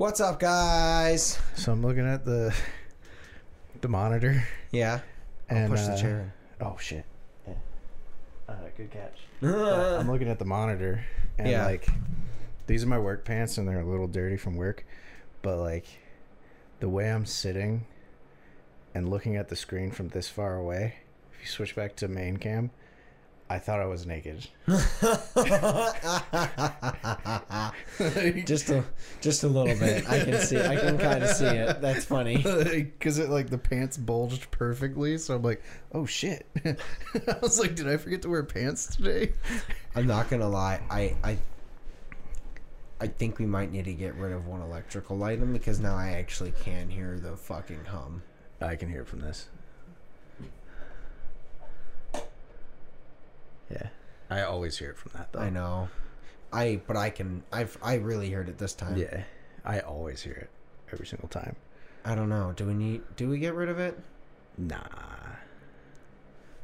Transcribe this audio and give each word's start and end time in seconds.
What's 0.00 0.18
up, 0.18 0.40
guys? 0.40 1.38
So 1.56 1.72
I'm 1.72 1.82
looking 1.82 2.06
at 2.06 2.24
the 2.24 2.54
the 3.82 3.88
monitor 3.88 4.42
Yeah. 4.72 5.00
and 5.50 5.70
push 5.70 5.82
the 5.82 5.92
uh, 5.92 5.96
chair. 5.98 6.34
Oh 6.58 6.78
shit! 6.80 7.04
Yeah. 7.46 7.52
Uh, 8.48 8.54
good 8.78 8.90
catch. 8.90 9.18
I'm 9.42 10.10
looking 10.10 10.30
at 10.30 10.38
the 10.38 10.46
monitor 10.46 11.04
and 11.36 11.50
Yeah. 11.50 11.66
like 11.66 11.86
these 12.66 12.82
are 12.82 12.86
my 12.86 12.98
work 12.98 13.26
pants 13.26 13.58
and 13.58 13.68
they're 13.68 13.80
a 13.80 13.84
little 13.84 14.06
dirty 14.08 14.38
from 14.38 14.56
work, 14.56 14.86
but 15.42 15.58
like 15.58 15.84
the 16.78 16.88
way 16.88 17.12
I'm 17.12 17.26
sitting 17.26 17.84
and 18.94 19.10
looking 19.10 19.36
at 19.36 19.48
the 19.50 19.56
screen 19.56 19.90
from 19.90 20.08
this 20.08 20.30
far 20.30 20.56
away, 20.56 20.94
if 21.34 21.42
you 21.42 21.46
switch 21.46 21.76
back 21.76 21.94
to 21.96 22.08
main 22.08 22.38
cam, 22.38 22.70
I 23.50 23.58
thought 23.58 23.80
I 23.80 23.86
was 23.86 24.06
naked. 24.06 24.46
just 28.46 28.70
a 28.70 28.84
just 29.20 29.42
a 29.42 29.48
little 29.48 29.76
bit. 29.76 30.08
I 30.08 30.24
can 30.24 30.40
see. 30.40 30.58
I 30.58 30.76
can 30.76 30.96
kind 30.96 31.24
of 31.24 31.30
see 31.30 31.46
it. 31.46 31.80
That's 31.80 32.04
funny. 32.04 32.36
because 32.38 33.18
it 33.18 33.28
like 33.28 33.50
the 33.50 33.58
pants 33.58 33.96
bulged 33.96 34.50
perfectly 34.50 35.18
so 35.18 35.34
i'm 35.34 35.42
like 35.42 35.62
oh 35.92 36.06
shit 36.06 36.46
i 36.64 36.76
was 37.42 37.58
like 37.58 37.74
did 37.74 37.88
i 37.88 37.96
forget 37.96 38.22
to 38.22 38.28
wear 38.28 38.42
pants 38.42 38.94
today 38.94 39.32
I'm 39.94 40.06
not 40.06 40.30
gonna 40.30 40.48
lie. 40.48 40.80
I 40.88 41.16
I 41.24 41.38
I 43.00 43.08
think 43.08 43.38
we 43.38 43.46
might 43.46 43.72
need 43.72 43.86
to 43.86 43.94
get 43.94 44.14
rid 44.14 44.32
of 44.32 44.46
one 44.46 44.60
electrical 44.60 45.22
item 45.24 45.52
because 45.52 45.80
now 45.80 45.96
I 45.96 46.12
actually 46.12 46.52
can 46.62 46.90
hear 46.90 47.18
the 47.18 47.36
fucking 47.36 47.86
hum. 47.86 48.22
i 48.60 48.76
can 48.76 48.88
hear 48.88 49.02
it 49.02 49.08
from 49.08 49.20
this 49.20 49.48
yeah 53.70 53.88
i 54.30 54.42
always 54.42 54.78
hear 54.78 54.90
it 54.90 54.96
from 54.98 55.12
that 55.16 55.32
though 55.32 55.40
I 55.40 55.50
know. 55.50 55.88
I 56.52 56.80
but 56.86 56.96
I 56.96 57.10
can. 57.10 57.42
I've 57.52 57.78
I 57.82 57.94
really 57.94 58.30
heard 58.30 58.48
it 58.48 58.58
this 58.58 58.74
time. 58.74 58.96
yeah 58.96 59.22
i 59.64 59.80
always 59.80 60.20
hear 60.22 60.34
it 60.34 60.50
every 60.92 61.06
single 61.06 61.28
time 61.28 61.56
I 62.04 62.14
don't 62.14 62.30
know. 62.30 62.54
Do 62.56 62.64
we 62.64 62.72
need? 62.72 63.02
Do 63.16 63.28
we 63.28 63.38
get 63.38 63.52
rid 63.54 63.68
of 63.68 63.78
it? 63.78 63.98
nah 64.58 64.78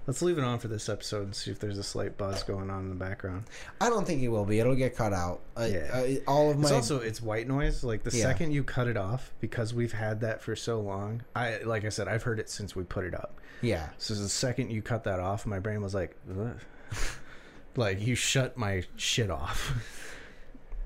let's 0.07 0.23
leave 0.23 0.39
it 0.39 0.45
on 0.45 0.59
for 0.59 0.69
this 0.69 0.89
episode 0.89 1.25
and 1.25 1.35
see 1.35 1.51
if 1.51 1.59
there's 1.59 1.79
a 1.79 1.83
slight 1.83 2.17
buzz 2.17 2.43
going 2.45 2.71
on 2.71 2.85
in 2.85 2.89
the 2.91 2.95
background 2.95 3.45
I 3.81 3.89
don't 3.91 4.07
think 4.07 4.23
it 4.23 4.29
will 4.29 4.45
be. 4.45 4.61
It'll 4.61 4.75
get 4.77 4.95
cut 4.97 5.13
out. 5.13 5.41
Uh, 5.57 5.69
Yeah. 5.71 5.79
uh, 5.93 6.31
all 6.31 6.51
of 6.51 6.59
my 6.59 6.63
It's 6.65 6.73
also 6.73 7.01
it's 7.01 7.21
white 7.21 7.49
noise. 7.49 7.83
Like 7.83 8.03
the 8.05 8.17
Yeah. 8.17 8.23
second 8.25 8.53
you 8.53 8.63
cut 8.63 8.87
it 8.87 8.97
off, 8.97 9.33
because 9.41 9.75
we've 9.75 9.93
had 9.93 10.21
that 10.21 10.41
for 10.43 10.55
so 10.57 10.81
long. 10.81 11.23
I 11.35 11.59
like 11.65 11.85
I 11.85 11.89
said, 11.91 12.07
I've 12.09 12.23
heard 12.23 12.39
it 12.39 12.49
since 12.49 12.75
we 12.77 12.85
put 12.85 13.05
it 13.05 13.15
up. 13.15 13.41
yeah. 13.63 13.89
So 13.99 14.15
the 14.15 14.29
second 14.29 14.71
you 14.71 14.81
cut 14.83 15.05
that 15.05 15.19
off, 15.21 15.45
my 15.47 15.59
brain 15.59 15.83
was 15.83 15.95
like, 15.95 16.17
Ugh. 16.31 16.57
like 17.77 18.01
you 18.05 18.15
shut 18.15 18.57
my 18.57 18.83
shit 18.97 19.31
off. 19.31 19.73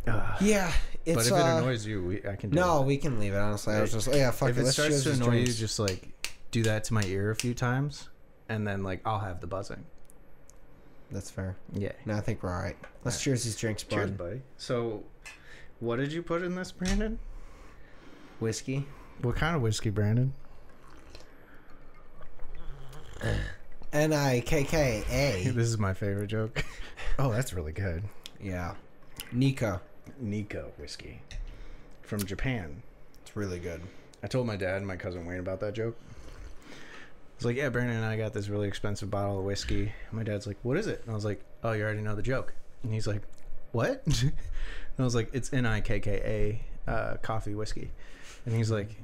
Ugh. 0.07 0.37
Yeah. 0.41 0.73
It's 1.07 1.17
but 1.17 1.27
if 1.27 1.33
uh, 1.33 1.37
it 1.37 1.59
annoys 1.63 1.87
you, 1.87 2.05
we, 2.05 2.17
I 2.29 2.37
can. 2.37 2.51
Do 2.51 2.57
No, 2.57 2.83
it. 2.83 2.87
we 2.87 2.97
can 2.97 3.19
leave 3.19 3.33
it. 3.33 3.39
Honestly, 3.39 3.75
I 3.75 3.81
was 3.81 3.93
just 3.93 4.13
yeah. 4.15 4.31
Fuck 4.31 4.51
if 4.51 4.59
it. 4.59 4.63
it 4.63 4.67
starts 4.73 4.91
choose 4.91 5.03
to 5.05 5.09
these 5.11 5.21
annoy 5.21 5.37
you, 5.39 5.47
just 5.47 5.79
like 5.79 6.39
do 6.51 6.63
that 6.65 6.85
to 6.85 6.95
my 6.95 7.03
ear 7.05 7.31
a 7.31 7.37
few 7.37 7.55
times, 7.55 8.09
and 8.49 8.67
then 8.67 8.83
like 8.83 9.01
I'll 9.07 9.19
have 9.21 9.41
the 9.41 9.47
buzzing. 9.47 9.85
That's 11.11 11.31
fair. 11.31 11.57
Yeah. 11.73 11.93
No, 12.05 12.15
I 12.15 12.21
think 12.21 12.43
we're 12.43 12.55
all 12.55 12.63
right. 12.63 12.77
Let's 13.05 13.21
cheers 13.21 13.45
these 13.45 13.57
drinks, 13.57 13.83
bud. 13.83 13.97
Cheers, 13.97 14.11
buddy. 14.13 14.43
So, 14.59 15.03
what 15.81 15.97
did 15.97 16.13
you 16.13 16.23
put 16.23 16.43
in 16.43 16.55
this, 16.55 16.71
Brandon? 16.71 17.19
Whiskey. 18.39 18.87
What 19.23 19.37
kind 19.37 19.57
of 19.57 19.63
whiskey, 19.63 19.91
Brandon? 19.91 20.33
N 23.93 24.13
I 24.13 24.41
K 24.41 24.65
K 24.65 25.03
A. 25.11 25.51
This 25.53 25.69
is 25.69 25.79
my 25.79 25.95
favorite 25.95 26.29
joke. 26.29 26.65
oh, 27.19 27.33
that's 27.33 27.53
really 27.53 27.73
good. 27.73 28.05
Yeah. 28.41 28.75
Nikka. 29.33 29.81
Nico 30.19 30.73
whiskey 30.77 31.21
from 32.03 32.25
Japan. 32.25 32.83
It's 33.23 33.37
really 33.37 33.59
good. 33.59 33.81
I 34.23 34.27
told 34.27 34.47
my 34.47 34.57
dad 34.57 34.77
and 34.77 34.87
my 34.87 34.97
cousin 34.97 35.25
Wayne 35.27 35.39
about 35.39 35.61
that 35.61 35.75
joke. 35.75 35.97
I 36.71 36.75
was 37.37 37.45
like, 37.47 37.57
"Yeah, 37.57 37.69
Brandon 37.71 37.97
and 37.97 38.05
I 38.05 38.17
got 38.17 38.33
this 38.33 38.49
really 38.49 38.69
expensive 38.69 39.11
bottle 39.11 39.39
of 39.39 39.45
whiskey." 39.45 39.93
My 40.13 40.23
dad's 40.23 40.47
like, 40.47 40.59
"What 40.63 40.77
is 40.77 40.87
it?" 40.87 41.01
And 41.03 41.11
I 41.11 41.15
was 41.15 41.25
like, 41.25 41.43
"Oh, 41.65 41.73
you 41.73 41.83
already 41.83 42.01
know 42.01 42.15
the 42.15 42.23
joke." 42.23 42.53
And 42.83 42.93
he's 42.93 43.07
like, 43.07 43.23
"What?" 43.73 44.03
and 44.07 44.33
I 44.99 45.03
was 45.03 45.15
like, 45.15 45.31
"It's 45.33 45.53
N 45.53 45.65
I 45.67 45.81
K 45.81 46.01
K 46.01 46.61
A 46.87 46.91
uh, 46.91 47.17
Coffey 47.23 47.55
whiskey." 47.55 47.91
And 48.45 48.55
he's 48.55 48.71
like, 48.71 48.89
"What 48.89 48.97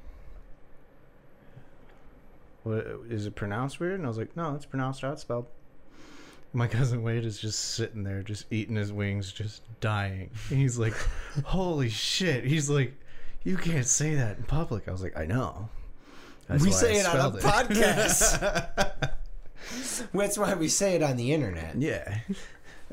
is 2.72 3.27
it 3.27 3.34
pronounced 3.34 3.81
weird?" 3.81 3.94
And 3.94 4.04
I 4.04 4.09
was 4.09 4.19
like, 4.19 4.37
"No, 4.37 4.54
it's 4.54 4.66
pronounced 4.66 5.03
how 5.03 5.12
it's 5.12 5.22
spelled." 5.22 5.47
My 6.53 6.66
cousin 6.69 7.03
Wade 7.03 7.25
is 7.25 7.38
just 7.38 7.59
sitting 7.75 8.03
there, 8.04 8.22
just 8.22 8.47
eating 8.50 8.77
his 8.77 8.93
wings, 8.93 9.32
just 9.32 9.62
dying. 9.81 10.31
And 10.50 10.59
he's 10.59 10.78
like, 10.78 10.94
"Holy 11.44 11.88
shit!" 11.88 12.44
He's 12.44 12.69
like, 12.71 12.94
"You 13.44 13.56
can't 13.56 13.87
say 13.87 14.15
that 14.15 14.37
in 14.38 14.44
public." 14.44 14.88
I 14.88 14.93
was 14.93 15.03
like, 15.03 15.16
"I 15.16 15.27
know." 15.27 15.69
That's 16.49 16.62
we 16.62 16.71
why 16.71 16.77
I 16.77 16.81
say 16.81 16.97
it 17.00 17.06
on 17.06 17.16
a 17.32 17.37
it." 17.37 17.43
podcast. 17.43 19.10
That's 20.15 20.38
why 20.38 20.54
we 20.54 20.69
say 20.69 20.94
it 20.94 21.03
on 21.03 21.16
the 21.16 21.33
internet. 21.33 21.77
Yeah. 21.77 22.19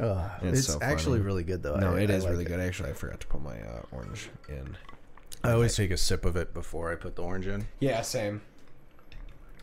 Ugh, 0.01 0.31
It's 0.41 0.59
it's 0.59 0.67
so 0.69 0.79
actually 0.81 1.19
really 1.19 1.43
good 1.43 1.61
though. 1.61 1.75
No, 1.75 1.95
I- 1.95 1.99
it 2.01 2.09
I 2.09 2.13
is 2.15 2.23
like 2.23 2.31
really 2.31 2.45
it. 2.45 2.47
good. 2.47 2.59
Actually, 2.59 2.89
I 2.89 2.93
forgot 2.93 3.19
to 3.19 3.27
put 3.27 3.43
my 3.43 3.59
uh, 3.61 3.81
orange 3.91 4.29
in. 4.49 4.75
I 5.43 5.51
always 5.51 5.75
take 5.75 5.91
a 5.91 5.97
sip 5.97 6.25
of 6.25 6.35
it 6.35 6.53
before 6.53 6.91
I 6.91 6.95
put 6.95 7.15
the 7.15 7.21
orange 7.21 7.45
in. 7.47 7.67
Yeah, 7.79 8.01
same. 8.01 8.41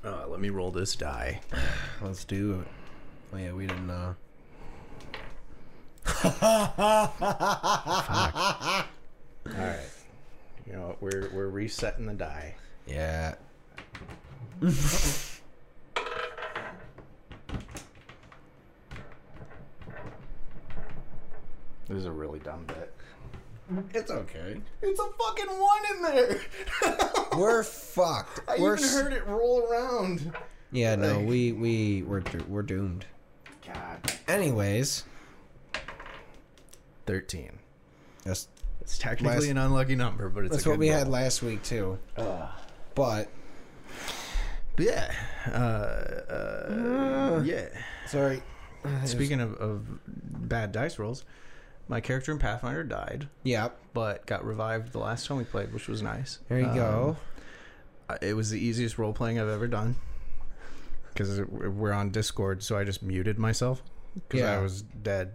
Uh, 0.02 0.26
let 0.28 0.40
me 0.40 0.50
roll 0.50 0.70
this 0.70 0.96
die. 0.96 1.40
Let's 2.02 2.24
do 2.24 2.60
it. 2.60 2.66
Oh 3.32 3.36
yeah, 3.36 3.52
we 3.52 3.66
didn't. 3.66 3.90
uh 3.90 4.14
All 6.32 7.12
right. 9.46 9.80
You 10.66 10.72
know 10.72 10.86
what? 10.88 11.02
We're 11.02 11.30
we're 11.32 11.48
resetting 11.48 12.06
the 12.06 12.14
die. 12.14 12.54
Yeah. 12.86 13.34
This 21.88 21.98
is 21.98 22.04
a 22.06 22.12
really 22.12 22.38
dumb 22.38 22.64
bit. 22.66 22.94
It's 23.94 24.10
okay. 24.10 24.60
It's 24.82 25.00
a 25.00 25.04
fucking 25.04 25.46
one 25.48 25.80
in 25.96 26.02
there. 26.02 26.40
We're 27.38 27.62
fucked. 27.62 28.40
I 28.48 28.58
we're 28.58 28.74
even 28.74 28.84
s- 28.84 28.94
heard 28.94 29.12
it 29.12 29.26
roll 29.26 29.62
around. 29.70 30.32
Yeah, 30.72 30.96
no, 30.96 31.20
we 31.20 31.52
we 31.52 32.02
we're 32.02 32.20
do- 32.20 32.44
we're 32.48 32.62
doomed. 32.62 33.04
God. 33.66 34.12
Anyways, 34.28 35.04
Thirteen. 37.06 37.58
that's 38.24 38.48
It's 38.80 38.98
technically 38.98 39.34
Last- 39.36 39.48
an 39.50 39.58
unlucky 39.58 39.94
number, 39.96 40.28
but 40.28 40.44
it's 40.44 40.54
that's 40.56 40.66
a 40.66 40.70
what 40.70 40.74
good 40.74 40.80
we 40.80 40.88
had 40.88 41.04
roll. 41.04 41.12
last 41.12 41.42
week 41.42 41.62
too. 41.62 41.98
But 42.16 42.48
But 42.94 43.28
yeah. 44.78 45.12
Uh, 45.46 45.54
uh, 46.32 47.42
yeah. 47.44 47.66
sorry. 48.06 48.42
Speaking 49.04 49.40
of, 49.40 49.54
of 49.54 49.86
bad 50.06 50.72
dice 50.72 50.98
rolls, 50.98 51.24
my 51.90 52.00
character 52.00 52.30
in 52.32 52.38
Pathfinder 52.38 52.84
died, 52.84 53.28
Yep. 53.42 53.76
but 53.92 54.24
got 54.24 54.44
revived 54.44 54.92
the 54.92 54.98
last 55.00 55.26
time 55.26 55.36
we 55.38 55.44
played, 55.44 55.72
which 55.74 55.88
was 55.88 56.00
nice. 56.02 56.38
there 56.48 56.60
you 56.60 56.66
Um, 56.66 56.74
go. 56.76 57.16
It 58.22 58.34
was 58.34 58.50
the 58.50 58.58
easiest 58.58 58.96
role 58.96 59.12
playing 59.12 59.38
I've 59.40 59.48
ever 59.48 59.66
done 59.68 59.96
because 61.12 61.40
we're 61.40 61.92
on 61.92 62.10
Discord, 62.10 62.62
so 62.62 62.78
I 62.78 62.84
just 62.84 63.02
muted 63.02 63.38
myself 63.38 63.82
because 64.14 64.40
Yeah. 64.40 64.56
I 64.56 64.58
was 64.60 64.82
dead 64.82 65.32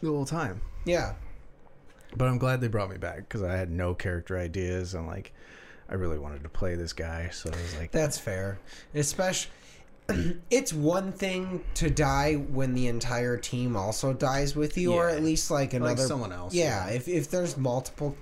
the 0.00 0.08
whole 0.08 0.24
time. 0.26 0.60
Yeah, 0.84 1.14
But 2.16 2.26
I'm 2.28 2.38
glad 2.38 2.60
they 2.60 2.68
brought 2.68 2.88
me 2.90 2.96
back 2.96 3.16
because 3.18 3.42
I 3.42 3.56
had 3.56 3.70
no 3.70 3.94
character 3.94 4.38
ideas 4.38 4.94
and 4.94 5.06
like 5.06 5.32
I 5.90 5.94
really 5.94 6.18
wanted 6.18 6.42
to 6.44 6.48
play 6.48 6.74
this 6.74 6.92
guy, 6.92 7.30
so 7.30 7.50
I 7.50 7.56
was 7.56 7.76
like, 7.76 7.90
that's 7.90 8.18
fair. 8.18 8.58
Especially, 8.94 9.50
it's 10.50 10.72
one 10.72 11.12
thing 11.12 11.64
to 11.74 11.90
die 11.90 12.34
when 12.34 12.74
the 12.74 12.86
entire 12.86 13.36
team 13.36 13.76
also 13.76 14.12
dies 14.12 14.56
with 14.56 14.78
you, 14.78 14.92
or 14.94 15.08
at 15.08 15.22
least 15.22 15.50
like 15.50 15.74
another 15.74 15.90
like 15.94 15.98
someone 16.08 16.32
else. 16.32 16.54
Yeah, 16.54 16.88
if 16.88 17.08
if 17.08 17.30
there's 17.30 17.56
multiple, 17.56 18.16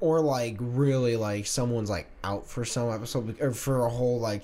or 0.00 0.20
like 0.20 0.56
really 0.58 1.16
like 1.16 1.46
someone's 1.46 1.90
like 1.90 2.08
out 2.24 2.46
for 2.46 2.64
some 2.64 2.90
episode 2.90 3.40
or 3.40 3.52
for 3.52 3.84
a 3.86 3.90
whole 3.90 4.18
like 4.18 4.42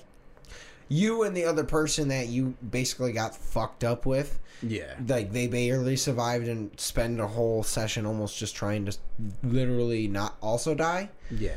you 0.87 1.23
and 1.23 1.35
the 1.35 1.43
other 1.45 1.63
person 1.63 2.09
that 2.09 2.27
you 2.27 2.55
basically 2.69 3.11
got 3.11 3.35
fucked 3.35 3.83
up 3.83 4.05
with, 4.05 4.39
yeah, 4.61 4.93
like 5.07 5.31
they 5.33 5.47
barely 5.47 5.95
survived 5.97 6.47
and 6.47 6.79
spend 6.79 7.19
a 7.19 7.27
whole 7.27 7.63
session 7.63 8.05
almost 8.05 8.37
just 8.37 8.55
trying 8.55 8.85
to 8.85 8.95
literally 9.43 10.07
not 10.07 10.37
also 10.41 10.73
die. 10.75 11.09
yeah. 11.31 11.55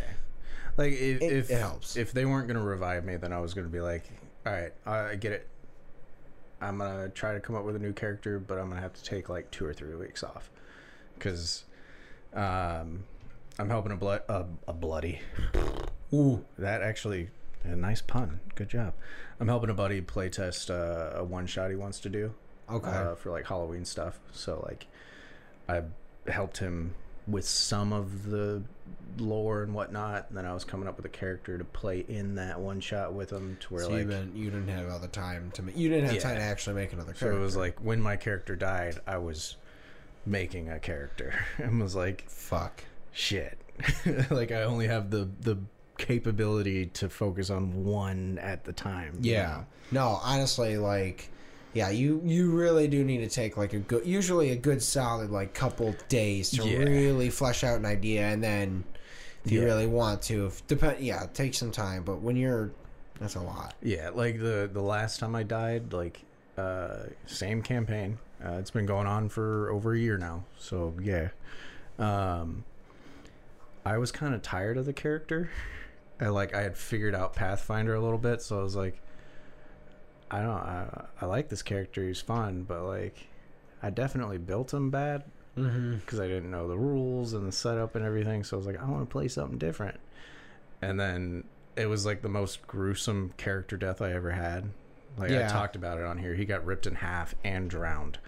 Like 0.79 0.93
if 0.93 1.21
It- 1.23 1.33
if, 1.33 1.51
it 1.51 1.59
helps. 1.59 1.97
if 1.97 2.13
they 2.13 2.25
weren't 2.25 2.47
gonna 2.49 2.63
revive 2.63 3.05
me, 3.05 3.17
then 3.17 3.33
I 3.33 3.41
was 3.41 3.53
gonna 3.53 3.69
be 3.69 3.81
like, 3.81 4.05
all 4.49 4.93
right, 4.95 5.11
I 5.11 5.17
get 5.17 5.33
it. 5.33 5.49
I'm 6.61 6.79
gonna 6.79 7.09
try 7.11 7.35
to 7.35 7.41
come 7.41 7.55
up 7.55 7.65
with 7.65 7.77
a 7.77 7.79
new 7.79 7.93
character, 7.93 8.39
but 8.39 8.59
I'm 8.59 8.69
gonna 8.69 8.81
have 8.81 8.95
to 8.95 9.05
take 9.05 9.29
like 9.29 9.51
two 9.51 9.65
or 9.65 9.73
three 9.73 9.95
weeks 9.95 10.25
off 10.25 10.51
because 11.15 11.65
um, 12.35 13.05
I'm 13.59 13.69
helping 13.69 13.93
a 13.93 13.97
blood 13.97 14.23
a, 14.29 14.45
a 14.67 14.73
bloody. 14.73 15.21
Ooh, 16.13 16.45
That 16.59 16.83
actually 16.83 17.29
a 17.65 17.77
nice 17.77 18.01
pun. 18.01 18.41
Good 18.55 18.71
job. 18.71 18.95
I'm 19.39 19.49
helping 19.49 19.71
a 19.71 19.75
buddy 19.75 20.01
playtest 20.01 20.71
uh, 20.71 21.19
a 21.19 21.25
one 21.25 21.47
shot 21.47 21.71
he 21.71 21.77
wants 21.77 22.01
to 22.01 22.09
do. 22.09 22.35
Okay. 22.71 22.89
Uh, 22.89 23.15
for 23.15 23.31
like 23.31 23.47
Halloween 23.47 23.85
stuff. 23.85 24.19
So 24.33 24.65
like, 24.67 24.87
I 25.69 25.83
helped 26.31 26.59
him 26.59 26.95
with 27.29 27.45
some 27.47 27.93
of 27.93 28.31
the 28.31 28.63
lore 29.19 29.63
and 29.63 29.75
whatnot. 29.75 30.27
And 30.29 30.39
then 30.39 30.47
I 30.47 30.55
was 30.55 30.65
coming 30.65 30.89
up 30.89 30.97
with 30.97 31.05
a 31.07 31.11
character 31.11 31.59
to 31.59 31.65
play 31.65 32.05
in 32.09 32.37
that 32.37 32.59
one 32.61 32.81
shot 32.81 33.13
with 33.15 33.31
them 33.31 33.57
to 33.61 33.75
where 33.75 33.85
So 33.85 33.91
like 33.91 33.99
you 34.01 34.05
didn't 34.09 34.37
you 34.37 34.51
didn't 34.51 34.69
have 34.69 34.89
other 34.89 35.09
time 35.09 35.51
to 35.55 35.63
make 35.63 35.77
you 35.77 35.89
didn't 35.89 36.07
have 36.07 36.15
Yeah. 36.15 36.21
time 36.21 36.37
to 36.37 36.43
actually 36.43 36.77
make 36.77 36.93
another 36.93 37.15
so 37.15 37.21
character. 37.21 37.39
it 37.41 37.43
was 37.45 37.57
like 37.57 37.79
when 37.85 38.01
my 38.01 38.17
character 38.17 38.55
died, 38.57 38.99
I 39.07 39.19
was 39.19 39.57
making 40.25 40.69
a 40.69 40.79
character 40.79 41.35
and 41.59 41.81
was 41.81 41.95
like 41.97 42.29
fuck. 42.29 42.85
shit. 43.13 43.59
like 44.31 44.51
I 44.53 44.63
only 44.63 44.87
have 44.89 45.11
the 45.11 45.29
the 45.41 45.59
capability 45.99 46.87
to 46.87 47.09
focus 47.09 47.51
on 47.51 47.85
one 47.85 48.39
at 48.41 48.65
the 48.65 48.73
time. 48.73 49.19
you 49.21 49.33
Yeah. 49.33 49.47
know? 49.49 49.67
No, 49.91 50.21
honestly, 50.23 50.77
like, 50.79 51.29
yeah, 51.79 51.91
you 51.91 52.21
you 52.25 52.51
really 52.51 52.89
do 52.89 53.05
need 53.05 53.19
to 53.19 53.29
take 53.29 53.57
like 53.57 53.73
a 53.73 53.79
good, 53.79 54.05
usually 54.05 54.51
a 54.51 54.57
good 54.57 54.83
solid 54.83 55.31
like 55.31 55.55
couple 55.55 55.95
days 56.09 56.51
to 56.51 56.69
Yeah. 56.69 56.79
really 56.79 57.31
flesh 57.31 57.63
out 57.63 57.79
an 57.79 57.87
idea, 57.87 58.23
and 58.23 58.43
then 58.43 58.83
if 59.45 59.53
you 59.53 59.61
Yeah. 59.61 59.67
really 59.67 59.87
want 59.87 60.21
to, 60.23 60.47
if, 60.47 60.67
depend, 60.67 60.99
yeah, 61.01 61.27
take 61.33 61.55
some 61.55 61.71
time. 61.71 62.03
But 62.03 62.21
when 62.21 62.35
you're, 62.35 62.73
that's 63.21 63.37
a 63.37 63.41
lot. 63.41 63.75
Yeah, 63.81 64.11
like 64.13 64.41
the 64.41 64.69
the 64.73 64.83
last 64.83 65.21
time 65.21 65.37
I 65.37 65.45
died, 65.45 65.93
like 65.93 66.21
uh 66.57 67.05
same 67.27 67.63
campaign. 67.63 68.19
Uh, 68.45 68.55
it's 68.59 68.73
been 68.73 68.87
going 68.87 69.07
on 69.07 69.29
for 69.29 69.71
over 69.71 69.95
a 69.95 69.99
year 69.99 70.19
now. 70.19 70.43
So 70.59 70.95
yeah. 71.01 71.29
Um 72.01 72.65
I 73.87 73.99
was 73.99 74.11
kind 74.11 74.35
of 74.35 74.43
tired 74.43 74.77
of 74.77 74.85
the 74.85 74.93
character. 74.93 75.49
I 76.21 76.27
like 76.29 76.55
I 76.57 76.63
had 76.63 76.77
figured 76.77 77.15
out 77.15 77.37
Pathfinder 77.37 77.95
a 77.95 78.01
little 78.01 78.19
bit, 78.19 78.43
so 78.43 78.59
I 78.59 78.63
was 78.65 78.75
like 78.75 79.01
I 80.31 80.41
don't 80.41 80.51
I, 80.51 81.05
I 81.21 81.27
like 81.27 81.49
this 81.49 81.63
character, 81.63 82.07
he's 82.07 82.21
fun, 82.21 82.63
but 82.65 82.83
like 82.85 83.27
I 83.83 83.91
definitely 83.91 84.39
built 84.39 84.73
him 84.73 84.91
bad 84.91 85.25
Mm-hmm. 85.57 85.97
because 85.97 86.21
I 86.21 86.29
didn't 86.29 86.53
know 86.53 86.69
the 86.69 86.79
rules 86.79 87.33
and 87.33 87.45
the 87.45 87.51
setup 87.51 87.97
and 87.97 88.05
everything. 88.05 88.45
So 88.45 88.57
I 88.57 88.59
was 88.59 88.67
like, 88.67 88.81
I 88.81 88.89
want 88.89 89.09
to 89.09 89.13
play 89.13 89.27
something 89.27 89.59
different. 89.59 89.99
And 90.81 91.01
then 91.01 91.43
it 91.75 91.87
was 91.87 92.07
like 92.07 92.23
the 92.23 92.29
most 92.29 92.65
gruesome 92.69 93.33
character 93.37 93.77
death 93.77 94.01
I 94.01 94.13
ever 94.13 94.31
had. 94.31 94.71
Like 95.17 95.33
I 95.33 95.49
talked 95.49 95.75
about 95.75 95.99
it 95.99 96.05
on 96.05 96.17
here. 96.19 96.35
He 96.37 96.45
got 96.45 96.65
ripped 96.65 96.87
in 96.87 96.95
half 96.95 97.35
and 97.43 97.69
drowned. 97.69 98.19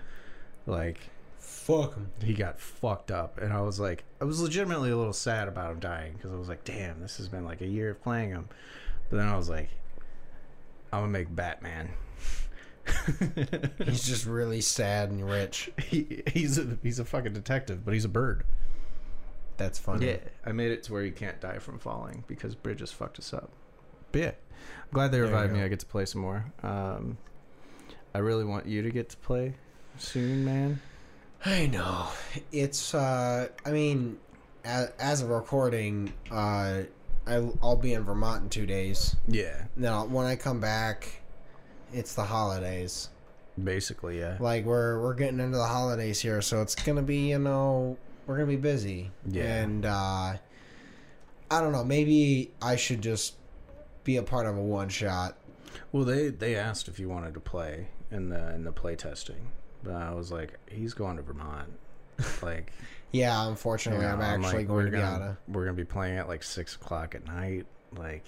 Like 0.66 0.98
Fuck 1.38 1.94
'em. 1.96 2.10
he 2.24 2.34
got 2.34 2.58
fucked 2.58 3.12
up, 3.12 3.38
and 3.38 3.52
I 3.52 3.60
was 3.60 3.78
like, 3.78 4.02
I 4.20 4.24
was 4.24 4.40
legitimately 4.40 4.90
a 4.90 4.96
little 4.96 5.12
sad 5.12 5.46
about 5.46 5.70
him 5.70 5.78
dying 5.78 6.14
because 6.14 6.32
I 6.32 6.36
was 6.36 6.48
like, 6.48 6.64
damn, 6.64 7.00
this 7.00 7.16
has 7.18 7.28
been 7.28 7.44
like 7.44 7.60
a 7.60 7.66
year 7.66 7.90
of 7.90 8.02
playing 8.02 8.30
him. 8.30 8.48
But 9.08 9.18
then 9.18 9.28
I 9.28 9.36
was 9.36 9.48
like, 9.48 9.70
I'm 10.92 11.02
gonna 11.02 11.12
make 11.12 11.34
Batman. 11.34 11.90
He's 13.84 14.02
just 14.02 14.26
really 14.26 14.60
sad 14.60 15.10
and 15.10 15.28
rich. 15.28 15.70
he, 15.82 16.22
he's 16.26 16.58
a 16.58 16.78
he's 16.82 16.98
a 16.98 17.04
fucking 17.04 17.32
detective, 17.32 17.84
but 17.84 17.94
he's 17.94 18.04
a 18.04 18.08
bird. 18.08 18.44
That's 19.56 19.78
funny. 19.78 20.06
Yeah, 20.06 20.16
I 20.44 20.52
made 20.52 20.72
it 20.72 20.82
to 20.84 20.92
where 20.92 21.04
you 21.04 21.12
can't 21.12 21.40
die 21.40 21.58
from 21.58 21.78
falling 21.78 22.24
because 22.26 22.54
Bridges 22.54 22.90
fucked 22.90 23.18
us 23.18 23.34
up. 23.34 23.50
But 24.10 24.20
yeah, 24.20 24.28
I'm 24.28 24.92
glad 24.92 25.12
they 25.12 25.20
revived 25.20 25.52
me. 25.52 25.62
I 25.62 25.68
get 25.68 25.80
to 25.80 25.86
play 25.86 26.06
some 26.06 26.22
more. 26.22 26.50
Um, 26.62 27.18
I 28.14 28.18
really 28.18 28.44
want 28.44 28.66
you 28.66 28.82
to 28.82 28.90
get 28.90 29.10
to 29.10 29.16
play 29.18 29.54
soon, 29.98 30.44
man. 30.44 30.80
I 31.44 31.66
know. 31.66 32.08
It's 32.52 32.94
uh 32.94 33.48
I 33.64 33.70
mean 33.70 34.18
as, 34.64 34.90
as 34.98 35.22
of 35.22 35.30
recording 35.30 36.12
uh 36.30 36.82
I 37.30 37.48
I'll 37.62 37.76
be 37.76 37.92
in 37.94 38.02
Vermont 38.04 38.42
in 38.44 38.48
2 38.50 38.66
days. 38.66 39.16
Yeah, 39.28 39.64
Now 39.76 40.04
when 40.06 40.26
I 40.26 40.36
come 40.36 40.60
back 40.60 41.22
it's 41.92 42.14
the 42.14 42.24
holidays. 42.24 43.08
basically, 43.62 44.18
yeah. 44.20 44.36
Like 44.40 44.64
we're 44.64 45.00
we're 45.00 45.14
getting 45.14 45.40
into 45.40 45.56
the 45.58 45.66
holidays 45.66 46.20
here 46.20 46.40
so 46.42 46.62
it's 46.62 46.74
going 46.74 46.96
to 46.96 47.02
be, 47.02 47.30
you 47.30 47.38
know, 47.38 47.96
we're 48.26 48.36
going 48.36 48.48
to 48.48 48.56
be 48.56 48.60
busy. 48.60 49.10
Yeah. 49.26 49.62
And 49.62 49.84
uh 49.86 50.34
I 51.52 51.60
don't 51.60 51.72
know, 51.72 51.84
maybe 51.84 52.52
I 52.62 52.76
should 52.76 53.02
just 53.02 53.34
be 54.04 54.16
a 54.16 54.22
part 54.22 54.46
of 54.46 54.56
a 54.56 54.62
one 54.62 54.88
shot. 54.88 55.36
Well, 55.92 56.04
they 56.04 56.28
they 56.28 56.54
asked 56.54 56.86
if 56.88 56.98
you 57.00 57.08
wanted 57.08 57.34
to 57.34 57.40
play 57.40 57.88
in 58.10 58.28
the 58.28 58.54
in 58.54 58.64
the 58.64 58.72
play 58.72 58.94
testing, 58.96 59.50
but 59.82 59.94
I 59.94 60.12
was 60.14 60.30
like, 60.30 60.58
he's 60.70 60.94
going 60.94 61.16
to 61.16 61.22
Vermont. 61.22 61.72
Like, 62.42 62.72
Yeah, 63.12 63.48
unfortunately 63.48 64.04
you 64.04 64.10
know, 64.10 64.16
I'm 64.16 64.22
actually 64.44 64.58
like, 64.58 64.66
going 64.66 64.76
we're 64.76 64.84
to 64.86 64.90
be 64.90 64.96
gonna 64.98 65.14
out 65.16 65.22
of 65.22 65.36
we're 65.48 65.64
gonna 65.64 65.76
be 65.76 65.84
playing 65.84 66.18
at 66.18 66.28
like 66.28 66.42
six 66.42 66.74
o'clock 66.74 67.14
at 67.14 67.26
night. 67.26 67.66
Like, 67.96 68.24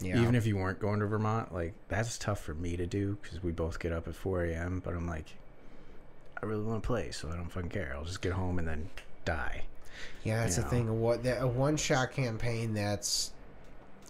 yeah. 0.00 0.20
even 0.20 0.34
if 0.34 0.46
you 0.46 0.56
weren't 0.56 0.80
going 0.80 1.00
to 1.00 1.06
Vermont, 1.06 1.52
like 1.52 1.74
that's 1.88 2.18
tough 2.18 2.40
for 2.40 2.54
me 2.54 2.76
to 2.76 2.86
do 2.86 3.18
because 3.22 3.42
we 3.42 3.52
both 3.52 3.78
get 3.78 3.92
up 3.92 4.08
at 4.08 4.14
4 4.14 4.44
a.m. 4.46 4.80
But 4.84 4.94
I'm 4.94 5.06
like, 5.06 5.26
I 6.42 6.46
really 6.46 6.64
want 6.64 6.82
to 6.82 6.86
play, 6.86 7.10
so 7.10 7.28
I 7.28 7.36
don't 7.36 7.50
fucking 7.50 7.70
care. 7.70 7.92
I'll 7.94 8.04
just 8.04 8.22
get 8.22 8.32
home 8.32 8.58
and 8.58 8.66
then 8.66 8.90
die. 9.24 9.64
Yeah, 10.24 10.42
that's 10.42 10.56
you 10.56 10.62
the 10.62 10.66
know. 10.66 10.70
thing. 10.70 11.00
What 11.00 11.22
that 11.24 11.42
a 11.42 11.46
one 11.46 11.76
shot 11.76 12.12
campaign 12.12 12.72
that's 12.74 13.32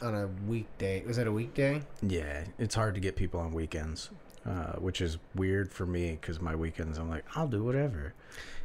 on 0.02 0.14
a 0.14 0.28
weekday. 0.48 1.02
Was 1.06 1.16
that 1.16 1.26
a 1.26 1.32
weekday? 1.32 1.82
Yeah, 2.02 2.44
it's 2.58 2.74
hard 2.74 2.94
to 2.94 3.00
get 3.00 3.16
people 3.16 3.40
on 3.40 3.52
weekends, 3.52 4.10
uh, 4.46 4.74
which 4.74 5.00
is 5.00 5.18
weird 5.34 5.72
for 5.72 5.86
me 5.86 6.12
because 6.20 6.40
my 6.40 6.54
weekends 6.54 6.98
I'm 6.98 7.08
like, 7.10 7.24
I'll 7.34 7.48
do 7.48 7.64
whatever. 7.64 8.14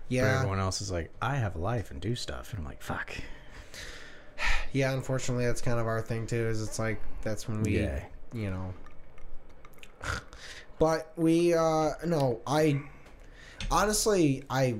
But 0.07 0.16
Yeah, 0.16 0.38
everyone 0.38 0.60
else 0.60 0.81
is 0.81 0.92
like, 0.92 1.12
I 1.22 1.36
have 1.36 1.56
a 1.56 1.60
life 1.60 1.92
and 1.92 2.00
do 2.00 2.16
stuff, 2.16 2.52
and 2.52 2.60
I'm 2.60 2.66
like, 2.66 2.81
fuck. 2.81 3.16
yeah. 4.72 4.94
Unfortunately, 4.94 5.46
that's 5.46 5.62
kind 5.62 5.80
of 5.80 5.88
our 5.88 6.02
thing 6.02 6.28
too. 6.28 6.48
Is 6.48 6.62
it's 6.62 6.80
like 6.80 7.00
that's 7.22 7.48
when 7.48 7.63
we, 7.63 7.80
Yeah. 7.80 8.04
you 8.34 8.50
know. 8.52 8.74
But 10.78 11.13
we, 11.16 11.54
uh 11.54 11.92
no, 12.06 12.42
I 12.46 12.81
honestly, 13.72 14.44
I, 14.50 14.75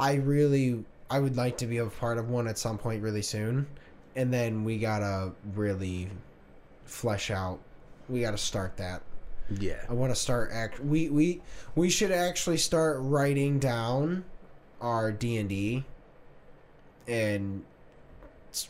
I 0.00 0.14
really, 0.14 0.84
I 1.08 1.20
would 1.20 1.36
like 1.36 1.56
to 1.58 1.66
be 1.66 1.78
a 1.78 1.86
part 1.86 2.18
of 2.18 2.30
one 2.30 2.48
at 2.48 2.58
some 2.58 2.78
point 2.78 3.00
really 3.00 3.22
soon, 3.22 3.68
and 4.16 4.34
then 4.34 4.64
we 4.64 4.78
gotta 4.78 5.30
really 5.54 6.10
flesh 6.84 7.30
out. 7.30 7.60
We 8.08 8.22
gotta 8.22 8.36
start 8.38 8.76
that. 8.78 9.02
Yeah. 9.60 9.82
I 9.88 9.92
want 9.92 10.12
to 10.12 10.16
start 10.20 10.50
act. 10.52 10.80
We 10.80 11.08
we 11.08 11.42
we 11.74 11.90
should 11.90 12.12
actually 12.12 12.58
start 12.58 12.98
writing 13.00 13.58
down 13.58 14.24
our 14.80 15.12
D 15.12 15.36
and 15.36 15.48
D 15.48 15.84
and 17.08 17.64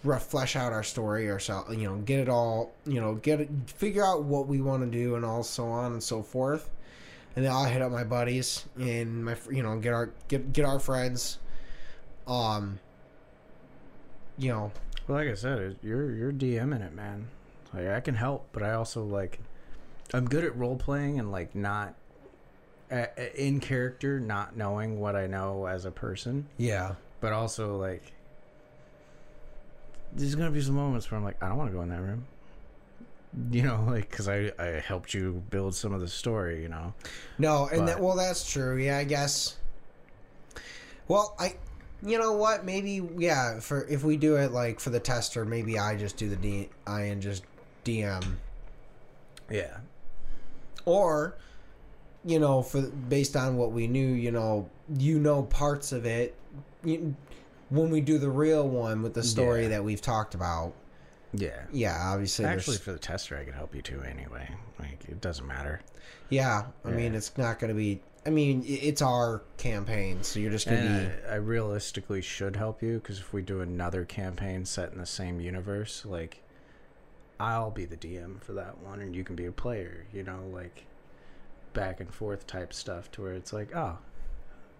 rough 0.04 0.26
flesh 0.26 0.56
out 0.56 0.72
our 0.72 0.82
story 0.82 1.30
ourselves. 1.30 1.74
You 1.76 1.88
know, 1.88 1.96
get 1.96 2.20
it 2.20 2.28
all. 2.28 2.72
You 2.86 3.00
know, 3.00 3.14
get 3.14 3.40
it. 3.40 3.48
Figure 3.66 4.04
out 4.04 4.24
what 4.24 4.46
we 4.46 4.60
want 4.60 4.82
to 4.82 4.90
do 4.90 5.16
and 5.16 5.24
all 5.24 5.42
so 5.42 5.66
on 5.66 5.92
and 5.92 6.02
so 6.02 6.22
forth. 6.22 6.70
And 7.34 7.44
then 7.44 7.52
I'll 7.52 7.64
hit 7.64 7.80
up 7.80 7.90
my 7.90 8.04
buddies 8.04 8.66
and 8.78 9.24
my 9.24 9.36
you 9.50 9.62
know 9.62 9.78
get 9.78 9.94
our 9.94 10.10
get 10.28 10.52
get 10.52 10.64
our 10.64 10.78
friends. 10.78 11.38
Um. 12.26 12.78
You 14.38 14.48
know, 14.48 14.72
Well, 15.06 15.18
like 15.18 15.28
I 15.28 15.34
said, 15.34 15.76
you're 15.82 16.10
you're 16.14 16.32
DMing 16.32 16.80
it, 16.82 16.94
man. 16.94 17.28
Like 17.74 17.88
I 17.88 18.00
can 18.00 18.14
help, 18.14 18.48
but 18.52 18.62
I 18.62 18.72
also 18.72 19.04
like 19.04 19.40
I'm 20.14 20.26
good 20.26 20.44
at 20.44 20.56
role 20.56 20.76
playing 20.76 21.18
and 21.18 21.32
like 21.32 21.54
not 21.54 21.94
a- 22.90 23.42
in 23.42 23.60
character, 23.60 24.20
not 24.20 24.56
knowing 24.56 25.00
what 25.00 25.16
I 25.16 25.26
know 25.26 25.66
as 25.66 25.84
a 25.84 25.90
person, 25.90 26.46
yeah, 26.58 26.94
but 27.20 27.32
also 27.32 27.76
like 27.76 28.12
there's 30.14 30.34
gonna 30.34 30.50
be 30.50 30.60
some 30.60 30.74
moments 30.74 31.10
where 31.10 31.18
I'm 31.18 31.24
like, 31.24 31.42
I 31.42 31.48
don't 31.48 31.56
want 31.56 31.70
to 31.70 31.76
go 31.76 31.82
in 31.82 31.88
that 31.88 32.00
room. 32.02 32.26
You 33.50 33.62
know, 33.62 33.84
like 33.88 34.10
because 34.10 34.28
I 34.28 34.52
I 34.58 34.66
helped 34.86 35.14
you 35.14 35.42
build 35.50 35.74
some 35.74 35.92
of 35.92 36.00
the 36.00 36.08
story. 36.08 36.62
You 36.62 36.68
know, 36.68 36.94
No, 37.38 37.68
and 37.72 37.88
that 37.88 38.00
well, 38.00 38.16
that's 38.16 38.50
true. 38.50 38.76
Yeah, 38.76 38.98
I 38.98 39.04
guess. 39.04 39.56
Well, 41.08 41.34
I, 41.38 41.56
you 42.04 42.18
know 42.18 42.32
what? 42.32 42.64
Maybe 42.64 43.02
yeah. 43.16 43.60
For 43.60 43.86
if 43.86 44.04
we 44.04 44.16
do 44.18 44.36
it 44.36 44.52
like 44.52 44.80
for 44.80 44.90
the 44.90 45.00
tester, 45.00 45.44
maybe 45.46 45.78
I 45.78 45.96
just 45.96 46.16
do 46.18 46.28
the 46.28 46.36
D. 46.36 46.68
I 46.86 47.02
and 47.04 47.22
just 47.22 47.42
DM, 47.84 48.22
yeah, 49.50 49.78
or, 50.84 51.36
you 52.24 52.38
know, 52.38 52.62
for 52.62 52.82
based 52.82 53.36
on 53.36 53.56
what 53.56 53.72
we 53.72 53.86
knew, 53.86 54.06
you 54.08 54.30
know, 54.30 54.68
you 54.98 55.18
know 55.18 55.42
parts 55.44 55.92
of 55.92 56.04
it. 56.06 56.34
You, 56.84 57.14
when 57.70 57.90
we 57.90 58.00
do 58.00 58.18
the 58.18 58.28
real 58.30 58.68
one 58.68 59.02
with 59.02 59.14
the 59.14 59.22
story 59.22 59.62
Yeah. 59.62 59.68
that 59.70 59.84
we've 59.84 60.02
talked 60.02 60.34
about, 60.34 60.74
yeah. 61.32 61.62
yeah, 61.72 61.98
obviously, 62.12 62.44
Actually, 62.44 62.76
for 62.76 62.92
the 62.92 62.98
tester, 62.98 63.36
I 63.38 63.44
could 63.44 63.54
help 63.54 63.74
you 63.74 63.80
too. 63.82 64.02
Anyway, 64.02 64.48
like 64.78 65.04
it 65.08 65.20
doesn't 65.22 65.46
matter. 65.46 65.80
yeah. 66.28 66.64
I 66.84 66.90
Yeah. 66.90 66.94
mean, 66.96 67.14
it's 67.14 67.36
not 67.38 67.58
going 67.58 67.68
to 67.68 67.74
be. 67.74 68.00
I 68.24 68.30
mean, 68.30 68.62
it's 68.66 69.02
our 69.02 69.42
campaign, 69.56 70.22
so 70.22 70.38
you're 70.38 70.52
just 70.52 70.68
going 70.68 70.80
to 70.82 70.88
be. 70.88 71.28
I, 71.28 71.32
I 71.32 71.36
realistically 71.36 72.20
should 72.20 72.54
help 72.54 72.80
you 72.82 72.98
because 72.98 73.18
if 73.18 73.32
we 73.32 73.42
do 73.42 73.60
another 73.62 74.04
campaign 74.04 74.64
set 74.64 74.92
in 74.92 74.98
the 74.98 75.06
same 75.06 75.40
universe, 75.40 76.04
like 76.04 76.42
I'll 77.42 77.70
be 77.70 77.84
the 77.84 77.96
DM 77.96 78.40
for 78.40 78.52
that 78.54 78.78
one, 78.78 79.00
and 79.00 79.14
you 79.16 79.24
can 79.24 79.34
be 79.36 79.46
a 79.46 79.52
player. 79.52 80.06
You 80.12 80.22
know, 80.22 80.40
like 80.52 80.84
back 81.74 82.00
and 82.00 82.12
forth 82.12 82.46
type 82.46 82.72
stuff, 82.72 83.10
to 83.12 83.22
where 83.22 83.32
it's 83.32 83.52
like, 83.52 83.74
oh, 83.74 83.98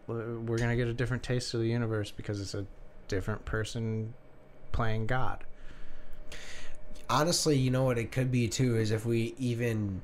we're 0.06 0.58
gonna 0.58 0.76
get 0.76 0.88
a 0.88 0.94
different 0.94 1.22
taste 1.22 1.54
of 1.54 1.60
the 1.60 1.68
universe 1.68 2.10
because 2.10 2.40
it's 2.40 2.54
a 2.54 2.66
different 3.08 3.44
person 3.44 4.14
playing 4.72 5.06
God. 5.06 5.44
honestly 7.10 7.56
you 7.58 7.70
know 7.70 7.84
what 7.84 7.98
it 7.98 8.10
could 8.12 8.30
be 8.30 8.48
too 8.48 8.76
is 8.76 8.90
if 8.90 9.04
we 9.04 9.34
even 9.38 10.00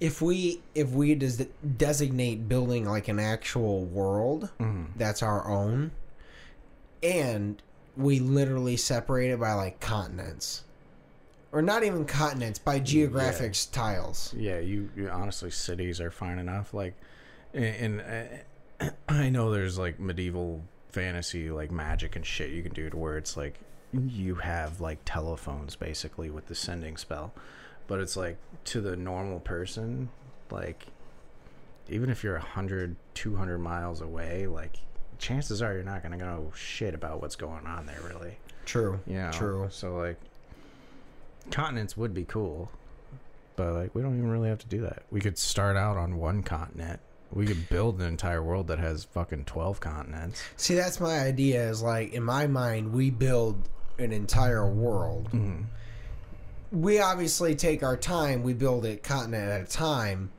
if 0.00 0.20
we 0.20 0.60
if 0.74 0.90
we 0.90 1.14
des- 1.14 1.46
designate 1.76 2.48
building 2.48 2.84
like 2.84 3.06
an 3.08 3.20
actual 3.20 3.84
world 3.84 4.50
Mm. 4.58 4.86
that's 4.96 5.22
our 5.22 5.46
own 5.48 5.92
and 7.02 7.62
we 7.96 8.18
literally 8.18 8.76
separate 8.76 9.30
it 9.30 9.38
by 9.38 9.52
like 9.52 9.78
continents, 9.80 10.64
or 11.52 11.60
not 11.62 11.84
even 11.84 12.04
continents 12.04 12.58
by 12.58 12.78
geographic 12.78 13.54
tiles. 13.70 14.34
Yeah, 14.36 14.58
you, 14.58 14.90
you 14.96 15.08
honestly 15.08 15.50
cities 15.50 16.00
are 16.00 16.10
fine 16.10 16.38
enough. 16.38 16.72
Like, 16.72 16.94
and, 17.52 18.00
and 18.00 18.92
I 19.08 19.28
know 19.28 19.50
there's 19.50 19.78
like 19.78 20.00
medieval 20.00 20.62
fantasy, 20.90 21.50
like 21.50 21.70
magic 21.70 22.16
and 22.16 22.24
shit 22.24 22.50
you 22.50 22.62
can 22.62 22.72
do 22.72 22.88
to 22.90 22.96
where 22.96 23.18
it's 23.18 23.36
like 23.36 23.58
you 23.92 24.36
have 24.36 24.80
like 24.80 24.98
telephones 25.04 25.76
basically 25.76 26.30
with 26.30 26.46
the 26.46 26.54
sending 26.54 26.96
spell, 26.96 27.32
but 27.86 28.00
it's 28.00 28.16
like 28.16 28.38
to 28.64 28.80
the 28.80 28.96
normal 28.96 29.40
person, 29.40 30.08
like 30.50 30.86
even 31.90 32.08
if 32.08 32.24
you're 32.24 32.34
100, 32.38 32.96
200 33.14 33.58
miles 33.58 34.00
away, 34.00 34.46
like 34.46 34.78
chances 35.18 35.60
are 35.60 35.74
you're 35.74 35.82
not 35.82 36.02
gonna 36.02 36.16
know 36.16 36.50
shit 36.54 36.94
about 36.94 37.20
what's 37.20 37.36
going 37.36 37.66
on 37.66 37.84
there, 37.84 38.00
really. 38.08 38.38
True. 38.64 39.00
Yeah. 39.06 39.30
True. 39.30 39.68
So 39.70 39.96
like 39.96 40.18
continents 41.50 41.96
would 41.96 42.14
be 42.14 42.24
cool. 42.24 42.70
But 43.56 43.74
like 43.74 43.94
we 43.94 44.02
don't 44.02 44.16
even 44.16 44.30
really 44.30 44.48
have 44.48 44.60
to 44.60 44.66
do 44.66 44.80
that. 44.82 45.02
We 45.10 45.20
could 45.20 45.38
start 45.38 45.76
out 45.76 45.96
on 45.96 46.16
one 46.16 46.42
continent. 46.42 47.00
We 47.32 47.46
could 47.46 47.68
build 47.68 48.00
an 48.00 48.08
entire 48.08 48.42
world 48.42 48.68
that 48.68 48.78
has 48.78 49.04
fucking 49.04 49.46
12 49.46 49.80
continents. 49.80 50.42
See, 50.56 50.74
that's 50.74 51.00
my 51.00 51.20
idea. 51.20 51.68
Is 51.68 51.82
like 51.82 52.12
in 52.12 52.22
my 52.22 52.46
mind, 52.46 52.92
we 52.92 53.10
build 53.10 53.68
an 53.98 54.12
entire 54.12 54.66
world. 54.70 55.26
Mm-hmm. 55.26 55.62
We 56.72 57.00
obviously 57.00 57.54
take 57.54 57.82
our 57.82 57.96
time. 57.96 58.42
We 58.42 58.54
build 58.54 58.86
it 58.86 59.02
continent 59.02 59.50
at 59.50 59.60
a 59.60 59.66
time, 59.66 60.30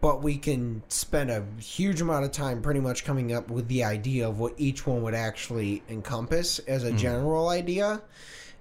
but 0.00 0.22
we 0.22 0.36
can 0.36 0.82
spend 0.88 1.30
a 1.30 1.44
huge 1.60 2.00
amount 2.00 2.24
of 2.24 2.32
time 2.32 2.62
pretty 2.62 2.80
much 2.80 3.04
coming 3.04 3.32
up 3.32 3.50
with 3.50 3.66
the 3.66 3.82
idea 3.82 4.28
of 4.28 4.38
what 4.38 4.54
each 4.58 4.86
one 4.86 5.02
would 5.02 5.14
actually 5.14 5.82
encompass 5.88 6.60
as 6.60 6.84
a 6.84 6.92
general 6.92 7.48
idea. 7.48 8.00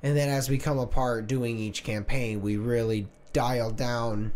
And 0.02 0.16
then 0.16 0.30
as 0.30 0.50
we 0.50 0.58
come 0.58 0.80
apart 0.80 1.28
doing 1.28 1.58
each 1.58 1.84
campaign, 1.84 2.42
we 2.42 2.58
really 2.58 3.08
dial 3.34 3.72
down 3.72 4.32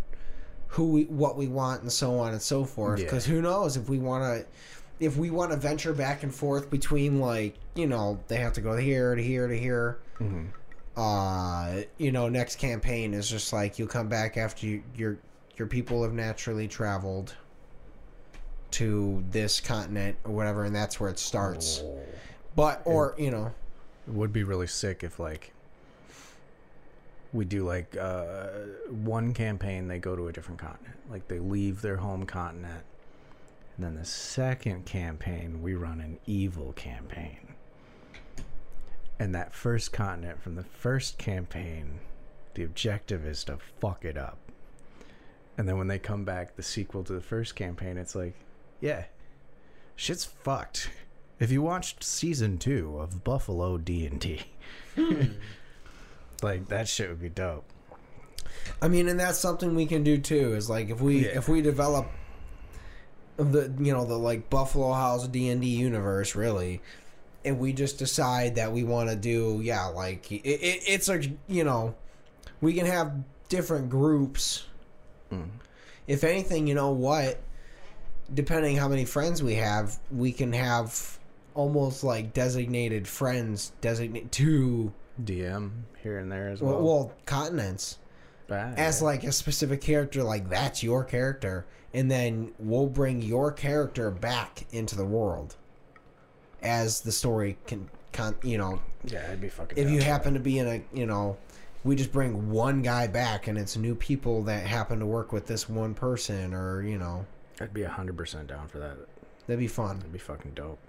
who 0.68 0.92
we 0.92 1.04
what 1.04 1.38
we 1.38 1.48
want 1.48 1.84
and 1.84 1.92
so 1.92 2.18
on 2.20 2.34
and 2.34 2.42
so 2.42 2.66
forth. 2.66 3.00
Yeah. 3.00 3.06
because 3.06 3.26
who 3.26 3.42
knows 3.42 3.78
if 3.78 3.90
we 3.90 4.00
want 4.00 4.24
to 4.24 4.46
if 5.00 5.18
we 5.18 5.30
want 5.30 5.52
to 5.52 5.58
venture 5.58 5.94
back 5.94 6.24
and 6.24 6.34
forth 6.34 6.70
between 6.70 7.20
like 7.20 7.56
you 7.76 7.88
know 7.88 8.20
they 8.28 8.38
have 8.38 8.54
to 8.54 8.62
go 8.62 8.76
here 8.76 9.16
to 9.16 9.22
here 9.24 9.48
to 9.48 9.58
here. 9.58 10.00
Mm-hmm. 10.20 10.46
uh 10.96 11.82
you 11.98 12.12
know 12.12 12.30
next 12.30 12.58
campaign 12.58 13.14
is 13.14 13.30
just 13.30 13.54
like 13.54 13.80
you'll 13.80 13.88
come 13.88 14.08
back 14.08 14.38
after 14.38 14.66
you, 14.66 14.84
your 14.96 15.18
your 15.58 15.68
people 15.68 16.04
have 16.04 16.14
naturally 16.14 16.68
traveled 16.68 17.36
to 18.72 19.24
this 19.30 19.60
continent 19.60 20.18
or 20.24 20.32
whatever 20.32 20.64
and 20.64 20.76
that's 20.76 21.00
where 21.00 21.10
it 21.10 21.20
starts. 21.20 21.84
But 22.56 22.82
or 22.86 23.16
you 23.18 23.32
know. 23.32 23.54
It 24.08 24.14
would 24.14 24.34
be 24.34 24.44
really 24.44 24.68
sick 24.68 25.04
if 25.04 25.20
like 25.20 25.53
we 27.34 27.46
do 27.46 27.66
like 27.66 27.98
uh 27.98 28.48
one 28.90 29.34
campaign 29.34 29.88
they 29.88 30.00
go 30.00 30.16
to 30.16 30.28
a 30.28 30.32
different 30.32 30.60
continent. 30.60 30.96
Like 31.10 31.28
they 31.28 31.40
leave 31.40 31.82
their 31.82 31.98
home 31.98 32.26
continent. 32.26 32.84
And 33.76 33.86
then 33.86 33.96
the 33.96 34.06
second 34.06 34.86
campaign 34.86 35.62
we 35.62 35.74
run 35.74 36.00
an 36.00 36.20
evil 36.26 36.74
campaign. 36.74 37.56
And 39.20 39.34
that 39.36 39.54
first 39.54 39.92
continent 39.92 40.42
from 40.42 40.56
the 40.56 40.64
first 40.64 41.18
campaign, 41.18 42.00
the 42.56 42.64
objective 42.64 43.26
is 43.26 43.44
to 43.46 43.58
fuck 43.80 44.06
it 44.06 44.18
up. 44.18 44.38
And 45.58 45.68
then 45.68 45.78
when 45.78 45.88
they 45.88 46.00
come 46.00 46.26
back, 46.26 46.56
the 46.56 46.64
sequel 46.64 47.04
to 47.04 47.14
the 47.14 47.22
first 47.22 47.56
campaign, 47.56 47.98
it's 47.98 48.16
like, 48.16 48.34
yeah, 48.82 49.06
shit's 49.96 50.26
fucked. 50.26 50.90
If 51.40 51.52
you 51.52 51.62
watched 51.62 52.04
season 52.04 52.58
two 52.58 52.98
of 52.98 53.24
Buffalo 53.24 53.78
D 53.78 54.06
and 54.06 54.20
D, 54.20 54.42
like 56.44 56.68
that 56.70 56.88
shit 56.88 57.10
would 57.10 57.22
be 57.22 57.30
dope. 57.30 57.66
I 58.82 58.88
mean, 58.88 59.08
and 59.08 59.20
that's 59.20 59.40
something 59.40 59.76
we 59.76 59.86
can 59.86 60.04
do 60.04 60.18
too. 60.18 60.54
Is 60.56 60.70
like 60.70 60.90
if 60.90 61.02
we 61.02 61.26
Yeah. 61.26 61.38
if 61.38 61.48
we 61.50 61.62
develop 61.62 62.08
the 63.38 63.74
you 63.80 63.94
know 63.94 64.06
the 64.06 64.18
like 64.18 64.50
Buffalo 64.50 64.94
House 64.94 65.28
D 65.28 65.50
and 65.50 65.62
D 65.62 65.68
universe 65.68 66.36
really, 66.36 66.82
and 67.44 67.60
we 67.60 67.74
just 67.74 67.98
decide 67.98 68.56
that 68.56 68.72
we 68.72 68.84
want 68.84 69.10
to 69.10 69.16
do 69.16 69.60
yeah 69.64 69.86
like 69.88 70.32
it, 70.32 70.46
it, 70.46 70.84
it's 70.88 71.10
a 71.10 71.22
you 71.48 71.64
know 71.64 71.96
we 72.62 72.74
can 72.74 72.86
have 72.86 73.14
different 73.50 73.90
groups. 73.90 74.66
Mm. 75.32 75.50
If 76.08 76.24
anything, 76.24 76.68
you 76.68 76.76
know 76.76 76.92
what? 76.92 77.40
Depending 78.34 78.78
how 78.78 78.88
many 78.88 79.06
friends 79.06 79.42
we 79.44 79.56
have, 79.56 79.98
we 80.12 80.32
can 80.32 80.54
have 80.54 81.20
almost 81.54 82.04
like 82.04 82.34
designated 82.34 83.08
friends 83.08 83.72
designate 83.82 84.32
to 84.34 84.92
DM 85.22 85.72
here 86.02 86.18
and 86.20 86.32
there 86.32 86.50
as 86.50 86.62
well. 86.62 86.74
well, 86.76 86.84
well 86.84 87.14
continents 87.26 87.98
Ah, 88.50 88.74
as 88.78 89.02
like 89.02 89.24
a 89.24 89.32
specific 89.32 89.82
character 89.82 90.22
like 90.24 90.50
that's 90.50 90.84
your 90.84 91.04
character 91.04 91.66
and 91.94 92.10
then 92.12 92.52
we'll 92.60 92.88
bring 92.88 93.22
your 93.22 93.52
character 93.52 94.12
back 94.12 94.66
into 94.72 94.96
the 94.96 95.06
world 95.06 95.56
as 96.62 97.02
the 97.02 97.12
story 97.12 97.58
can 97.68 97.90
con- 98.12 98.36
you 98.44 98.58
know 98.58 98.80
yeah, 99.06 99.28
I'd 99.32 99.42
be 99.42 99.50
fucking. 99.50 99.78
if 99.78 99.90
you 99.90 100.02
happen 100.02 100.34
to 100.34 100.40
be 100.40 100.60
in 100.60 100.68
a 100.68 100.82
you 100.94 101.06
know 101.06 101.38
we 101.84 101.96
just 101.96 102.12
bring 102.12 102.50
one 102.52 102.82
guy 102.82 103.08
back 103.08 103.48
and 103.48 103.58
it's 103.58 103.76
new 103.78 103.96
people 103.96 104.44
that 104.44 104.66
happen 104.66 105.00
to 105.00 105.06
work 105.06 105.32
with 105.34 105.48
this 105.48 105.68
one 105.70 105.94
person 105.94 106.54
or 106.54 106.82
you 106.84 106.98
know. 106.98 107.26
I'd 107.62 107.74
be 107.74 107.84
hundred 107.84 108.18
percent 108.18 108.48
down 108.48 108.68
for 108.68 108.80
that. 108.80 108.98
that'd 109.48 109.60
be 109.60 109.68
fun 109.68 109.98
That'd 109.98 110.12
be 110.14 110.20
fucking 110.20 110.52
dope. 110.54 110.80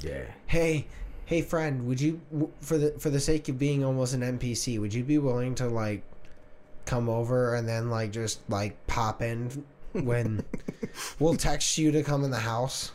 Yeah. 0.00 0.24
hey 0.46 0.86
hey 1.26 1.42
friend 1.42 1.86
would 1.86 2.00
you 2.00 2.20
for 2.60 2.78
the 2.78 2.92
for 2.98 3.10
the 3.10 3.20
sake 3.20 3.48
of 3.48 3.58
being 3.58 3.84
almost 3.84 4.14
an 4.14 4.38
npc 4.38 4.80
would 4.80 4.92
you 4.92 5.02
be 5.02 5.18
willing 5.18 5.54
to 5.54 5.66
like 5.66 6.02
come 6.84 7.08
over 7.08 7.54
and 7.54 7.68
then 7.68 7.90
like 7.90 8.10
just 8.12 8.40
like 8.50 8.86
pop 8.86 9.22
in 9.22 9.64
when 9.92 10.44
we'll 11.18 11.36
text 11.36 11.78
you 11.78 11.90
to 11.90 12.02
come 12.02 12.24
in 12.24 12.30
the 12.30 12.36
house 12.36 12.92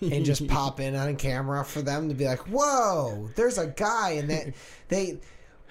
and 0.00 0.24
just 0.24 0.46
pop 0.48 0.80
in 0.80 0.94
on 0.94 1.16
camera 1.16 1.64
for 1.64 1.80
them 1.80 2.08
to 2.08 2.14
be 2.14 2.26
like 2.26 2.40
whoa 2.40 3.30
there's 3.36 3.58
a 3.58 3.68
guy. 3.68 4.10
And 4.10 4.28
that 4.28 4.52
they 4.88 5.18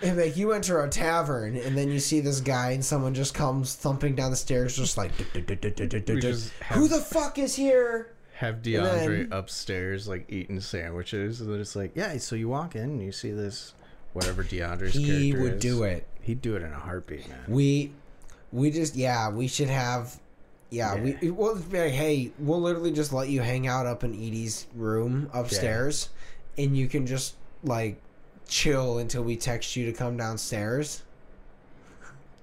like 0.02 0.36
you 0.36 0.52
enter 0.54 0.84
a 0.84 0.90
tavern 0.90 1.56
and 1.56 1.78
then 1.78 1.92
you 1.92 2.00
see 2.00 2.22
this 2.22 2.40
guy 2.40 2.72
and 2.72 2.84
someone 2.84 3.14
just 3.14 3.36
comes 3.36 3.76
thumping 3.76 4.16
down 4.16 4.32
the 4.32 4.38
stairs 4.38 4.76
just 4.76 4.98
like 4.98 5.12
who 6.72 6.88
the 6.88 7.00
fuck 7.00 7.38
is 7.38 7.56
here 7.56 8.14
Have 8.42 8.64
then- 8.64 8.74
DeAndre 8.84 9.32
upstairs 9.32 10.08
like 10.08 10.26
eating 10.32 10.60
sandwiches, 10.60 11.42
and 11.42 11.54
then 11.54 11.62
it's 11.62 11.76
like, 11.76 11.92
yeah. 11.96 12.18
So 12.18 12.36
you 12.36 12.50
walk 12.50 12.76
in, 12.76 12.82
and 12.84 13.02
you 13.04 13.12
see 13.12 13.32
this, 13.32 13.74
whatever 14.14 14.44
DeAndre's 14.44 14.94
he 14.96 15.34
would 15.34 15.54
is. 15.54 15.62
do 15.62 15.84
it 15.84 16.08
He'd 16.24 16.42
do 16.42 16.56
it 16.56 16.62
in 16.62 16.72
a 16.72 16.80
heartbeat, 16.80 17.28
man. 17.30 17.40
We, 17.48 17.92
we 18.52 18.70
just 18.72 18.96
yeah, 18.96 19.30
we 19.30 19.48
should 19.48 19.70
have, 19.70 20.20
yeah, 20.70 20.94
Yeah. 20.96 21.16
we 21.22 21.32
we'll 21.32 21.56
be 21.58 21.80
like, 21.80 21.92
hey, 21.94 22.32
we'll 22.40 22.62
literally 22.62 22.92
just 22.92 23.12
let 23.14 23.30
you 23.30 23.42
hang 23.42 23.66
out 23.68 23.86
up 23.88 24.04
in 24.04 24.14
Edie's 24.14 24.68
room 24.76 25.30
upstairs, 25.34 26.10
and 26.58 26.78
you 26.78 26.88
can 26.88 27.06
just 27.08 27.36
like 27.64 28.00
chill 28.48 28.98
until 29.00 29.24
we 29.24 29.36
text 29.36 29.76
you 29.76 29.86
to 29.86 29.94
come 29.94 30.18
downstairs. 30.18 31.02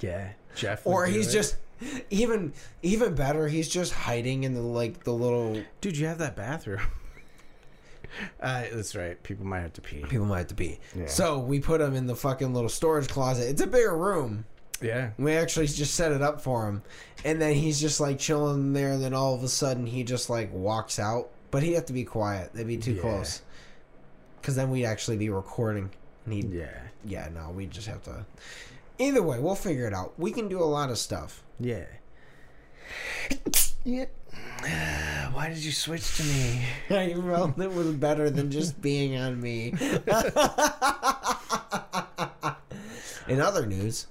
yeah, 0.00 0.30
Jeff. 0.54 0.86
Or 0.86 1.06
he's 1.06 1.28
it. 1.28 1.32
just 1.32 1.56
even 2.11 2.52
even 2.82 3.14
better. 3.14 3.49
He's 3.49 3.68
just 3.68 3.92
hiding 3.92 4.44
in 4.44 4.54
the 4.54 4.61
like 4.62 5.04
the 5.04 5.12
little. 5.12 5.62
dude. 5.80 5.97
You 5.97 6.06
have 6.06 6.18
that 6.18 6.37
bathroom. 6.37 6.80
uh, 8.40 8.64
that's 8.73 8.94
right. 8.97 9.23
People 9.23 9.47
might 9.47 9.61
have 9.61 9.73
to 9.75 9.80
pee. 9.80 10.04
People 10.08 10.26
might 10.26 10.38
have 10.38 10.47
to 10.49 10.54
pee. 10.54 10.78
Yeah. 10.97 11.06
So 11.06 11.38
we 11.38 11.61
put 11.61 11.80
him 11.80 11.94
in 11.94 12.06
the 12.06 12.16
fucking 12.16 12.52
little 12.54 12.68
storage 12.70 13.08
closet. 13.08 13.49
It's 13.49 13.61
a 13.62 13.66
bigger 13.66 13.97
room. 13.97 14.44
Yeah. 14.80 15.11
We 15.18 15.32
actually 15.32 15.66
just 15.66 15.94
set 15.94 16.12
it 16.12 16.23
up 16.23 16.40
for 16.40 16.68
him, 16.68 16.82
and 17.25 17.40
then 17.42 17.54
he's 17.54 17.80
just 17.80 18.00
like 18.00 18.18
chilling 18.18 18.73
there. 18.73 18.92
And 18.92 19.02
then 19.02 19.12
all 19.14 19.35
of 19.35 19.42
a 19.42 19.49
sudden, 19.49 19.87
he 19.87 20.04
just 20.04 20.30
like 20.30 20.52
walks 20.52 20.99
out. 20.99 21.30
But 21.50 21.62
he'd 21.62 21.73
have 21.75 21.87
to 21.87 21.92
be 21.94 22.04
quiet. 22.04 22.52
That'd 22.52 22.66
be 22.68 22.76
too 22.76 22.92
Yeah. 22.92 23.00
close. 23.00 23.42
Because 24.40 24.54
then 24.54 24.70
we'd 24.70 24.85
actually 24.85 25.16
be 25.16 25.30
recording. 25.30 25.90
And 26.26 26.35
he'd, 26.35 26.52
Yeah. 26.52 26.78
yeah, 27.04 27.28
no, 27.35 27.50
we 27.50 27.64
just 27.66 27.87
have 27.88 28.02
to. 28.04 28.25
Either 28.98 29.22
way, 29.22 29.38
we'll 29.38 29.54
figure 29.54 29.86
it 29.86 29.94
out. 29.94 30.18
We 30.18 30.32
can 30.32 30.48
do 30.48 30.60
a 30.60 30.64
lot 30.64 30.90
of 30.90 30.98
stuff. 30.98 31.42
Yeah. 31.60 31.84
yeah. 33.84 34.06
Why 35.32 35.48
did 35.48 35.58
you 35.58 35.70
switch 35.72 36.16
to 36.16 36.24
me? 36.24 36.62
I 36.90 37.14
felt 37.14 37.58
it 37.60 37.72
was 37.72 37.94
better 37.94 38.28
than 38.30 38.50
just 38.50 38.80
being 38.88 39.16
on 39.16 39.40
me. 39.40 39.72
In 43.28 43.40
other 43.42 43.66
news, 43.66 44.06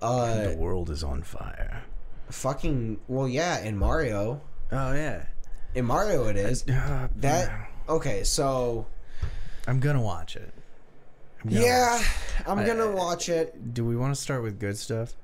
uh, 0.00 0.44
the 0.48 0.56
world 0.56 0.88
is 0.90 1.04
on 1.04 1.22
fire. 1.22 1.82
fucking 2.30 2.98
well, 3.06 3.28
yeah, 3.28 3.60
in 3.60 3.76
Mario, 3.76 4.40
Oh 4.72 4.92
yeah. 4.94 5.26
in 5.74 5.84
Mario 5.84 6.26
it 6.28 6.36
is. 6.36 6.66
Uh, 6.66 7.08
That 7.16 7.68
okay, 7.86 8.24
so 8.24 8.86
I'm 9.66 9.78
gonna 9.78 10.00
watch 10.00 10.36
it. 10.36 10.54
I'm 11.44 11.50
gonna 11.50 11.64
yeah, 11.64 11.92
watch 11.96 12.06
I'm 12.46 12.66
gonna 12.66 12.90
I- 12.90 12.94
watch 12.94 13.28
it. 13.28 13.48
it. 13.54 13.74
Do 13.74 13.84
we 13.84 13.96
want 13.96 14.14
to 14.14 14.20
start 14.20 14.42
with 14.42 14.58
good 14.60 14.76
stuff? 14.76 15.14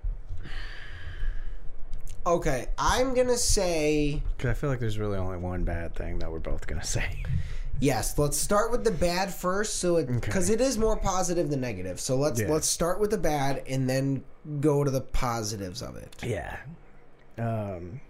Okay, 2.27 2.67
I'm 2.77 3.15
gonna 3.15 3.37
say 3.37 4.21
Because 4.37 4.51
I 4.51 4.55
feel 4.55 4.69
like 4.69 4.81
there's 4.81 4.99
really 4.99 5.17
only 5.19 5.37
one 5.39 5.63
bad 5.65 5.95
thing 5.95 6.19
that 6.19 6.31
we're 6.31 6.41
both 6.41 6.67
gonna 6.67 6.83
say. 6.99 7.23
Yes, 7.79 8.19
let's 8.19 8.37
start 8.39 8.71
with 8.73 8.83
the 8.85 8.91
bad 8.91 9.33
first, 9.33 9.77
so 9.77 9.97
it 9.99 10.07
because 10.11 10.47
Okay. 10.51 10.55
it 10.55 10.61
is 10.67 10.79
more 10.79 10.97
positive 10.97 11.51
than 11.51 11.61
negative. 11.61 12.01
So 12.01 12.17
let's 12.17 12.41
Yeah. 12.41 12.49
let's 12.51 12.67
start 12.67 12.99
with 13.01 13.11
the 13.11 13.19
bad 13.19 13.63
and 13.69 13.89
then 13.89 14.25
go 14.61 14.83
to 14.83 14.91
the 14.91 15.03
positives 15.03 15.83
of 15.83 15.97
it. 15.97 16.17
Yeah. 16.25 16.57
Um, 17.39 18.01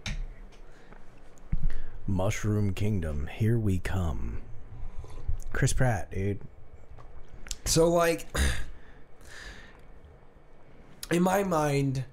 Mushroom 2.07 2.73
Kingdom, 2.73 3.27
here 3.27 3.59
we 3.59 3.79
come. 3.79 4.41
Chris 5.51 5.73
Pratt, 5.73 6.09
dude. 6.11 6.39
So 7.67 7.89
like, 7.89 8.25
in 11.11 11.21
my 11.21 11.43
mind, 11.43 12.05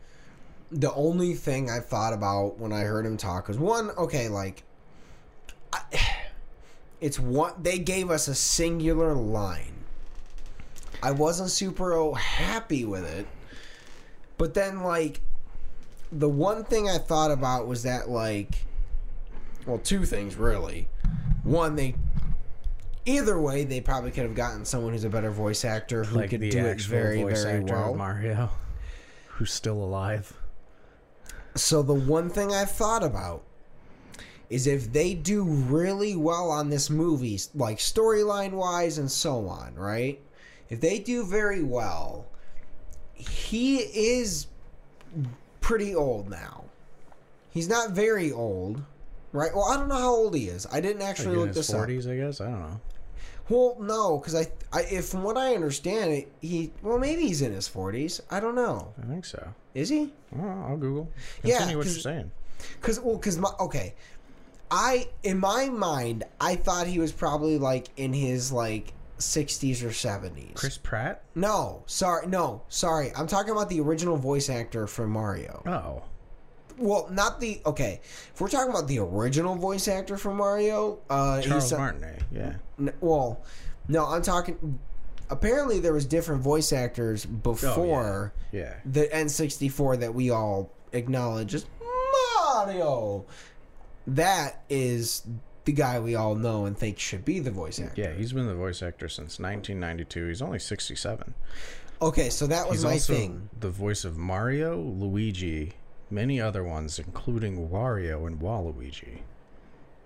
the 0.71 0.93
only 0.95 1.35
thing 1.35 1.71
I 1.71 1.79
thought 1.79 2.13
about 2.13 2.59
when 2.59 2.73
I 2.73 2.81
heard 2.81 3.07
him 3.07 3.17
talk 3.17 3.47
was 3.47 3.57
one, 3.57 3.91
okay, 3.91 4.29
like, 4.29 4.65
I, 5.73 5.81
it's 7.01 7.21
one. 7.21 7.53
They 7.63 7.79
gave 7.79 8.11
us 8.11 8.27
a 8.27 8.35
singular 8.35 9.15
line. 9.15 9.85
I 11.03 11.13
wasn't 11.13 11.51
super 11.51 12.13
happy 12.15 12.85
with 12.85 13.05
it, 13.05 13.27
but 14.39 14.55
then 14.55 14.83
like, 14.83 15.21
the 16.11 16.29
one 16.29 16.65
thing 16.65 16.89
I 16.89 16.99
thought 16.99 17.31
about 17.31 17.69
was 17.69 17.85
that 17.85 18.09
like, 18.09 18.65
well, 19.67 19.79
two 19.79 20.05
things 20.05 20.35
really. 20.35 20.89
One, 21.45 21.77
they 21.77 21.95
either 23.07 23.39
way 23.39 23.65
they 23.65 23.81
probably 23.81 24.11
could 24.11 24.25
have 24.25 24.35
gotten 24.35 24.65
someone 24.65 24.93
who's 24.93 25.05
a 25.05 25.11
better 25.11 25.31
voice 25.31 25.65
actor 25.65 26.05
who 26.05 26.17
Like 26.17 26.31
could 26.31 26.41
do 26.41 26.67
it 26.67 26.81
very 26.83 27.23
voice 27.23 27.43
very 27.43 27.61
actor 27.61 27.75
well. 27.75 27.95
Mario, 27.95 28.51
who's 29.29 29.53
still 29.53 29.83
alive. 29.83 30.33
So 31.55 31.83
the 31.83 31.95
one 31.95 32.31
thing 32.31 32.53
I've 32.53 32.71
thought 32.71 33.03
about 33.05 33.43
is 34.51 34.67
if 34.67 34.93
they 34.93 35.15
do 35.15 35.45
really 35.45 36.17
well 36.17 36.51
on 36.51 36.69
this 36.69 36.91
movie, 36.91 37.41
like 37.55 37.79
storyline 37.79 38.53
wise 38.53 38.99
and 38.99 39.11
so 39.11 39.49
on, 39.49 39.75
right? 39.75 40.21
If 40.69 40.81
they 40.81 40.99
do 40.99 41.25
very 41.25 41.63
well, 41.63 42.27
he 43.15 43.77
is 43.79 44.47
pretty 45.61 45.95
old 45.95 46.29
now. 46.29 46.65
He's 47.51 47.69
not 47.69 47.93
very 47.93 48.33
old, 48.33 48.83
right? 49.33 49.55
Well, 49.55 49.65
I 49.67 49.77
don't 49.77 49.89
know 49.89 49.95
how 49.97 50.11
old 50.15 50.35
he 50.35 50.49
is. 50.49 50.67
I 50.73 50.81
didn't 50.81 51.03
actually 51.03 51.37
Like 51.37 51.39
look 51.39 51.47
his 51.49 51.57
this 51.57 51.71
up. 51.71 51.77
forties, 51.77 52.07
I 52.07 52.17
guess. 52.17 52.41
I 52.41 52.47
don't 52.47 52.61
know. 52.61 52.81
Well, 53.49 53.77
no, 53.79 54.19
because 54.19 54.35
I, 54.35 54.47
I, 54.73 54.83
if 54.83 55.07
from 55.07 55.23
what 55.23 55.37
I 55.37 55.55
understand, 55.55 56.25
he, 56.41 56.73
well, 56.83 56.99
maybe 56.99 57.23
he's 57.23 57.43
in 57.43 57.53
his 57.53 57.69
forties. 57.69 58.23
I 58.31 58.41
don't 58.41 58.55
know. 58.55 58.93
I 59.03 59.07
think 59.07 59.25
so. 59.25 59.47
Is 59.75 59.89
he? 59.89 60.13
Oh, 60.39 60.65
I'll 60.69 60.77
Google. 60.77 61.11
Yeah, 61.43 61.65
what 61.65 61.71
you're 61.71 61.85
saying. 61.85 62.31
Cause 62.81 63.01
well, 63.01 63.19
cause 63.19 63.37
my 63.37 63.51
okay, 63.61 63.95
I 64.71 65.09
in 65.23 65.39
my 65.39 65.69
mind 65.69 66.25
I 66.41 66.57
thought 66.57 66.87
he 66.87 66.99
was 66.99 67.13
probably 67.13 67.59
like 67.59 67.89
in 67.97 68.13
his 68.13 68.51
like 68.51 68.95
sixties 69.19 69.83
or 69.85 69.93
seventies. 69.93 70.53
Chris 70.55 70.79
Pratt. 70.79 71.23
No, 71.35 71.83
sorry, 71.87 72.27
no, 72.27 72.63
sorry. 72.69 73.13
I'm 73.17 73.27
talking 73.27 73.53
about 73.53 73.69
the 73.69 73.81
original 73.81 74.17
voice 74.17 74.49
actor 74.49 74.87
for 74.87 75.07
Mario. 75.07 75.63
Oh, 75.67 76.03
Well, 76.79 77.09
not 77.11 77.41
the 77.41 77.61
okay. 77.67 78.01
If 78.35 78.41
we're 78.41 78.49
talking 78.49 78.71
about 78.71 78.89
the 78.89 78.99
original 78.99 79.55
voice 79.55 79.87
actor 79.89 80.17
for 80.17 80.33
Mario, 80.35 80.99
uh, 81.09 81.41
Charles 81.43 81.71
he's 81.71 81.79
Martinet. 81.79 82.23
Yeah. 82.33 82.55
N- 82.79 82.93
well, 83.01 83.41
no, 83.89 84.07
I'm 84.07 84.23
talking. 84.23 84.79
Apparently, 85.31 85.79
there 85.81 85.93
was 85.93 86.05
different 86.05 86.43
voice 86.43 86.73
actors 86.73 87.25
before 87.25 88.33
Yeah. 88.53 88.75
the 88.85 89.07
N64 89.07 89.97
that 90.01 90.15
we 90.15 90.31
all 90.31 90.71
acknowledge 90.93 91.55
as 91.55 91.65
Mario. 92.53 93.25
That 94.07 94.63
is 94.69 95.23
the 95.65 95.73
guy 95.73 95.99
we 95.99 96.15
all 96.15 96.35
know 96.35 96.67
and 96.67 96.77
think 96.77 96.99
should 96.99 97.25
be 97.25 97.39
the 97.41 97.51
voice 97.51 97.81
actor. 97.81 98.01
Yeah, 98.03 98.13
he's 98.13 98.33
been 98.35 98.47
the 98.47 98.55
voice 98.55 98.83
actor 98.83 99.09
since 99.09 99.39
1992. 99.39 100.27
He's 100.29 100.43
only 100.43 100.59
67. 100.59 101.33
Okay, 102.03 102.29
so 102.29 102.47
that 102.49 102.69
was 102.69 102.83
He's 102.83 102.85
my 102.85 102.99
thing. 102.99 103.49
the 103.59 103.71
voice 103.71 104.05
of 104.05 104.19
Mario, 104.19 104.77
Luigi, 104.79 105.73
many 106.11 106.41
other 106.41 106.65
ones, 106.65 106.99
including 106.99 107.69
Wario 107.69 108.27
and 108.27 108.41
Waluigi. 108.41 109.21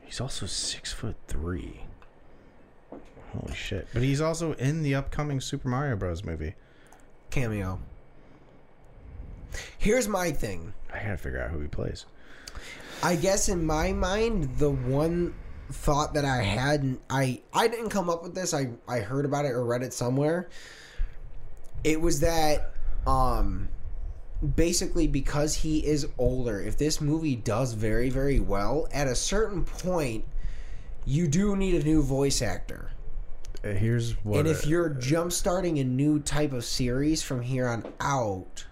He's 0.03 0.21
also 0.21 0.47
six 0.47 0.93
foot 0.93 1.17
three. 1.27 1.83
Holy 3.33 3.55
shit! 3.55 3.89
But 3.93 4.03
he's 4.03 4.21
also 4.21 4.53
in 4.55 4.83
the 4.83 4.95
upcoming 4.95 5.41
Super 5.41 5.69
Mario 5.69 5.97
Bros. 5.97 6.25
movie. 6.25 6.55
Cameo. 7.31 7.81
Here's 9.77 10.09
my 10.09 10.31
thing. 10.31 10.73
I 10.93 10.99
gotta 11.01 11.17
figure 11.19 11.43
out 11.43 11.51
who 11.51 11.61
he 11.61 11.69
plays. 11.69 12.07
I 13.03 13.17
guess 13.17 13.49
in 13.49 13.65
my 13.65 13.93
mind, 13.93 14.57
the 14.59 14.71
one 14.71 15.35
thought 15.71 16.15
that 16.15 16.25
I 16.25 16.43
had, 16.43 16.83
and 16.83 16.99
I 17.11 17.43
I 17.53 17.69
didn't 17.69 17.91
come 17.91 18.09
up 18.09 18.23
with 18.23 18.35
this. 18.35 18.55
I 18.55 18.71
I 18.89 19.01
heard 19.01 19.25
about 19.25 19.45
it 19.45 19.51
or 19.51 19.65
read 19.65 19.83
it 19.83 19.93
somewhere. 19.93 20.49
It 21.85 22.01
was 22.01 22.21
that, 22.21 22.73
um, 23.07 23.69
basically 24.55 25.07
because 25.07 25.55
he 25.57 25.85
is 25.85 26.07
older. 26.19 26.61
If 26.61 26.77
this 26.79 27.01
movie 27.01 27.37
does 27.37 27.73
very 27.73 28.11
very 28.11 28.41
well, 28.41 28.89
at 28.93 29.07
a 29.09 29.15
certain 29.15 29.65
point, 29.65 30.25
you 31.05 31.27
do 31.29 31.57
need 31.57 31.75
a 31.75 31.85
new 31.85 32.03
voice 32.03 32.43
actor. 32.43 32.91
Uh, 33.65 33.69
here's 33.71 34.13
what. 34.25 34.39
and 34.41 34.49
if 34.49 34.65
uh, 34.67 34.69
you're 34.69 34.89
jump 34.91 35.33
starting 35.33 35.79
a 35.79 35.85
new 35.85 36.21
type 36.21 36.53
of 36.53 36.65
series 36.65 37.23
from 37.23 37.43
here 37.43 37.67
on 37.69 37.85
out. 38.01 38.65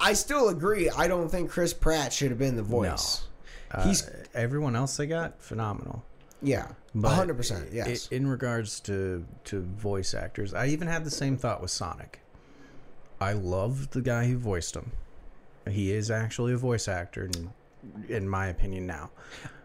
I 0.00 0.14
still 0.14 0.48
agree. 0.48 0.90
I 0.90 1.06
don't 1.06 1.28
think 1.28 1.50
Chris 1.50 1.72
Pratt 1.72 2.12
should 2.12 2.30
have 2.30 2.38
been 2.38 2.56
the 2.56 2.62
voice. 2.62 3.26
uh, 3.70 3.84
he's- 3.84 4.08
everyone 4.34 4.74
else 4.76 4.96
they 4.96 5.06
got 5.06 5.40
phenomenal. 5.40 6.04
Yeah, 6.42 6.68
But 6.94 7.10
hundred 7.14 7.36
percent. 7.36 7.68
i- 7.70 7.74
Yes. 7.74 8.08
in 8.08 8.26
regards 8.26 8.80
to 8.80 9.24
to 9.44 9.60
voice 9.62 10.12
actors, 10.14 10.52
I 10.52 10.66
even 10.66 10.88
had 10.88 11.04
the 11.04 11.10
same 11.10 11.36
thought 11.38 11.62
with 11.62 11.70
Sonic. 11.70 12.20
I 13.20 13.32
love 13.32 13.90
the 13.90 14.02
guy 14.02 14.26
who 14.26 14.38
voiced 14.38 14.76
him. 14.76 14.92
He 15.68 15.92
is 15.92 16.10
actually 16.10 16.52
a 16.52 16.58
voice 16.58 16.88
actor, 16.88 17.24
in, 17.34 17.52
in 18.08 18.28
my 18.28 18.48
opinion. 18.48 18.86
Now 18.86 19.10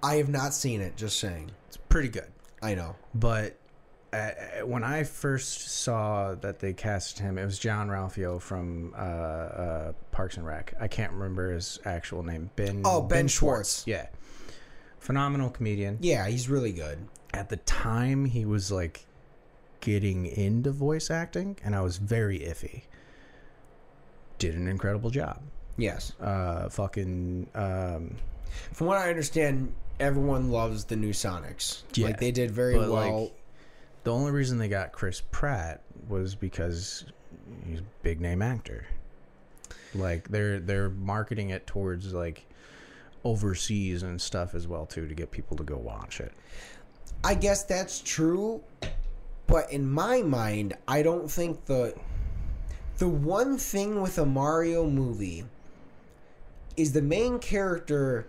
I 0.01 0.15
have 0.15 0.29
not 0.29 0.53
seen 0.53 0.81
it. 0.81 0.95
Just 0.95 1.19
saying. 1.19 1.51
it's 1.67 1.77
pretty 1.77 2.09
good. 2.09 2.31
I 2.61 2.75
know. 2.75 2.95
But 3.13 3.57
uh, 4.13 4.31
when 4.65 4.83
I 4.83 5.03
first 5.03 5.69
saw 5.83 6.35
that 6.35 6.59
they 6.59 6.73
cast 6.73 7.19
him, 7.19 7.37
it 7.37 7.45
was 7.45 7.59
Jean-Ralphio 7.59 8.41
from 8.41 8.93
uh, 8.97 8.99
uh, 9.01 9.93
Parks 10.11 10.37
and 10.37 10.45
Rec. 10.45 10.73
I 10.79 10.87
can't 10.87 11.11
remember 11.13 11.51
his 11.51 11.79
actual 11.85 12.23
name. 12.23 12.49
Ben. 12.55 12.81
Oh, 12.85 13.01
Ben 13.01 13.27
Schwartz. 13.27 13.83
Yeah, 13.85 14.07
phenomenal 14.99 15.49
comedian. 15.49 15.97
Yeah, 16.01 16.27
he's 16.27 16.49
really 16.49 16.71
good. 16.71 16.99
At 17.33 17.49
the 17.49 17.57
time, 17.57 18.25
he 18.25 18.45
was 18.45 18.71
like 18.71 19.05
getting 19.81 20.25
into 20.25 20.71
voice 20.71 21.11
acting, 21.11 21.57
and 21.63 21.75
I 21.75 21.81
was 21.81 21.97
very 21.97 22.39
iffy. 22.39 22.83
Did 24.39 24.55
an 24.55 24.67
incredible 24.67 25.11
job. 25.11 25.41
Yes. 25.77 26.13
Uh, 26.19 26.69
fucking. 26.69 27.47
Um, 27.53 28.15
From 28.73 28.87
what 28.87 28.97
I 28.97 29.09
understand, 29.09 29.71
everyone 29.99 30.51
loves 30.51 30.85
the 30.85 30.95
new 30.95 31.11
Sonics. 31.11 31.83
Yeah, 31.93 32.07
like 32.07 32.19
they 32.19 32.31
did 32.31 32.51
very 32.51 32.77
well. 32.77 32.89
like, 32.89 33.33
the 34.03 34.13
only 34.13 34.31
reason 34.31 34.57
they 34.57 34.69
got 34.69 34.91
Chris 34.91 35.21
Pratt 35.31 35.83
was 36.07 36.35
because 36.35 37.05
he's 37.67 37.79
a 37.79 37.83
big 38.01 38.21
name 38.21 38.41
actor. 38.41 38.85
Like 39.93 40.27
they're 40.29 40.59
they're 40.59 40.89
marketing 40.89 41.49
it 41.49 41.65
towards 41.67 42.13
like 42.13 42.45
overseas 43.23 44.03
and 44.03 44.21
stuff 44.21 44.55
as 44.55 44.67
well 44.67 44.85
too 44.85 45.07
to 45.07 45.15
get 45.15 45.31
people 45.31 45.57
to 45.57 45.63
go 45.63 45.77
watch 45.77 46.19
it. 46.19 46.31
I 47.23 47.35
guess 47.35 47.63
that's 47.63 47.99
true, 47.99 48.61
but 49.47 49.71
in 49.71 49.89
my 49.89 50.21
mind, 50.21 50.77
I 50.87 51.01
don't 51.01 51.29
think 51.29 51.65
the 51.65 51.93
the 52.99 53.07
one 53.09 53.57
thing 53.57 54.01
with 54.01 54.17
a 54.17 54.25
Mario 54.25 54.87
movie 54.87 55.45
is 56.77 56.93
the 56.93 57.01
main 57.01 57.39
character 57.39 58.27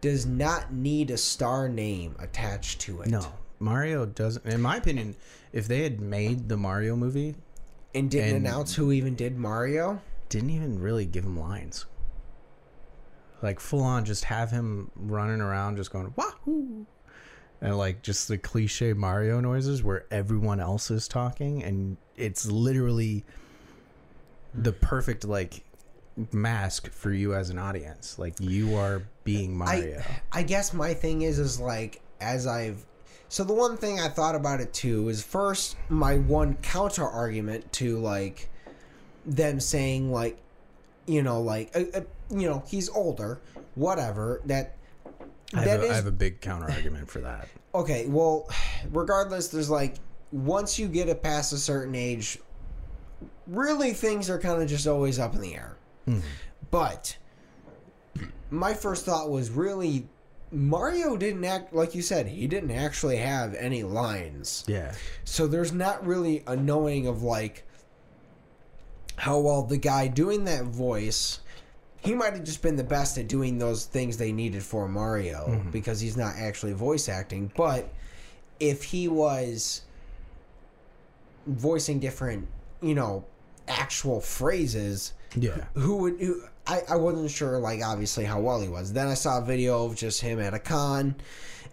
does 0.00 0.26
not 0.26 0.72
need 0.72 1.10
a 1.10 1.16
star 1.18 1.68
name 1.68 2.16
attached 2.18 2.80
to 2.80 3.02
it. 3.02 3.08
No, 3.08 3.24
Mario 3.60 4.06
doesn't. 4.06 4.44
In 4.46 4.60
my 4.60 4.76
opinion, 4.76 5.14
if 5.52 5.68
they 5.68 5.82
had 5.84 6.00
made 6.00 6.48
the 6.48 6.56
Mario 6.56 6.96
movie, 6.96 7.36
and 7.94 8.10
didn't 8.10 8.36
And- 8.36 8.46
announce 8.46 8.74
who 8.74 8.90
even 8.90 9.14
did 9.14 9.36
Mario. 9.38 10.00
didn't 10.28 10.48
even 10.50 10.80
really 10.80 11.04
give 11.04 11.24
him 11.24 11.38
lines. 11.38 11.84
Like 13.42 13.60
full 13.60 13.82
on, 13.82 14.04
just 14.06 14.24
have 14.24 14.50
him 14.50 14.90
running 14.96 15.40
around, 15.42 15.76
just 15.76 15.90
going 15.92 16.12
wahoo, 16.16 16.86
and 17.60 17.76
like 17.76 18.02
just 18.02 18.28
the 18.28 18.38
cliche 18.38 18.92
Mario 18.94 19.40
noises 19.40 19.82
where 19.82 20.06
everyone 20.10 20.58
else 20.58 20.90
is 20.90 21.06
talking, 21.06 21.62
and 21.62 21.96
it's 22.16 22.46
literally 22.46 23.24
the 24.54 24.72
perfect 24.72 25.24
like 25.24 25.64
mask 26.32 26.90
for 26.92 27.12
you 27.12 27.34
as 27.34 27.50
an 27.50 27.58
audience. 27.58 28.18
Like 28.18 28.34
you 28.40 28.76
are 28.76 29.02
being 29.24 29.56
Mario. 29.56 30.02
I 30.32 30.40
I 30.40 30.42
guess 30.42 30.72
my 30.72 30.94
thing 30.94 31.22
is 31.22 31.38
is 31.38 31.60
like 31.60 32.00
as 32.20 32.46
I've 32.46 32.84
so 33.28 33.44
the 33.44 33.54
one 33.54 33.76
thing 33.76 33.98
I 33.98 34.08
thought 34.08 34.34
about 34.34 34.60
it 34.60 34.72
too 34.72 35.08
is 35.08 35.22
first 35.22 35.76
my 35.88 36.18
one 36.18 36.56
counter 36.56 37.06
argument 37.06 37.72
to 37.74 37.98
like 37.98 38.50
them 39.24 39.60
saying 39.60 40.12
like 40.12 40.38
you 41.06 41.22
know 41.22 41.40
like 41.40 41.70
uh, 41.74 41.84
uh, 41.94 42.00
you 42.30 42.48
know 42.48 42.62
he's 42.66 42.88
older 42.90 43.40
whatever 43.74 44.42
that 44.46 44.76
I 45.54 45.60
have, 45.60 45.82
a, 45.82 45.84
I 45.84 45.88
is- 45.88 45.96
have 45.96 46.06
a 46.06 46.12
big 46.12 46.40
counter 46.40 46.70
argument 46.70 47.10
for 47.10 47.20
that. 47.20 47.48
okay, 47.74 48.06
well, 48.06 48.48
regardless, 48.90 49.48
there's 49.48 49.70
like 49.70 49.96
once 50.30 50.78
you 50.78 50.88
get 50.88 51.08
it 51.08 51.22
past 51.22 51.52
a 51.52 51.58
certain 51.58 51.94
age, 51.94 52.38
really 53.46 53.92
things 53.92 54.30
are 54.30 54.38
kind 54.38 54.62
of 54.62 54.68
just 54.68 54.86
always 54.86 55.18
up 55.18 55.34
in 55.34 55.40
the 55.40 55.54
air. 55.54 55.76
Hmm. 56.04 56.20
But 56.70 57.16
my 58.50 58.74
first 58.74 59.04
thought 59.04 59.30
was 59.30 59.50
really 59.50 60.08
Mario 60.50 61.16
didn't 61.16 61.44
act 61.44 61.72
like 61.72 61.94
you 61.94 62.02
said, 62.02 62.26
he 62.26 62.46
didn't 62.46 62.70
actually 62.70 63.16
have 63.16 63.54
any 63.54 63.82
lines. 63.82 64.64
Yeah. 64.66 64.94
So 65.24 65.46
there's 65.46 65.72
not 65.72 66.06
really 66.06 66.42
a 66.46 66.56
knowing 66.56 67.06
of 67.06 67.22
like 67.22 67.64
how 69.16 69.38
well 69.38 69.62
the 69.62 69.76
guy 69.76 70.08
doing 70.08 70.44
that 70.44 70.64
voice 70.64 71.40
he 72.04 72.14
might 72.14 72.32
have 72.32 72.42
just 72.42 72.62
been 72.62 72.76
the 72.76 72.84
best 72.84 73.16
at 73.16 73.28
doing 73.28 73.58
those 73.58 73.86
things 73.86 74.16
they 74.16 74.32
needed 74.32 74.62
for 74.62 74.88
Mario 74.88 75.46
mm-hmm. 75.48 75.70
because 75.70 76.00
he's 76.00 76.16
not 76.16 76.34
actually 76.36 76.72
voice 76.72 77.08
acting. 77.08 77.52
But 77.56 77.92
if 78.58 78.82
he 78.82 79.06
was 79.06 79.82
voicing 81.46 82.00
different, 82.00 82.48
you 82.82 82.94
know, 82.94 83.24
actual 83.68 84.20
phrases, 84.20 85.12
Yeah. 85.36 85.64
who 85.74 85.96
would 85.96 86.20
who, 86.20 86.42
I, 86.66 86.82
I 86.90 86.96
wasn't 86.96 87.30
sure 87.30 87.58
like 87.58 87.80
obviously 87.82 88.24
how 88.24 88.38
well 88.40 88.60
he 88.60 88.68
was 88.68 88.92
then 88.92 89.08
i 89.08 89.14
saw 89.14 89.38
a 89.38 89.44
video 89.44 89.84
of 89.84 89.96
just 89.96 90.20
him 90.20 90.38
at 90.38 90.54
a 90.54 90.60
con 90.60 91.16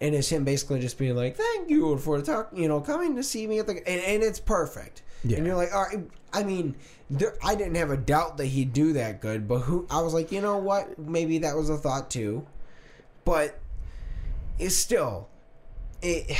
and 0.01 0.15
it's 0.15 0.29
him 0.29 0.43
basically 0.43 0.79
just 0.79 0.97
being 0.97 1.15
like 1.15 1.35
thank 1.35 1.69
you 1.69 1.95
for 1.99 2.19
the 2.19 2.25
talk 2.25 2.49
you 2.53 2.67
know 2.67 2.81
coming 2.81 3.15
to 3.15 3.21
see 3.21 3.45
me 3.45 3.59
at 3.59 3.67
the 3.67 3.73
and, 3.87 4.01
and 4.01 4.23
it's 4.23 4.39
perfect 4.39 5.03
Yeah. 5.23 5.37
and 5.37 5.45
you're 5.45 5.55
like 5.55 5.71
all 5.75 5.83
right 5.83 6.07
i 6.33 6.41
mean 6.41 6.75
there, 7.11 7.35
i 7.43 7.53
didn't 7.53 7.75
have 7.75 7.91
a 7.91 7.97
doubt 7.97 8.37
that 8.37 8.45
he'd 8.47 8.73
do 8.73 8.93
that 8.93 9.21
good 9.21 9.47
but 9.47 9.59
who 9.59 9.85
i 9.91 10.01
was 10.01 10.13
like 10.15 10.31
you 10.31 10.41
know 10.41 10.57
what 10.57 10.97
maybe 10.97 11.37
that 11.39 11.55
was 11.55 11.69
a 11.69 11.77
thought 11.77 12.09
too 12.09 12.47
but 13.25 13.59
it's 14.57 14.75
still 14.75 15.27
it 16.01 16.35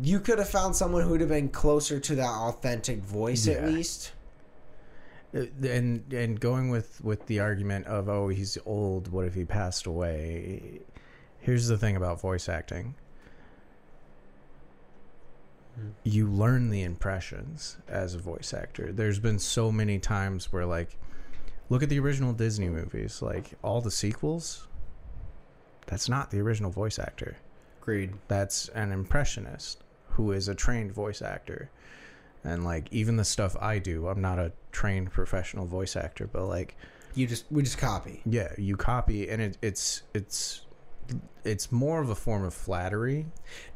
you 0.00 0.20
could 0.20 0.38
have 0.38 0.48
found 0.48 0.74
someone 0.74 1.02
who'd 1.02 1.20
have 1.20 1.28
been 1.28 1.48
closer 1.48 2.00
to 2.00 2.14
that 2.16 2.30
authentic 2.30 2.98
voice 2.98 3.46
at 3.46 3.64
least. 3.64 4.12
Uh, 5.34 5.44
and 5.62 6.12
and 6.12 6.40
going 6.40 6.70
with 6.70 7.02
with 7.02 7.26
the 7.26 7.40
argument 7.40 7.86
of 7.86 8.08
oh 8.08 8.28
he's 8.28 8.58
old 8.66 9.10
what 9.10 9.24
if 9.26 9.34
he 9.34 9.44
passed 9.44 9.86
away? 9.86 10.80
Here's 11.40 11.68
the 11.68 11.78
thing 11.78 11.96
about 11.96 12.20
voice 12.20 12.48
acting. 12.48 12.94
You 16.04 16.28
learn 16.28 16.68
the 16.68 16.82
impressions 16.82 17.78
as 17.88 18.14
a 18.14 18.18
voice 18.18 18.52
actor. 18.52 18.92
There's 18.92 19.18
been 19.18 19.38
so 19.38 19.72
many 19.72 19.98
times 19.98 20.52
where 20.52 20.66
like 20.66 20.96
look 21.70 21.82
at 21.82 21.88
the 21.88 21.98
original 21.98 22.32
disney 22.32 22.68
movies. 22.68 23.22
Like 23.22 23.52
all 23.62 23.80
the 23.80 23.90
sequels 23.90 24.68
that's 25.86 26.08
not 26.08 26.30
the 26.30 26.40
original 26.40 26.70
voice 26.70 26.98
actor. 26.98 27.36
Agreed 27.80 28.12
that's 28.28 28.68
an 28.68 28.92
impressionist 28.92 29.81
who 30.12 30.32
is 30.32 30.48
a 30.48 30.54
trained 30.54 30.92
voice 30.92 31.22
actor 31.22 31.70
and 32.44 32.64
like 32.64 32.88
even 32.92 33.16
the 33.16 33.24
stuff 33.24 33.56
i 33.60 33.78
do 33.78 34.08
i'm 34.08 34.20
not 34.20 34.38
a 34.38 34.52
trained 34.72 35.10
professional 35.10 35.66
voice 35.66 35.94
actor 35.96 36.26
but 36.32 36.44
like 36.46 36.76
You 37.14 37.26
just 37.26 37.44
we 37.50 37.62
just 37.62 37.78
copy. 37.78 38.22
yeah 38.26 38.52
you 38.58 38.76
copy 38.76 39.28
and 39.28 39.40
it, 39.42 39.58
it's 39.62 40.02
it's 40.14 40.62
it's 41.44 41.70
more 41.72 42.00
of 42.00 42.08
a 42.10 42.14
form 42.14 42.44
of 42.44 42.54
flattery 42.54 43.26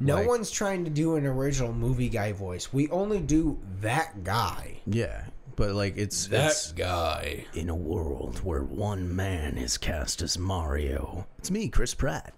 No 0.00 0.16
Like- 0.16 0.28
one's 0.28 0.50
trying 0.50 0.84
to 0.84 0.90
do 0.90 1.16
an 1.16 1.26
original 1.26 1.72
movie 1.72 2.08
guy 2.08 2.32
voice. 2.32 2.72
We 2.72 2.88
only 2.90 3.20
do 3.20 3.58
that 3.80 4.22
guy. 4.24 4.78
yeah 4.86 5.24
but 5.56 5.70
like 5.72 5.96
it's 5.96 6.28
it's 6.30 6.72
guy. 6.72 7.46
in 7.54 7.68
a 7.70 7.74
world 7.74 8.38
where 8.44 8.62
one 8.62 9.14
man 9.16 9.56
is 9.56 9.78
cast 9.78 10.22
as 10.22 10.36
mario 10.38 11.26
it's 11.38 11.50
me 11.50 11.68
chris 11.68 11.94
pratt 11.94 12.32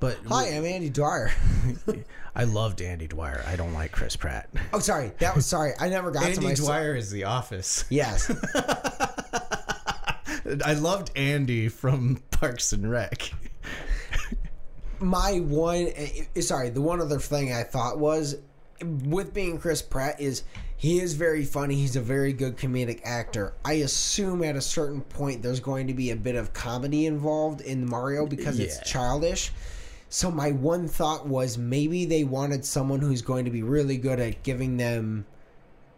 but 0.00 0.18
Hi, 0.28 0.48
I'm 0.48 0.64
Andy 0.64 0.90
Dwyer. 0.90 1.30
i 2.36 2.44
loved 2.44 2.82
andy 2.82 3.06
dwyer 3.06 3.42
i 3.46 3.56
don't 3.56 3.72
like 3.72 3.92
chris 3.92 4.14
pratt 4.14 4.46
Oh, 4.74 4.78
sorry. 4.78 5.10
That 5.20 5.34
was 5.34 5.46
sorry. 5.46 5.72
I 5.80 5.88
never 5.88 6.10
got 6.10 6.34
to 6.34 6.40
my. 6.42 6.52
is 6.52 7.10
the 7.10 7.24
office 7.24 7.84
Yes. 7.88 8.30
I 10.64 10.74
loved 10.74 11.10
Andy 11.16 11.68
from 11.68 12.22
Parks 12.30 12.72
and 12.72 12.88
Rec. 12.90 13.30
my 15.00 15.40
one. 15.40 15.88
eh, 15.94 16.40
Sorry. 16.40 16.70
The 16.70 16.80
one 16.80 17.00
other 17.00 17.18
thing 17.18 17.52
I 17.52 17.62
thought 17.64 17.98
was, 17.98 18.36
with 19.04 19.34
being 19.34 19.58
Chris 19.58 19.82
Pratt, 19.82 20.20
is 20.20 20.44
he 20.76 21.00
is 21.00 21.14
very 21.14 21.44
funny. 21.44 21.74
He's 21.74 21.96
a 21.96 22.00
very 22.00 22.32
good 22.32 22.56
comedic 22.56 23.00
actor. 23.04 23.54
I 23.64 23.74
assume 23.74 24.44
at 24.44 24.54
a 24.56 24.60
certain 24.60 25.00
point 25.00 25.42
there's 25.42 25.58
going 25.60 25.86
to 25.88 25.94
be 25.94 26.10
a 26.12 26.16
bit 26.16 26.36
of 26.36 26.52
comedy 26.52 27.06
involved 27.06 27.60
in 27.62 27.88
Mario 27.88 28.26
because 28.26 28.58
Yeah. 28.58 28.66
it's 28.66 28.88
childish. 28.88 29.50
So 30.08 30.30
my 30.30 30.52
one 30.52 30.86
thought 30.88 31.26
was 31.26 31.58
maybe 31.58 32.04
they 32.04 32.24
wanted 32.24 32.64
someone 32.64 33.00
who's 33.00 33.22
going 33.22 33.44
to 33.44 33.50
be 33.50 33.62
really 33.62 33.96
good 33.96 34.20
at 34.20 34.42
giving 34.42 34.76
them, 34.76 35.26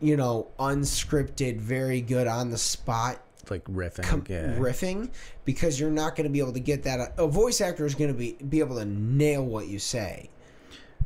you 0.01 0.17
know, 0.17 0.49
unscripted, 0.59 1.59
very 1.61 2.01
good 2.01 2.27
on 2.27 2.51
the 2.51 2.59
spot 2.59 3.21
Like 3.51 3.65
riffing. 3.65 4.03
com- 4.05 4.25
yeah. 4.29 4.55
riffing 4.57 5.11
because 5.45 5.79
you're 5.79 5.91
not 5.91 6.17
going 6.17 6.25
to 6.25 6.31
be 6.31 6.39
able 6.41 6.55
to 6.55 6.61
get 6.61 6.83
that. 6.85 7.13
A 7.19 7.27
voice 7.27 7.61
actor 7.61 7.85
is 7.85 7.95
going 7.95 8.13
to 8.13 8.19
be 8.19 8.37
be 8.49 8.61
able 8.61 8.77
to 8.77 8.85
nail 8.85 9.45
what 9.45 9.69
you 9.69 9.79
say. 9.79 10.31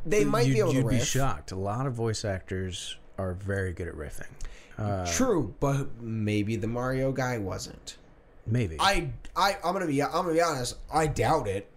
They 0.05 0.23
might 0.25 0.47
you'd, 0.47 0.53
be 0.53 0.59
able 0.59 0.71
to 0.71 0.77
you'd 0.79 0.89
be 0.89 0.99
shocked. 0.99 1.51
A 1.51 1.55
lot 1.55 1.85
of 1.85 1.93
voice 1.93 2.25
actors 2.25 2.97
are 3.17 3.33
very 3.33 3.73
good 3.73 3.87
at 3.87 3.95
riffing. 3.95 4.27
Uh, 4.77 5.05
True, 5.05 5.53
but 5.59 6.01
maybe 6.01 6.55
the 6.55 6.67
Mario 6.67 7.11
guy 7.11 7.37
wasn't. 7.37 7.97
maybe. 8.47 8.77
I 8.79 9.09
I 9.35 9.57
I'm 9.63 9.73
gonna 9.73 9.87
be 9.87 10.01
I'm 10.01 10.11
gonna 10.11 10.33
be 10.33 10.41
honest. 10.41 10.77
I 10.91 11.07
doubt 11.07 11.47
it. 11.47 11.69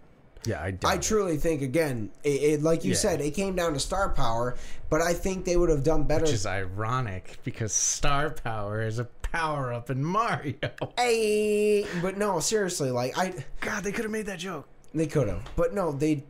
Yeah, 0.47 0.61
I 0.63 0.71
doubt 0.71 0.91
I 0.91 0.95
it. 0.95 1.01
truly 1.01 1.37
think 1.37 1.61
again, 1.61 2.09
it, 2.23 2.29
it 2.29 2.61
like 2.63 2.83
you 2.83 2.91
Yeah. 2.91 2.97
said, 2.97 3.21
it 3.21 3.31
came 3.35 3.55
down 3.55 3.73
to 3.73 3.79
star 3.79 4.09
power. 4.09 4.55
But 4.89 5.01
I 5.01 5.13
think 5.13 5.43
they 5.45 5.57
would 5.57 5.69
have 5.69 5.83
done 5.83 6.03
better. 6.05 6.23
Which 6.23 6.31
is 6.33 6.45
ironic 6.45 7.37
because 7.43 7.73
star 7.73 8.29
power 8.29 8.81
is 8.81 8.99
a 8.99 9.05
power 9.05 9.73
up 9.73 9.89
in 9.89 10.03
Mario. 10.03 10.53
Hey, 10.97 11.85
but 12.01 12.17
no, 12.17 12.39
seriously, 12.39 12.89
like 12.91 13.17
I 13.17 13.33
God, 13.59 13.83
they 13.83 13.91
could 13.91 14.05
have 14.05 14.11
made 14.11 14.25
that 14.27 14.39
joke. 14.39 14.67
They 14.93 15.05
could 15.07 15.27
have, 15.27 15.43
but 15.55 15.73
no, 15.73 15.91
they 15.91 16.23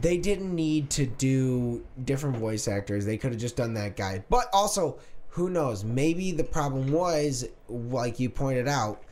they 0.00 0.16
didn't 0.18 0.54
need 0.54 0.90
to 0.90 1.06
do 1.06 1.84
different 2.04 2.36
voice 2.36 2.66
actors. 2.66 3.06
They 3.06 3.16
could 3.16 3.32
have 3.32 3.40
just 3.40 3.56
done 3.56 3.74
that 3.74 3.96
guy. 3.96 4.24
But 4.28 4.46
also, 4.52 4.98
who 5.28 5.48
knows? 5.48 5.84
Maybe 5.84 6.32
the 6.32 6.44
problem 6.44 6.90
was, 6.92 7.46
like 7.68 8.18
you 8.18 8.28
pointed 8.30 8.66
out, 8.68 9.02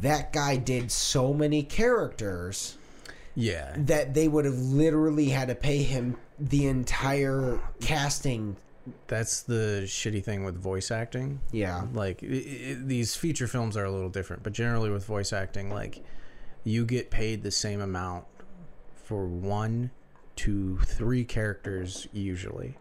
that 0.00 0.32
guy 0.32 0.56
did 0.56 0.90
so 0.92 1.34
many 1.34 1.62
characters 1.62 2.77
Yeah. 3.38 3.74
that 3.78 4.14
they 4.14 4.26
would 4.26 4.44
have 4.44 4.58
literally 4.58 5.28
had 5.28 5.46
to 5.48 5.54
pay 5.54 5.82
him 5.84 6.16
the 6.40 6.66
entire 6.66 7.60
casting. 7.80 8.56
That's 9.06 9.42
the 9.42 9.82
shitty 9.84 10.24
thing 10.24 10.44
with 10.44 10.56
voice 10.60 10.90
acting. 10.90 11.40
Yeah, 11.52 11.84
like 11.92 12.22
i 12.22 12.26
i 12.26 12.76
these 12.80 13.14
feature 13.14 13.46
films 13.46 13.76
are 13.76 13.84
a 13.84 13.90
little 13.90 14.08
different 14.08 14.42
but 14.42 14.52
generally 14.52 14.90
with 14.90 15.04
voice 15.04 15.32
acting 15.32 15.70
like 15.72 16.02
you 16.64 16.84
get 16.84 17.10
paid 17.10 17.42
the 17.42 17.50
same 17.50 17.80
amount 17.80 18.24
for 19.04 19.26
one 19.26 19.90
to 20.36 20.78
three 20.78 21.24
characters 21.24 22.06
usually 22.12 22.76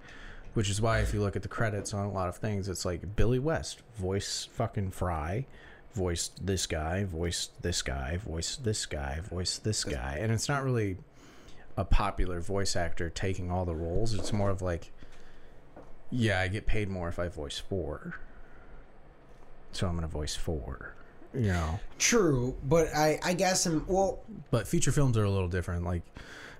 which 0.53 0.69
is 0.69 0.81
why 0.81 0.99
if 0.99 1.13
you 1.13 1.19
look 1.21 1.35
at 1.35 1.41
the 1.41 1.47
credits 1.47 1.93
on 1.93 2.05
a 2.05 2.11
lot 2.11 2.27
of 2.27 2.37
things 2.37 2.67
it's 2.67 2.85
like 2.85 3.15
billy 3.15 3.39
west 3.39 3.81
voice 3.97 4.47
fucking 4.53 4.91
fry 4.91 5.45
voiced 5.97 6.45
this 6.45 6.65
guy 6.67 7.03
voiced 7.03 7.61
this 7.61 7.81
guy 7.81 8.17
voiced 8.17 8.63
this 8.63 8.85
guy 8.85 9.19
voiced 9.21 9.63
this 9.63 9.83
guy 9.83 10.17
and 10.21 10.31
it's 10.31 10.47
not 10.47 10.63
really 10.63 10.97
a 11.75 11.83
popular 11.83 12.39
voice 12.39 12.75
actor 12.75 13.09
taking 13.09 13.51
all 13.51 13.65
the 13.65 13.75
roles 13.75 14.13
it's 14.13 14.31
more 14.31 14.49
of 14.49 14.61
like 14.61 14.91
yeah 16.11 16.39
i 16.39 16.47
get 16.47 16.65
paid 16.65 16.87
more 16.89 17.09
if 17.09 17.19
i 17.19 17.27
voice 17.27 17.57
four 17.57 18.15
so 19.71 19.87
I'm 19.87 19.95
gonna 19.95 20.07
voice 20.07 20.35
four. 20.35 20.95
You 21.33 21.49
know, 21.49 21.79
true. 21.99 22.55
But 22.63 22.87
I 22.95 23.19
I 23.23 23.33
guess 23.33 23.65
I'm 23.65 23.85
well. 23.87 24.23
but 24.49 24.67
feature 24.67 24.91
films 24.91 25.17
are 25.17 25.23
a 25.23 25.29
little 25.29 25.47
different. 25.47 25.83
Like, 25.83 26.01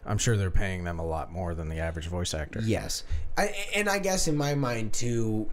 I'm 0.06 0.18
sure 0.18 0.38
they're 0.38 0.52
paying 0.52 0.84
them 0.84 1.00
a 1.00 1.06
lot 1.06 1.32
more 1.32 1.56
than 1.56 1.68
the 1.70 1.80
average 1.80 2.08
voice 2.08 2.34
actor. 2.34 2.62
Yes, 2.64 3.04
I, 3.38 3.56
and 3.74 3.90
I 3.90 4.00
guess 4.00 4.28
in 4.28 4.38
my 4.38 4.54
mind 4.56 4.94
too, 4.94 5.50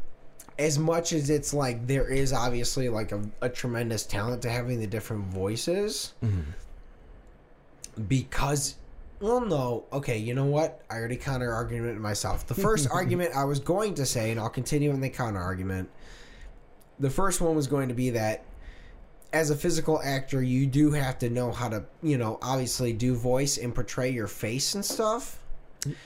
as 0.59 0.79
much 0.79 1.13
as 1.13 1.31
it's 1.31 1.53
like 1.53 1.87
there 1.87 2.09
is 2.09 2.33
obviously 2.33 2.89
like 2.89 3.13
a, 3.13 3.23
a 3.41 3.49
tremendous 3.49 4.05
talent 4.07 4.43
to 4.43 4.51
having 4.51 4.81
the 4.81 4.87
different 4.87 5.25
voices, 5.27 6.15
mm-hmm. 6.23 6.43
because. 8.09 8.77
Well, 9.21 9.41
no. 9.41 9.85
Okay, 9.93 10.19
you 10.19 10.35
know 10.35 10.45
what? 10.45 10.83
I 10.91 10.97
already 10.97 11.17
counter 11.17 11.51
argument 11.51 11.99
myself. 12.01 12.47
The 12.47 12.55
first 12.55 12.89
argument 12.93 13.35
I 13.35 13.45
was 13.45 13.59
going 13.59 13.95
to 13.95 14.05
say, 14.05 14.31
and 14.31 14.41
I'll 14.41 14.51
continue 14.51 14.91
in 14.91 15.01
the 15.01 15.09
counter 15.09 15.41
argument. 15.41 15.89
The 16.99 17.11
first 17.11 17.41
one 17.41 17.57
was 17.57 17.67
going 17.67 17.89
to 17.89 17.95
be 17.95 18.11
that 18.11 18.45
as 19.35 19.51
a 19.51 19.57
physical 19.57 20.01
actor, 20.03 20.43
you 20.43 20.67
do 20.67 20.93
have 20.93 21.19
to 21.19 21.29
know 21.29 21.51
how 21.51 21.69
to, 21.69 21.85
you 22.03 22.17
know, 22.17 22.39
obviously 22.41 22.93
do 22.93 23.17
voice 23.17 23.59
and 23.59 23.75
portray 23.75 24.11
your 24.11 24.29
face 24.29 24.75
and 24.75 24.85
stuff. 24.85 25.41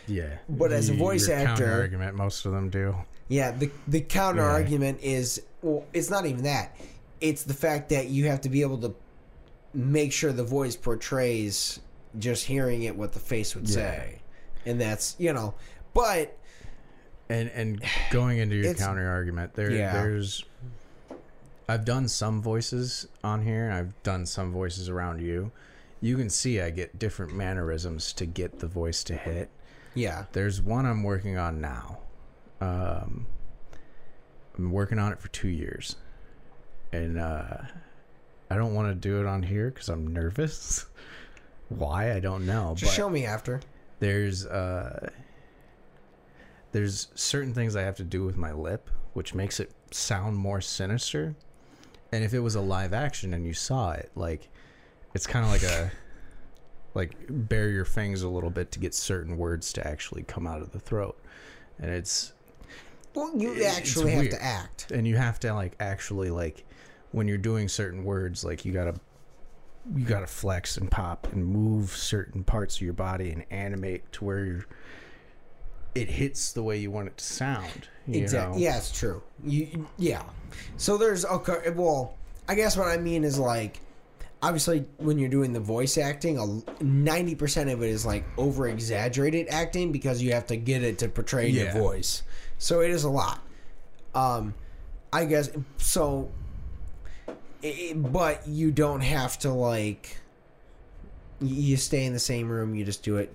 Yeah, 0.07 0.39
But 0.49 0.73
as 0.73 0.89
a 0.89 0.95
voice 0.95 1.29
your 1.29 1.37
actor- 1.37 1.71
argument, 1.71 2.17
most 2.17 2.47
of 2.47 2.53
them 2.53 2.71
do. 2.71 2.97
Yeah, 3.29 3.51
the 3.53 3.71
the 3.87 4.01
counter 4.01 4.43
Yeah. 4.43 4.51
argument 4.53 5.01
is 5.03 5.43
well, 5.63 5.85
it's 5.93 6.11
not 6.11 6.27
even 6.27 6.45
that. 6.45 6.77
It's 7.21 7.43
the 7.43 7.55
fact 7.55 7.89
that 7.91 8.09
you 8.09 8.27
have 8.27 8.41
to 8.43 8.49
be 8.49 8.63
able 8.63 8.79
to 8.79 8.95
make 9.75 10.13
sure 10.13 10.33
the 10.33 10.45
voice 10.45 10.77
portrays 10.77 11.81
just 12.19 12.47
hearing 12.47 12.85
it 12.85 12.97
what 12.97 13.13
the 13.13 13.19
face 13.19 13.55
would 13.55 13.69
say, 13.69 14.21
and 14.65 14.81
that's 14.81 15.15
you 15.19 15.33
know, 15.33 15.55
but 15.95 16.37
And 17.29 17.51
and 17.51 17.83
going 18.11 18.39
into 18.39 18.57
your 18.57 18.73
counter 18.75 19.09
argument, 19.09 19.55
there 19.55 19.71
Yeah. 19.71 19.93
there's 19.93 20.45
I've 21.69 21.85
done 21.85 22.09
some 22.09 22.41
voices 22.41 23.09
on 23.23 23.43
here. 23.43 23.71
I've 23.71 24.03
done 24.03 24.25
some 24.25 24.53
voices 24.53 24.89
around 24.89 25.21
you. 25.21 25.53
You 26.01 26.17
can 26.17 26.31
see 26.31 26.63
I 26.63 26.71
get 26.71 26.99
different 26.99 27.35
mannerisms 27.35 28.15
to 28.15 28.25
get 28.25 28.61
the 28.61 28.67
voice 28.69 29.05
to 29.05 29.15
hit. 29.17 29.51
yeah, 29.95 30.25
There's 30.33 30.63
one 30.63 30.87
I'm 30.87 31.03
working 31.03 31.37
on 31.37 31.61
now. 31.61 31.99
Um, 32.61 33.27
I'm 34.57 34.73
working 34.73 34.99
on 34.99 35.13
it 35.13 35.21
for 35.21 35.29
two 35.29 35.49
years, 35.49 35.97
and 36.93 37.19
uh, 37.19 37.59
I 38.51 38.57
don't 38.57 38.75
want 38.75 38.89
to 38.89 38.95
do 38.95 39.21
it 39.21 39.27
on 39.27 39.43
here 39.43 39.71
because 39.71 39.89
I'm 39.89 40.07
nervous. 40.07 40.87
Why 41.69 42.13
I 42.13 42.21
don't 42.21 42.47
know. 42.47 42.75
just 42.77 42.93
but 42.93 42.97
show 42.97 43.11
me 43.11 43.27
after. 43.27 43.61
there's 44.01 44.47
uh, 44.47 45.11
there's 46.73 47.09
certain 47.15 47.55
things 47.55 47.77
I 47.77 47.83
have 47.83 47.97
to 47.97 48.05
do 48.05 48.25
with 48.25 48.37
my 48.37 48.53
lip, 48.53 48.91
which 49.13 49.35
makes 49.35 49.61
it 49.61 49.73
sound 49.91 50.37
more 50.37 50.61
sinister. 50.61 51.35
And 52.11 52.25
if 52.25 52.33
it 52.33 52.41
was 52.41 52.55
a 52.55 52.61
live 52.61 52.95
action 52.95 53.35
and 53.35 53.47
you 53.47 53.53
saw 53.53 53.93
it, 53.93 54.11
like 54.15 54.49
it's 55.15 55.27
kind 55.27 55.45
of 55.45 55.51
like 55.51 55.63
a 55.63 55.93
like 56.95 57.15
bare 57.29 57.69
your 57.69 57.85
fangs 57.85 58.23
a 58.23 58.29
little 58.29 58.51
bit 58.51 58.73
to 58.73 58.79
get 58.79 58.95
certain 58.95 59.37
words 59.37 59.73
to 59.75 59.87
actually 59.87 60.23
come 60.23 60.47
out 60.47 60.63
of 60.63 60.73
the 60.73 60.81
throat, 60.81 61.21
and 61.79 61.91
it's 61.91 62.33
Well, 63.15 63.33
you 63.37 63.53
It's 63.55 63.77
actually 63.79 64.13
have 64.13 64.21
weird. 64.21 64.33
to 64.33 64.43
act. 64.43 64.91
and 64.91 65.07
you 65.07 65.17
have 65.17 65.41
to 65.41 65.53
like 65.55 65.75
actually 65.81 66.31
like 66.31 66.65
when 67.13 67.27
you're 67.29 67.39
doing 67.39 67.69
certain 67.69 68.05
words 68.05 68.45
like 68.45 68.65
you 68.65 68.73
gotta 68.73 68.95
you 69.97 70.05
gotta 70.05 70.27
flex 70.27 70.77
and 70.77 70.91
pop 70.91 71.27
and 71.33 71.45
move 71.45 71.91
certain 71.91 72.45
parts 72.45 72.77
of 72.77 72.83
your 72.83 72.93
body 72.93 73.31
and 73.31 73.45
animate 73.51 74.11
to 74.13 74.25
where 74.25 74.45
you're 74.45 74.67
it 75.95 76.09
hits 76.11 76.53
the 76.53 76.63
way 76.63 76.77
you 76.77 76.91
want 76.91 77.09
it 77.09 77.17
to 77.17 77.25
sound 77.25 77.89
Exactly. 78.11 78.57
know? 78.59 78.63
Yeah, 78.63 78.77
it's 78.79 78.91
true. 78.97 79.23
You, 79.45 79.87
yeah. 79.99 80.23
So 80.77 80.97
there's 80.97 81.25
okay. 81.27 81.71
Well, 81.75 82.15
I 82.49 82.55
guess 82.55 82.77
what 82.77 82.89
I 82.89 82.97
mean 82.97 83.23
is 83.25 83.39
like, 83.39 83.81
obviously, 84.43 84.85
when 84.99 85.19
you're 85.19 85.29
doing 85.29 85.53
the 85.53 85.61
voice 85.61 85.99
acting, 85.99 86.63
ninety 86.81 87.35
percent 87.35 87.71
of 87.71 87.83
it 87.83 87.89
is 87.89 88.07
like 88.07 88.25
over 88.37 88.69
exaggerated 88.69 89.49
acting 89.49 89.93
because 89.93 90.23
you 90.23 90.33
have 90.33 90.47
to 90.47 90.57
get 90.57 90.83
it 90.83 90.99
to 90.99 91.09
portray 91.09 91.49
your 91.49 91.73
voice. 91.73 92.23
So 92.59 92.81
it 92.81 92.91
is 92.91 93.05
a 93.05 93.11
lot. 93.11 93.41
Um, 94.15 94.55
I 95.13 95.25
guess 95.25 95.51
so. 95.77 96.31
i 97.63 97.93
but 97.95 98.47
you 98.47 98.71
don't 98.71 99.03
have 99.03 99.39
to 99.41 99.53
like. 99.53 100.19
You 101.41 101.77
stay 101.77 102.05
in 102.05 102.13
the 102.13 102.19
same 102.19 102.49
room. 102.49 102.75
You 102.75 102.85
just 102.85 103.05
do 103.05 103.17
it 103.17 103.33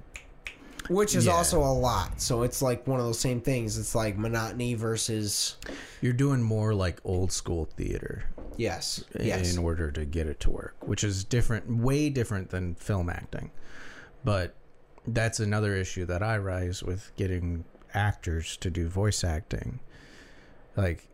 which 0.89 1.15
is 1.15 1.25
Yeah. 1.25 1.33
also 1.33 1.61
a 1.61 1.73
lot. 1.73 2.21
So 2.21 2.43
it's 2.43 2.61
like 2.61 2.87
one 2.87 2.99
of 2.99 3.05
those 3.05 3.19
same 3.19 3.41
things. 3.41 3.77
It's 3.77 3.95
like 3.95 4.17
monotony 4.17 4.73
versus 4.73 5.57
you're 6.01 6.13
doing 6.13 6.41
more 6.41 6.73
like 6.73 6.99
old 7.03 7.31
school 7.31 7.65
theater 7.65 8.25
yes, 8.57 9.03
in 9.15 9.25
yes, 9.25 9.57
order 9.57 9.91
to 9.91 10.05
get 10.05 10.27
it 10.27 10.39
to 10.41 10.49
work 10.51 10.75
which 10.81 11.03
is 11.03 11.23
different 11.23 11.67
way 11.67 12.09
different 12.09 12.49
than 12.49 12.75
film 12.75 13.09
acting 13.09 13.49
but 14.23 14.53
that's 15.07 15.39
another 15.39 15.73
issue 15.75 16.05
that 16.05 16.21
i 16.21 16.37
rise 16.37 16.83
with 16.83 17.11
getting 17.15 17.63
actors 17.93 18.55
to 18.57 18.69
do 18.69 18.87
voice 18.87 19.23
acting 19.23 19.79
like 20.75 21.07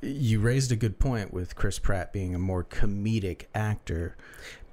you 0.00 0.40
raised 0.40 0.72
a 0.72 0.76
good 0.76 0.98
point 0.98 1.32
with 1.34 1.54
chris 1.54 1.78
pratt 1.78 2.12
being 2.12 2.34
a 2.34 2.38
more 2.38 2.64
comedic 2.64 3.44
actor 3.54 4.16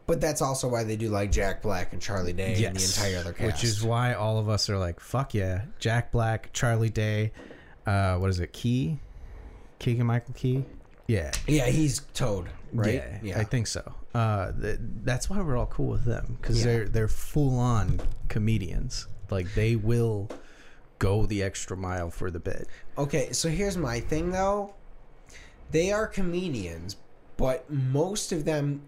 but 0.08 0.20
that's 0.22 0.42
also 0.42 0.68
why 0.68 0.84
they 0.84 0.96
do 0.96 1.10
like 1.10 1.32
Jack 1.32 1.62
Black 1.62 1.94
and 1.94 2.02
Charlie 2.02 2.34
Day 2.34 2.64
and 2.66 2.76
the 2.76 2.84
entire 2.84 3.18
other 3.20 3.34
cast. 3.34 3.46
which 3.46 3.64
is 3.64 3.84
why 3.84 4.14
all 4.14 4.40
of 4.40 4.50
us 4.50 4.70
are 4.70 4.78
like 4.78 5.00
fuck 5.00 5.34
yeah 5.34 5.64
jack 5.80 6.12
black 6.12 6.50
charlie 6.54 6.90
day 6.90 7.32
uh 7.86 8.16
what 8.18 8.30
is 8.30 8.40
it 8.40 8.52
key 8.54 9.00
keegan 9.80 10.08
michael 10.08 10.34
key 10.34 10.64
yeah 11.08 11.32
yeah, 11.48 11.68
he's 11.68 12.00
Toad, 12.14 12.48
right? 12.74 13.04
yeah, 13.24 13.40
I 13.40 13.44
think 13.46 13.68
so. 13.68 13.94
Uh, 14.14 14.52
th- 14.60 14.78
that's 15.04 15.30
why 15.30 15.40
we're 15.42 15.56
all 15.56 15.68
cool 15.68 15.88
with 15.90 16.04
them 16.06 16.38
because 16.42 16.58
Yeah. 16.60 16.66
they're 16.66 16.88
they're 16.90 17.08
full 17.08 17.58
on 17.60 18.02
comedians. 18.28 19.08
Like 19.30 19.54
they 19.56 19.76
will 19.78 20.30
go 21.00 21.26
the 21.26 21.44
extra 21.44 21.78
mile 21.78 22.10
for 22.10 22.30
the 22.32 22.40
bit. 22.40 22.68
Okay, 22.98 23.32
so 23.32 23.48
here's 23.50 23.78
my 23.78 24.00
thing 24.02 24.32
though. 24.32 24.74
They 25.72 25.92
are 25.92 26.08
comedians, 26.08 26.96
but 27.38 27.70
most 27.72 28.32
of 28.34 28.44
them, 28.46 28.82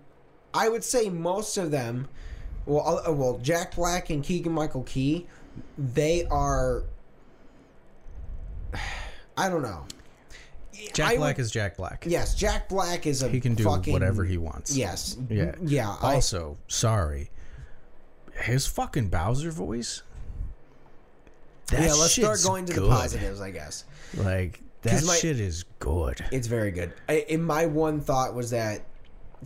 I 0.54 0.70
would 0.70 0.84
say 0.84 1.10
most 1.10 1.58
of 1.58 1.72
them, 1.72 2.08
well, 2.66 3.02
uh, 3.08 3.12
well, 3.12 3.38
Jack 3.42 3.76
Black 3.76 4.10
and 4.10 4.24
Keegan 4.24 4.52
Michael 4.52 4.84
Key, 4.84 5.28
they 5.78 6.26
are. 6.26 6.84
I 9.38 9.50
don't 9.50 9.62
know. 9.62 9.86
Jack 10.94 11.12
I 11.12 11.18
Black 11.18 11.38
would- 11.38 11.42
is 11.44 11.52
Jack 11.52 11.78
Black. 11.78 12.06
Yes, 12.08 12.36
Jack 12.36 12.70
Black 12.70 13.06
is 13.06 13.22
a. 13.24 13.30
he 13.30 13.40
can 13.40 13.54
do 13.56 13.64
fucking, 13.66 13.92
whatever 13.94 14.24
he 14.26 14.38
wants. 14.38 14.76
Yes. 14.76 15.18
Yeah. 15.30 15.56
Yeah. 15.62 15.96
I, 16.02 16.16
Also, 16.16 16.58
sorry, 16.68 17.32
his 18.44 18.66
fucking 18.68 19.10
Bowser 19.10 19.52
voice. 19.52 20.04
That 21.68 21.82
yeah. 21.84 21.94
Let's 21.94 22.14
start 22.14 22.40
going 22.44 22.66
to 22.66 22.74
the 22.74 22.88
positives, 22.88 23.42
I 23.42 23.52
guess. 23.52 23.86
Like 24.18 24.62
that 24.82 25.04
my- 25.06 25.16
shit 25.16 25.40
is 25.40 25.66
good. 25.80 26.24
It's 26.32 26.48
very 26.48 26.72
good. 26.72 26.94
I, 27.08 27.26
and 27.30 27.46
my 27.46 27.66
one 27.66 28.00
thought 28.02 28.34
was 28.34 28.50
that 28.52 28.82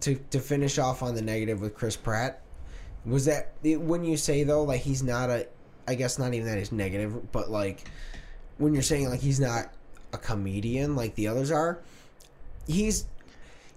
to 0.02 0.16
to 0.32 0.40
finish 0.40 0.78
off 0.80 1.04
on 1.04 1.16
the 1.16 1.22
negative 1.22 1.62
with 1.62 1.76
Chris 1.76 1.96
Pratt 1.96 2.42
was 3.06 3.26
that 3.26 3.52
when 3.64 4.04
you 4.04 4.18
say 4.18 4.44
though 4.44 4.64
like 4.64 4.82
he's 4.82 5.04
not 5.04 5.30
a 5.30 5.48
I 5.88 5.96
guess 5.96 6.18
not 6.18 6.34
even 6.34 6.48
that 6.48 6.58
he's 6.58 6.72
negative, 6.72 7.32
but 7.32 7.50
like 7.52 7.90
when 8.58 8.74
you're 8.74 8.84
saying 8.84 9.10
like 9.10 9.20
he's 9.20 9.40
not 9.40 9.72
a 10.14 10.18
comedian 10.18 10.96
like 10.96 11.16
the 11.16 11.28
others 11.28 11.52
are, 11.52 11.80
he's 12.68 13.06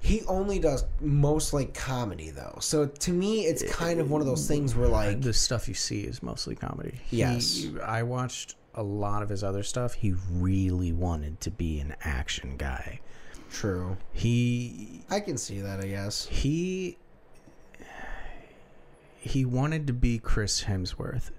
he 0.00 0.22
only 0.28 0.58
does 0.60 0.84
most 1.00 1.52
like 1.52 1.74
comedy 1.74 2.30
though. 2.30 2.58
So 2.60 2.86
to 2.86 3.10
me 3.10 3.46
it's 3.46 3.62
eh, 3.62 3.68
kind 3.72 3.98
of 4.00 4.10
one 4.10 4.20
of 4.20 4.26
those 4.26 4.48
eh, 4.48 4.54
things 4.54 4.74
where 4.76 4.88
like 4.88 5.20
the 5.22 5.32
stuff 5.32 5.66
you 5.66 5.74
see 5.74 6.02
is 6.02 6.22
mostly 6.22 6.54
comedy. 6.54 7.00
He- 7.06 7.18
Yes. 7.18 7.66
I 7.84 8.02
watched 8.04 8.54
a 8.74 8.82
lot 8.82 9.22
of 9.22 9.28
his 9.30 9.42
other 9.42 9.62
stuff. 9.62 9.94
He 9.94 10.14
really 10.30 10.92
wanted 10.92 11.40
to 11.40 11.50
be 11.50 11.80
an 11.80 11.96
action 12.02 12.56
guy. 12.56 13.00
True. 13.50 13.96
He 14.12 15.02
I 15.10 15.20
can 15.20 15.36
see 15.36 15.60
that, 15.60 15.80
I 15.80 15.88
guess. 15.88 16.26
he 16.26 16.98
he 19.20 19.44
wanted 19.44 19.86
to 19.88 19.92
be 19.92 20.18
Chris 20.18 20.64
Hemsworth. 20.64 21.30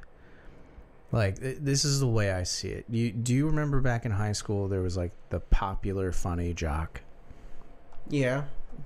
Like 1.12 1.39
th- 1.39 1.60
this 1.62 1.86
is 1.86 2.00
the 2.00 2.08
way 2.08 2.32
I 2.32 2.43
see 2.43 2.70
it. 2.70 2.86
You 2.89 3.12
do 3.12 3.34
you 3.34 3.48
remember 3.48 3.80
back 3.82 4.06
in 4.06 4.12
high 4.12 4.34
school 4.34 4.67
there 4.67 4.82
was 4.82 4.98
like 4.98 5.12
the 5.30 5.39
popular 5.39 6.12
funny 6.12 6.54
jock? 6.54 7.02
Yeah. 8.10 8.43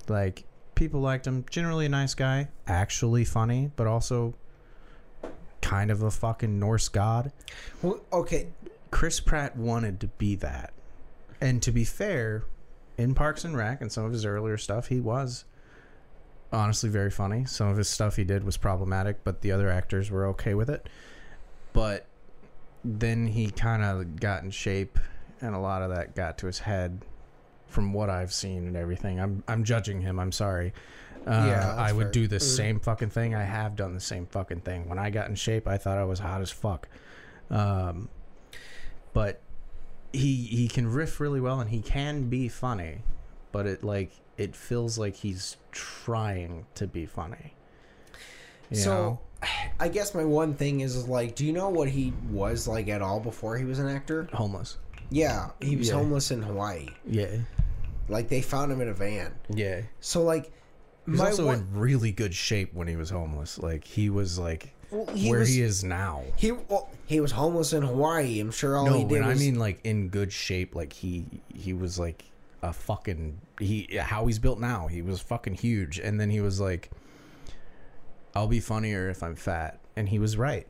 Like 0.08 0.44
people 0.74 1.00
liked 1.00 1.26
him, 1.26 1.44
generally 1.50 1.86
a 1.86 1.88
nice 1.88 2.14
guy, 2.14 2.48
actually 2.66 3.24
funny, 3.24 3.70
but 3.76 3.86
also 3.86 4.34
kind 5.60 5.90
of 5.90 6.02
a 6.02 6.10
fucking 6.10 6.58
Norse 6.58 6.88
god. 6.88 7.32
Well, 7.82 8.00
okay. 8.12 8.48
Chris 8.90 9.20
Pratt 9.20 9.56
wanted 9.56 10.00
to 10.00 10.06
be 10.08 10.34
that. 10.36 10.72
And 11.40 11.62
to 11.62 11.72
be 11.72 11.84
fair, 11.84 12.44
in 12.98 13.14
Parks 13.14 13.44
and 13.44 13.56
Rec 13.56 13.80
and 13.80 13.90
some 13.90 14.04
of 14.04 14.12
his 14.12 14.24
earlier 14.24 14.56
stuff, 14.56 14.88
he 14.88 15.00
was 15.00 15.44
honestly 16.52 16.90
very 16.90 17.10
funny. 17.10 17.44
Some 17.46 17.68
of 17.68 17.76
his 17.76 17.88
stuff 17.88 18.16
he 18.16 18.24
did 18.24 18.44
was 18.44 18.56
problematic, 18.56 19.24
but 19.24 19.40
the 19.40 19.52
other 19.52 19.70
actors 19.70 20.10
were 20.10 20.26
okay 20.28 20.54
with 20.54 20.68
it. 20.68 20.88
But 21.72 22.06
then 22.84 23.26
he 23.28 23.50
kind 23.50 23.82
of 23.82 24.20
got 24.20 24.42
in 24.42 24.50
shape, 24.50 24.98
and 25.40 25.54
a 25.54 25.58
lot 25.58 25.82
of 25.82 25.90
that 25.90 26.14
got 26.14 26.38
to 26.38 26.46
his 26.46 26.58
head. 26.60 27.02
From 27.68 27.94
what 27.94 28.10
I've 28.10 28.34
seen 28.34 28.66
and 28.66 28.76
everything, 28.76 29.18
I'm 29.18 29.42
I'm 29.48 29.64
judging 29.64 30.02
him. 30.02 30.18
I'm 30.18 30.30
sorry. 30.32 30.74
Uh, 31.26 31.46
Yeah, 31.48 31.74
I 31.78 31.90
would 31.92 32.06
fair. 32.08 32.12
do 32.12 32.26
the 32.28 32.36
Mm. 32.36 32.42
same 32.42 32.80
fucking 32.80 33.08
thing. 33.08 33.34
I 33.34 33.44
have 33.44 33.76
done 33.76 33.94
the 33.94 34.00
same 34.00 34.26
fucking 34.26 34.60
thing. 34.60 34.90
When 34.90 34.98
I 34.98 35.08
got 35.08 35.30
in 35.30 35.36
shape, 35.36 35.66
I 35.66 35.78
thought 35.78 35.96
I 35.96 36.04
was 36.04 36.18
hot 36.18 36.42
as 36.42 36.50
fuck. 36.50 36.86
Um, 37.48 38.10
but 39.14 39.40
he 40.12 40.36
he 40.44 40.68
can 40.68 40.86
riff 40.92 41.20
really 41.20 41.40
well 41.40 41.60
and 41.60 41.70
he 41.70 41.80
can 41.80 42.28
be 42.28 42.48
funny, 42.48 42.98
but 43.52 43.66
it 43.66 43.82
like 43.84 44.12
it 44.38 44.54
feels 44.56 44.98
like 44.98 45.16
he's 45.16 45.56
trying 45.72 46.66
to 46.74 46.86
be 46.86 47.06
funny. 47.06 47.54
You 48.70 48.76
So, 48.78 48.90
know? 48.90 49.20
I 49.80 49.88
guess 49.88 50.14
my 50.14 50.24
one 50.24 50.54
thing 50.54 50.80
is, 50.80 50.96
is 50.96 51.08
like, 51.08 51.34
do 51.34 51.44
you 51.44 51.52
know 51.52 51.68
what 51.68 51.88
he 51.88 52.12
was 52.30 52.66
like 52.68 52.88
at 52.88 53.02
all 53.02 53.20
before 53.20 53.56
he 53.58 53.64
was 53.64 53.78
an 53.78 53.88
actor? 53.88 54.28
homeless. 54.32 54.78
Yeah, 55.10 55.50
he 55.60 55.76
was 55.76 55.88
Yeah. 55.88 55.94
homeless 55.94 56.30
in 56.30 56.40
Hawaii. 56.42 56.88
Yeah, 57.06 57.36
Like 58.08 58.28
they 58.28 58.40
found 58.40 58.72
him 58.72 58.80
in 58.80 58.88
a 58.88 58.94
van. 58.94 59.32
yeah. 59.50 59.82
So 60.00 60.22
like, 60.22 60.50
He 61.04 61.10
was 61.12 61.20
also 61.20 61.46
one, 61.46 61.58
in 61.58 61.78
really 61.78 62.12
good 62.12 62.32
shape 62.34 62.72
when 62.72 62.88
he 62.88 62.96
was 62.96 63.10
homeless. 63.10 63.58
Like 63.58 63.84
he 63.84 64.08
was 64.08 64.38
like 64.38 64.72
well, 64.92 65.06
he 65.14 65.30
where 65.30 65.40
was, 65.40 65.48
he 65.48 65.62
is 65.62 65.82
now. 65.82 66.22
He 66.36 66.52
well, 66.52 66.90
he 67.06 67.20
was 67.20 67.32
homeless 67.32 67.72
in 67.72 67.82
Hawaii. 67.82 68.38
I'm 68.40 68.50
sure 68.50 68.76
all 68.76 68.86
no, 68.86 68.98
he 68.98 69.04
did 69.04 69.24
was. 69.24 69.36
I 69.36 69.40
mean 69.40 69.58
like 69.58 69.80
in 69.84 70.08
good 70.08 70.32
shape, 70.32 70.74
like 70.74 70.92
he 70.92 71.24
he 71.52 71.72
was 71.72 71.98
like 71.98 72.24
a 72.62 72.72
fucking 72.72 73.40
he 73.58 73.88
how 73.98 74.26
he's 74.26 74.38
built 74.38 74.60
now. 74.60 74.86
He 74.86 75.00
was 75.02 75.20
fucking 75.20 75.54
huge, 75.54 75.98
and 75.98 76.20
then 76.20 76.30
he 76.30 76.40
was 76.40 76.60
like 76.60 76.90
I'll 78.34 78.46
be 78.46 78.60
funnier 78.60 79.08
if 79.08 79.22
I'm 79.22 79.34
fat, 79.34 79.80
and 79.96 80.08
he 80.08 80.18
was 80.18 80.36
right. 80.36 80.66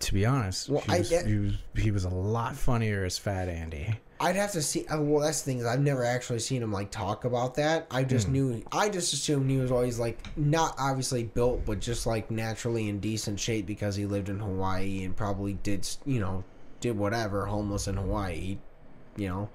To 0.00 0.14
be 0.14 0.26
honest, 0.26 0.68
Well, 0.68 0.82
he, 0.82 0.92
I 0.92 0.98
was, 0.98 1.10
he 1.10 1.36
was 1.38 1.52
he 1.76 1.90
was 1.90 2.04
a 2.04 2.10
lot 2.10 2.56
funnier 2.56 3.04
as 3.04 3.18
Fat 3.18 3.48
Andy. 3.48 3.98
I'd 4.20 4.36
have 4.36 4.52
to 4.52 4.62
see. 4.62 4.86
uh, 4.86 5.00
Well, 5.00 5.22
that's 5.24 5.42
the 5.42 5.50
thing 5.50 5.58
is 5.58 5.66
I've 5.66 5.80
never 5.80 6.04
actually 6.04 6.38
seen 6.38 6.62
him 6.62 6.72
like 6.72 6.90
talk 6.90 7.24
about 7.24 7.54
that. 7.56 7.86
I 7.90 8.04
just 8.04 8.28
knew. 8.28 8.62
I 8.72 8.88
just 8.88 9.12
assumed 9.12 9.50
he 9.50 9.56
was 9.58 9.70
always 9.72 9.98
like 9.98 10.18
not 10.36 10.74
obviously 10.78 11.24
built, 11.24 11.64
but 11.66 11.80
just 11.80 12.06
like 12.06 12.30
naturally 12.30 12.88
in 12.88 13.00
decent 13.00 13.40
shape 13.40 13.66
because 13.66 13.96
he 13.96 14.06
lived 14.06 14.28
in 14.28 14.38
Hawaii 14.38 15.04
and 15.04 15.16
probably 15.16 15.54
did 15.54 15.86
you 16.06 16.20
know 16.20 16.44
did 16.80 16.96
whatever 16.96 17.46
homeless 17.46 17.88
in 17.88 17.96
Hawaii, 17.96 18.58
you 19.16 19.28
know. 19.28 19.48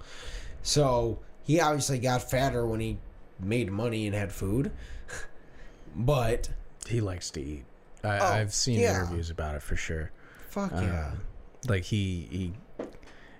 So 0.61 1.19
he 1.43 1.59
obviously 1.61 1.99
got 1.99 2.29
fatter 2.29 2.65
when 2.67 2.79
he 2.81 2.97
made 3.39 3.71
money 3.71 4.05
and 4.07 4.15
had 4.15 4.31
food, 4.31 4.71
but 5.95 6.49
He 6.87 7.01
likes 7.01 7.29
to 7.31 7.41
eat. 7.41 7.63
I, 8.03 8.19
Oh, 8.19 8.25
I've 8.25 8.53
seen 8.53 8.79
yeah. 8.79 8.95
interviews 9.03 9.29
about 9.29 9.55
it 9.55 9.61
for 9.63 9.75
sure. 9.75 10.11
fuck 10.49 10.71
Uh, 10.73 10.81
yeah. 10.81 11.11
like 11.67 11.83
he 11.83 12.27
he 12.31 12.53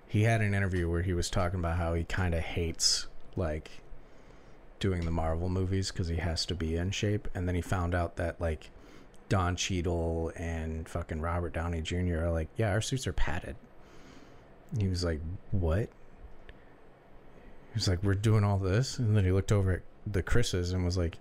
he 0.10 0.24
had 0.24 0.41
an 0.41 0.56
interview 0.56 0.89
where 0.89 1.04
he 1.04 1.13
was 1.13 1.30
talking 1.30 1.60
about 1.60 1.78
how 1.78 1.93
he 1.93 2.04
kind 2.04 2.34
of 2.34 2.41
hates 2.41 3.06
like 3.36 3.69
doing 4.80 5.06
the 5.06 5.12
Marvel 5.12 5.50
movies 5.50 5.91
because 5.91 6.08
he 6.08 6.15
has 6.15 6.48
to 6.48 6.56
be 6.56 6.76
in 6.76 6.89
shape, 6.89 7.28
and 7.36 7.48
then 7.48 7.54
he 7.54 7.62
found 7.62 7.93
out 7.93 8.15
that 8.15 8.41
like 8.41 8.72
Don 9.30 9.56
Cheadle 9.56 10.32
and 10.36 10.89
fucking 10.89 11.22
Robert 11.22 11.54
Downey 11.54 11.82
Jr. 11.82 12.24
are 12.24 12.32
like, 12.32 12.48
yeah, 12.58 12.72
our 12.72 12.82
suits 12.82 13.06
are 13.06 13.13
padded. 13.13 13.56
He 14.80 14.88
was 14.88 15.04
like, 15.04 15.22
what? 15.52 15.89
He 17.67 17.76
was 17.76 17.88
like, 17.88 18.02
we're 18.02 18.15
doing 18.15 18.43
all 18.43 18.58
this, 18.58 18.98
and 18.98 19.15
then 19.15 19.26
he 19.26 19.32
looked 19.32 19.52
over 19.52 19.74
at 19.74 19.82
the 20.12 20.24
Chris's 20.24 20.72
and 20.72 20.84
was 20.84 20.98
like, 20.98 21.19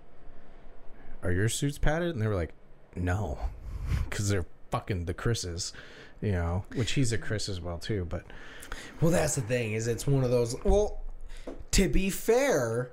are 1.21 1.31
your 1.31 1.47
suits 1.47 1.77
padded? 1.77 2.15
And 2.15 2.21
they 2.23 2.27
were 2.27 2.35
like, 2.35 2.53
no, 2.95 3.37
because 4.09 4.29
they're 4.29 4.47
fucking 4.71 5.05
the 5.05 5.13
Chris's, 5.13 5.73
you 6.21 6.31
know, 6.31 6.65
which 6.73 6.93
he's 6.93 7.13
a 7.13 7.19
Chris 7.19 7.49
as 7.49 7.61
well 7.61 7.77
too, 7.77 8.07
but 8.09 8.23
Well, 9.01 9.11
that's 9.11 9.35
the 9.35 9.41
thing 9.41 9.73
is 9.73 9.87
it's 9.87 10.05
one 10.07 10.23
of 10.23 10.31
those. 10.31 10.55
Well, 10.63 11.01
to 11.71 11.89
be 11.89 12.09
fair, 12.09 12.91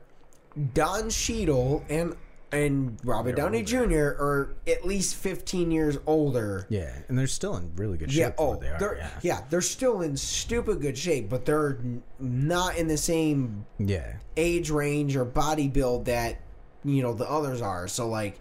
Don 0.75 1.11
Cheadle 1.11 1.85
and 1.89 2.15
and 2.53 2.97
Robert 3.03 3.35
They're 3.35 3.45
Downey 3.45 3.59
older. 3.59 3.87
Jr. 3.89 4.23
are 4.23 4.55
at 4.69 4.87
least 4.87 5.17
fifteen 5.17 5.71
years 5.71 5.99
older. 6.07 6.67
yeah, 6.71 6.95
and 7.09 7.19
they're 7.19 7.27
still 7.27 7.57
in 7.57 7.73
really 7.77 7.99
good 7.99 8.11
shape. 8.11 8.21
Yeah. 8.21 8.33
Oh, 8.39 8.55
they 8.57 8.69
are. 8.69 8.79
they're 8.79 8.97
yeah. 8.97 9.11
yeah. 9.23 9.41
they're 9.51 9.61
still 9.61 10.01
in 10.03 10.17
stupid 10.17 10.81
good 10.81 10.97
shape, 10.97 11.29
but 11.29 11.45
they're 11.45 11.79
not 12.21 12.77
in 12.77 12.87
the 12.89 12.97
same 12.97 13.67
Yeah. 13.79 14.15
age 14.37 14.71
range 14.71 15.17
or 15.17 15.25
body 15.25 15.67
build 15.69 16.05
that 16.07 16.37
you 16.85 17.03
know 17.03 17.13
the 17.15 17.29
others 17.31 17.61
are. 17.63 17.89
So 17.89 18.09
like. 18.09 18.39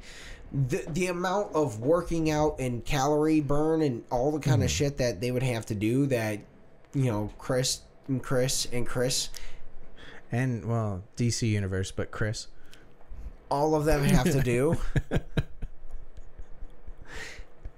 The, 0.54 0.86
the 0.88 1.08
amount 1.08 1.54
of 1.54 1.82
working 1.82 2.30
out 2.30 2.60
and 2.60 2.86
calorie 2.86 3.41
burn 3.41 3.82
and 3.82 4.04
all 4.10 4.32
the 4.32 4.39
kind 4.39 4.63
of 4.63 4.69
Mm-hmm. 4.69 4.76
shit 4.86 4.98
that 5.00 5.19
they 5.19 5.32
would 5.32 5.43
have 5.43 5.65
to 5.65 5.76
do 5.76 6.06
that 6.06 6.39
you 6.96 7.12
know 7.12 7.30
Chris 7.38 7.82
and 8.08 8.24
Chris 8.24 8.66
and 8.72 8.88
Chris 8.88 9.30
And 10.32 10.66
well, 10.66 11.04
DC 11.18 11.48
universe, 11.48 11.92
but 11.92 12.10
Chris. 12.12 12.48
all 13.52 13.76
of 13.76 13.86
them 13.86 14.04
have 14.04 14.24
to 14.32 14.42
do. 14.42 14.78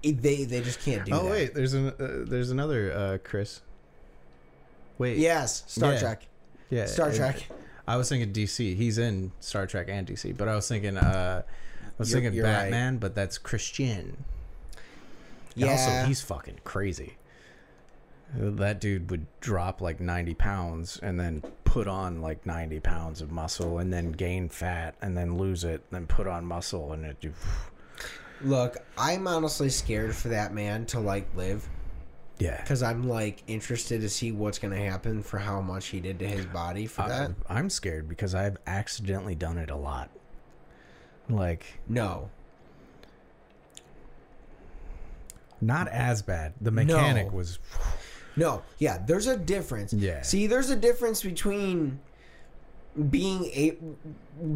It- 0.04 0.22
they 0.22 0.44
they 0.46 0.62
just 0.62 0.80
can't 0.82 1.06
do 1.06 1.12
oh 1.14 1.24
that. 1.24 1.32
wait, 1.32 1.54
there's 1.54 1.74
an 1.74 1.88
uh, 1.90 2.24
there's 2.28 2.52
another 2.52 2.92
uh, 2.94 3.18
Chris. 3.24 3.62
Wait. 4.98 5.18
Yes, 5.18 5.64
Star 5.68 5.94
Yeah. 5.94 6.00
Trek. 6.00 6.28
Yeah. 6.70 6.86
Star 6.86 7.12
Trek. 7.12 7.48
I 7.88 7.98
was 7.98 8.10
thinking 8.10 8.34
DC. 8.34 8.76
He's 8.76 8.98
in 8.98 9.32
Star 9.40 9.66
Trek 9.68 9.88
and 9.90 10.08
DC, 10.08 10.36
but 10.38 10.48
I 10.48 10.56
was 10.56 10.68
thinking 10.68 10.98
uh 10.98 11.44
I 11.46 11.90
was 11.98 12.10
You're- 12.12 12.22
thinking 12.22 12.36
you're 12.38 12.46
right. 12.46 12.64
Batman, 12.64 12.98
but 12.98 13.16
that's 13.16 13.38
Christian. 13.38 14.18
And 15.56 15.66
Yeah. 15.66 15.72
Also, 15.72 16.08
he's 16.08 16.22
fucking 16.22 16.60
crazy. 16.64 17.18
That 18.36 18.82
dude 18.82 19.10
would 19.10 19.26
drop 19.40 19.80
like 19.82 20.00
90 20.00 20.34
pounds 20.34 21.00
and 21.02 21.20
then 21.20 21.42
put 21.64 21.88
on 21.88 22.22
like 22.22 22.46
90 22.46 22.80
pounds 22.82 23.22
of 23.22 23.32
muscle 23.32 23.80
and 23.80 23.92
then 23.92 24.12
gain 24.12 24.50
fat 24.50 24.96
and 25.02 25.16
then 25.18 25.38
lose 25.38 25.64
it, 25.64 25.82
and 25.90 25.92
then 25.92 26.08
put 26.08 26.28
on 26.28 26.46
muscle 26.46 26.92
and 26.94 27.06
it. 27.06 27.18
Look, 28.42 28.78
I'm 28.98 29.28
honestly 29.28 29.70
scared 29.70 30.16
for 30.16 30.28
that 30.30 30.54
man 30.54 30.86
to 30.88 31.00
like 31.00 31.28
live 31.36 31.68
Yeah. 32.38 32.60
because 32.62 32.84
I'm 32.84 33.08
like 33.08 33.44
interested 33.48 34.02
to 34.02 34.10
see 34.10 34.32
what's 34.32 34.60
gonna 34.60 34.76
happen 34.78 35.24
for 35.24 35.40
how 35.40 35.62
much 35.62 35.88
he 35.88 36.00
did 36.02 36.20
to 36.20 36.28
his 36.28 36.46
body 36.46 36.86
for 36.86 37.08
that. 37.08 37.32
I, 37.50 37.56
I'm 37.58 37.70
scared 37.70 38.08
because 38.10 38.36
I've 38.36 38.58
accidentally 38.68 39.36
done 39.36 39.58
it 39.58 39.70
a 39.72 39.76
lot. 39.78 40.10
Like, 41.30 41.66
No, 41.88 42.30
not 45.62 45.88
as 45.88 46.22
bad. 46.22 46.54
The 46.62 46.72
mechanic 46.72 47.32
No. 47.32 47.38
was. 47.38 47.60
No, 48.38 48.62
yeah. 48.78 49.00
There's 49.06 49.28
a 49.28 49.36
difference. 49.36 49.92
Yeah. 49.94 50.22
See, 50.22 50.48
there's 50.48 50.70
a 50.70 50.76
difference 50.76 51.24
between 51.24 52.00
being 53.10 53.46
a 53.46 53.78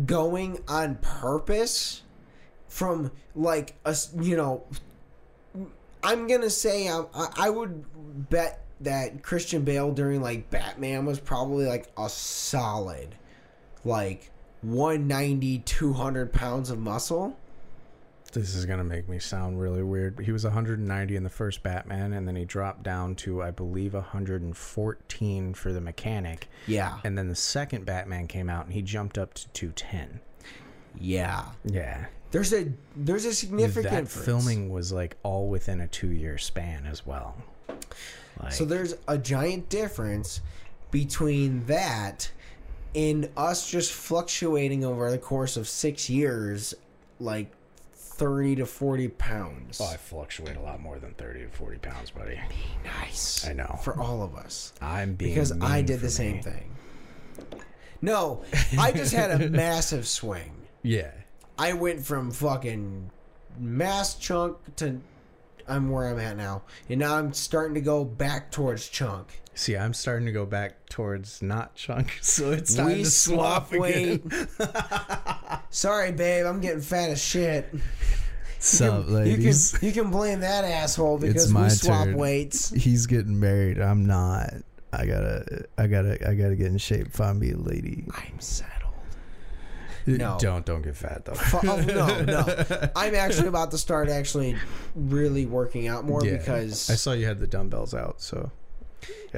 going 0.06 0.64
on 0.68 0.96
purpose 0.96 2.02
from 2.68 3.12
like 3.36 3.76
a 3.86 3.96
you 4.20 4.36
know 4.36 4.64
i'm 6.04 6.28
gonna 6.28 6.50
say 6.50 6.88
I, 6.88 7.04
I 7.14 7.50
would 7.50 8.30
bet 8.30 8.64
that 8.80 9.22
christian 9.22 9.64
bale 9.64 9.92
during 9.92 10.22
like 10.22 10.50
batman 10.50 11.06
was 11.06 11.20
probably 11.20 11.66
like 11.66 11.92
a 11.98 12.10
solid 12.10 13.16
like 13.84 14.32
190 14.62 15.60
200 15.60 16.34
pounds 16.34 16.70
of 16.70 16.80
muscle 16.80 17.38
This 18.34 18.56
is 18.56 18.66
gonna 18.66 18.84
make 18.84 19.10
me 19.10 19.20
sound 19.20 19.60
really 19.60 19.84
weird. 19.84 20.20
He 20.20 20.32
was 20.32 20.44
190 20.44 21.16
in 21.16 21.24
the 21.24 21.30
first 21.30 21.64
Batman, 21.64 22.14
and 22.14 22.28
then 22.28 22.36
he 22.36 22.46
dropped 22.46 22.84
down 22.84 23.16
to, 23.16 23.44
I 23.44 23.52
believe, 23.52 23.94
114 23.94 25.54
for 25.54 25.74
the 25.74 25.82
mechanic. 25.82 26.48
yeah 26.68 27.00
And 27.04 27.18
then 27.18 27.28
the 27.28 27.36
second 27.36 27.86
Batman 27.86 28.28
came 28.28 28.50
out, 28.50 28.66
and 28.66 28.74
he 28.74 28.82
jumped 28.82 29.18
up 29.18 29.34
to 29.36 29.48
210. 29.50 30.20
yeah 31.00 31.46
Yeah, 31.66 32.06
there's 32.32 32.54
a 32.54 32.72
there's 32.96 33.26
a 33.26 33.34
significant 33.34 34.08
that 34.08 34.08
filming 34.08 34.70
was 34.70 34.92
like 34.92 35.18
all 35.24 35.48
within 35.48 35.82
a 35.82 35.88
two-year 35.88 36.38
span 36.38 36.86
as 36.86 37.06
well. 37.06 37.36
Like, 38.42 38.54
So 38.54 38.66
there's 38.66 38.96
a 39.08 39.18
giant 39.18 39.70
difference 39.70 40.42
between 40.92 41.66
that 41.66 42.32
and 42.96 43.30
us 43.38 43.70
just 43.70 43.92
fluctuating 43.94 44.84
over 44.84 45.10
the 45.12 45.18
course 45.18 45.56
of 45.56 45.68
six 45.68 46.10
years, 46.10 46.74
like 47.20 47.52
thirty 48.22 48.56
to 48.58 48.66
forty 48.68 49.08
pounds. 49.08 49.82
oh, 49.82 49.86
I 49.92 49.98
fluctuate 49.98 50.56
a 50.56 50.62
lot 50.62 50.80
more 50.80 51.00
than 51.00 51.14
30 51.16 51.40
to 51.42 51.48
40 51.50 51.78
pounds, 51.80 52.12
buddy. 52.12 52.36
Be 52.50 52.88
nice. 53.00 53.48
I 53.48 53.54
know. 53.54 53.80
for 53.84 54.00
all 54.00 54.22
of 54.22 54.36
us 54.36 54.74
I'm 54.80 55.16
being 55.16 55.34
because 55.34 55.52
I 55.60 55.82
did 55.82 56.02
the 56.02 56.10
same 56.12 56.42
thing. 56.42 56.76
No, 58.02 58.44
I 58.80 58.92
just 58.92 59.14
had 59.14 59.42
a 59.42 59.50
massive 59.52 60.08
swing. 60.08 60.54
Yeah. 60.84 61.12
I 61.58 61.74
went 61.74 62.06
from 62.06 62.30
fucking 62.32 63.10
mass 63.60 64.16
chunk 64.16 64.58
to 64.78 65.02
I'm 65.68 65.90
where 65.90 66.08
I'm 66.08 66.20
at 66.20 66.38
now, 66.38 66.62
and 66.90 67.00
now 67.00 67.16
I'm 67.18 67.34
starting 67.34 67.74
to 67.76 67.82
go 67.82 68.04
back 68.06 68.52
towards 68.52 68.88
chunk. 68.88 69.41
See, 69.54 69.76
I'm 69.76 69.94
starting 69.94 70.26
to 70.28 70.32
go 70.32 70.46
back 70.46 70.88
towards 70.90 71.42
not 71.42 71.76
chunk, 71.76 72.18
so 72.22 72.52
it's 72.52 72.74
time 72.76 72.86
we 72.88 73.04
to 73.04 73.06
swap 73.10 73.68
swap 73.70 73.72
again. 73.86 74.22
weight. 74.24 74.48
Sorry, 75.70 76.12
babe, 76.12 76.46
I'm 76.46 76.62
getting 76.62 76.82
fat 76.82 77.10
as 77.10 77.22
shit. 77.24 77.74
Sup, 78.60 79.08
you, 79.08 79.14
ladies? 79.14 79.74
You 79.74 79.80
can, 79.80 79.88
you 79.88 79.94
can 80.04 80.12
blame 80.12 80.40
that 80.42 80.64
asshole 80.66 81.18
because 81.18 81.44
It's 81.46 81.52
my 81.52 81.64
we 81.64 81.70
swap 81.70 82.06
turn. 82.06 82.18
weights. 82.18 82.70
He's 82.70 83.08
getting 83.08 83.40
married. 83.40 83.80
I'm 83.80 84.06
not. 84.06 84.54
I 84.94 85.06
gotta. 85.06 85.66
I 85.78 85.88
gotta. 85.88 86.30
I 86.30 86.34
gotta 86.36 86.56
get 86.56 86.68
in 86.68 86.78
shape. 86.78 87.12
Find 87.12 87.40
me 87.40 87.52
a 87.52 87.58
lady. 87.58 88.06
I'm 88.14 88.40
settled. 88.40 88.78
No. 90.06 90.38
Don't 90.40 90.66
don't 90.66 90.82
get 90.82 90.96
fat 90.96 91.26
though. 91.26 91.34
Oh, 91.70 91.78
no, 91.88 92.24
no. 92.24 92.90
I'm 92.96 93.16
actually 93.16 93.48
about 93.48 93.72
to 93.72 93.78
start 93.78 94.10
actually 94.10 94.56
really 94.96 95.46
working 95.46 95.88
out 95.88 96.06
more 96.06 96.24
Yeah. 96.26 96.38
because 96.38 96.90
I 96.90 96.96
saw 96.96 97.14
you 97.14 97.26
had 97.28 97.40
the 97.40 97.48
dumbbells 97.48 97.94
out. 97.94 98.20
So 98.22 98.52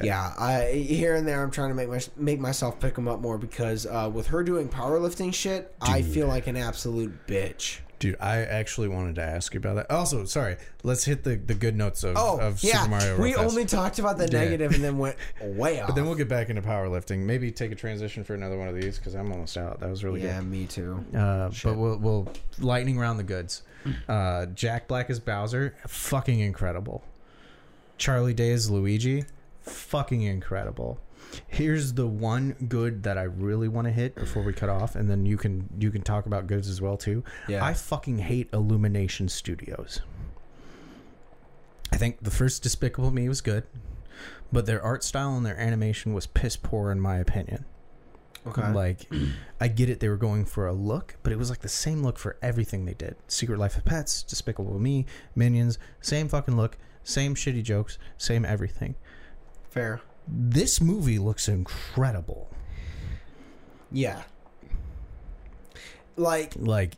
yeah, 0.02 0.32
I 0.38 0.72
here 0.72 1.14
and 1.14 1.26
there 1.26 1.42
I'm 1.42 1.50
trying 1.50 1.70
to 1.70 1.74
make 1.74 1.88
my 1.88 2.00
make 2.16 2.40
myself 2.40 2.80
pick 2.80 2.94
them 2.94 3.08
up 3.08 3.20
more 3.20 3.38
because 3.38 3.86
uh, 3.86 4.10
with 4.12 4.28
her 4.28 4.42
doing 4.42 4.68
powerlifting 4.68 5.32
shit, 5.32 5.74
I 5.80 6.02
feel 6.02 6.26
like 6.26 6.46
an 6.46 6.56
absolute 6.56 7.26
bitch. 7.26 7.80
Dude, 8.00 8.16
I 8.20 8.38
actually 8.38 8.88
wanted 8.88 9.14
to 9.14 9.22
ask 9.22 9.54
you 9.54 9.58
about 9.58 9.76
that. 9.76 9.90
Also, 9.90 10.24
sorry, 10.26 10.56
let's 10.82 11.04
hit 11.04 11.22
the, 11.24 11.36
the 11.36 11.54
good 11.54 11.74
notes 11.74 12.02
of, 12.04 12.16
Oh, 12.18 12.38
of 12.38 12.62
yeah. 12.62 12.82
Super 12.82 12.90
Mario. 12.90 13.22
we 13.22 13.34
only 13.36 13.64
talked 13.64 13.98
about 13.98 14.18
the 14.18 14.24
Yeah. 14.30 14.40
negative 14.40 14.74
and 14.74 14.84
then 14.84 14.98
went 14.98 15.16
way 15.40 15.80
off. 15.80 15.86
But 15.86 15.94
then 15.94 16.04
we'll 16.04 16.16
get 16.16 16.28
back 16.28 16.50
into 16.50 16.60
powerlifting. 16.60 17.20
Maybe 17.20 17.50
take 17.50 17.70
a 17.72 17.74
transition 17.76 18.22
for 18.22 18.34
another 18.34 18.58
one 18.58 18.68
of 18.68 18.74
these 18.74 18.98
because 18.98 19.14
I'm 19.14 19.32
almost 19.32 19.56
out. 19.56 19.80
That 19.80 19.88
was 19.88 20.04
really 20.04 20.22
yeah, 20.22 20.38
me 20.42 20.66
too. 20.66 21.02
Uh, 21.16 21.50
but 21.62 21.76
we'll, 21.78 21.96
we'll 21.96 22.28
lightning 22.58 22.98
round 22.98 23.18
the 23.18 23.24
goods. 23.24 23.62
Uh, 24.08 24.46
Jack 24.46 24.88
Black 24.88 25.08
as 25.10 25.20
Bowser, 25.20 25.74
fucking 25.86 26.40
incredible. 26.40 27.04
Charlie 27.96 28.34
Day 28.34 28.50
as 28.52 28.70
Luigi, 28.70 29.24
fucking 29.64 30.22
incredible. 30.22 31.00
Here's 31.48 31.94
the 31.94 32.06
one 32.06 32.54
good 32.68 33.02
that 33.04 33.18
I 33.18 33.22
really 33.22 33.68
want 33.68 33.86
to 33.86 33.92
hit 33.92 34.14
before 34.14 34.42
we 34.42 34.52
cut 34.52 34.68
off, 34.68 34.94
and 34.94 35.10
then 35.10 35.26
you 35.26 35.36
can 35.36 35.68
you 35.78 35.90
can 35.90 36.02
talk 36.02 36.26
about 36.26 36.46
goods 36.46 36.68
as 36.68 36.80
well 36.80 36.96
too. 36.96 37.24
Yeah. 37.48 37.64
I 37.64 37.74
fucking 37.74 38.18
hate 38.18 38.48
Illumination 38.52 39.28
Studios. 39.28 40.00
I 41.92 41.96
think 41.96 42.22
the 42.22 42.30
first 42.30 42.62
Despicable 42.62 43.10
Me 43.10 43.28
was 43.28 43.40
good, 43.40 43.64
but 44.52 44.66
their 44.66 44.82
art 44.82 45.02
style 45.02 45.36
and 45.36 45.46
their 45.46 45.58
animation 45.58 46.12
was 46.12 46.26
piss 46.26 46.56
poor 46.56 46.90
in 46.90 47.00
my 47.00 47.18
opinion. 47.18 47.64
Okay. 48.46 48.72
Like, 48.72 49.10
I 49.60 49.68
get 49.68 49.88
it; 49.88 50.00
they 50.00 50.08
were 50.08 50.18
going 50.18 50.44
for 50.44 50.66
a 50.66 50.72
look, 50.72 51.16
but 51.22 51.32
it 51.32 51.38
was 51.38 51.48
like 51.48 51.60
the 51.60 51.68
same 51.68 52.02
look 52.02 52.18
for 52.18 52.36
everything 52.42 52.84
they 52.84 52.94
did. 52.94 53.16
Secret 53.26 53.58
Life 53.58 53.76
of 53.76 53.86
Pets, 53.86 54.22
Despicable 54.22 54.78
Me, 54.78 55.06
Minions, 55.34 55.78
same 56.02 56.28
fucking 56.28 56.56
look, 56.56 56.76
same 57.02 57.34
shitty 57.34 57.62
jokes, 57.62 57.98
same 58.18 58.44
everything. 58.44 58.96
Fair. 59.74 60.00
This 60.28 60.80
movie 60.80 61.18
looks 61.18 61.48
incredible. 61.48 62.48
Yeah. 63.90 64.22
Like 66.14 66.52
Like, 66.56 66.92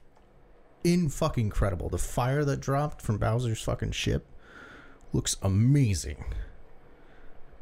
in 0.84 1.08
fucking 1.08 1.46
incredible. 1.46 1.88
The 1.88 1.96
fire 1.96 2.44
that 2.44 2.60
dropped 2.60 3.00
from 3.00 3.16
Bowser's 3.16 3.62
fucking 3.62 3.92
ship 3.92 4.26
looks 5.14 5.36
amazing. 5.40 6.22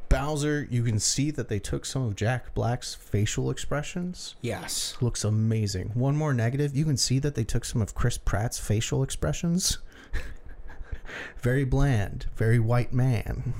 Bowser, 0.09 0.67
you 0.69 0.83
can 0.83 0.99
see 0.99 1.31
that 1.31 1.49
they 1.49 1.61
took 1.61 1.87
some 1.87 2.03
of 2.03 2.17
Jack 2.17 2.53
Black's 2.53 2.97
facial 2.97 3.53
expressions. 3.53 4.35
yes. 4.43 4.97
Looks 5.01 5.23
amazing. 5.23 5.93
One 5.95 6.17
more 6.17 6.35
negative, 6.35 6.75
you 6.75 6.85
can 6.85 6.97
see 6.97 7.21
that 7.21 7.37
they 7.37 7.45
took 7.45 7.65
some 7.65 7.81
of 7.81 7.95
Chris 7.95 8.19
Pratt's 8.19 8.59
facial 8.59 9.05
expressions. 9.05 9.79
very 11.41 11.65
bland, 11.65 12.27
very 12.35 12.59
white 12.59 12.93
man. 12.93 13.55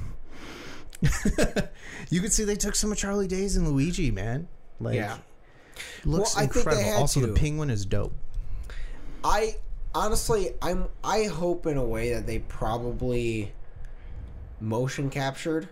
you 2.11 2.21
can 2.21 2.31
see 2.31 2.45
they 2.45 2.57
took 2.57 2.75
some 2.75 2.93
of 2.93 2.99
Charlie 2.99 3.27
Days 3.29 3.57
and 3.57 3.69
Luigi, 3.69 4.11
man. 4.11 4.49
Like, 4.81 4.97
Yeah. 4.97 5.19
looks 6.05 6.35
Well, 6.35 6.45
I 6.45 6.47
think 6.47 6.53
they 6.55 6.61
incredible. 6.61 6.85
had 6.93 7.01
Also, 7.01 7.21
to. 7.21 7.27
the 7.29 7.33
penguin 7.35 7.71
is 7.71 7.85
dope. 7.87 8.15
I 9.23 9.57
honestly 9.95 10.51
I'm 10.61 10.87
I 11.03 11.25
hope 11.25 11.67
in 11.67 11.77
a 11.77 11.85
way 11.85 12.13
that 12.15 12.27
they 12.27 12.41
probably 12.41 13.53
motion 14.61 15.11
captured 15.11 15.69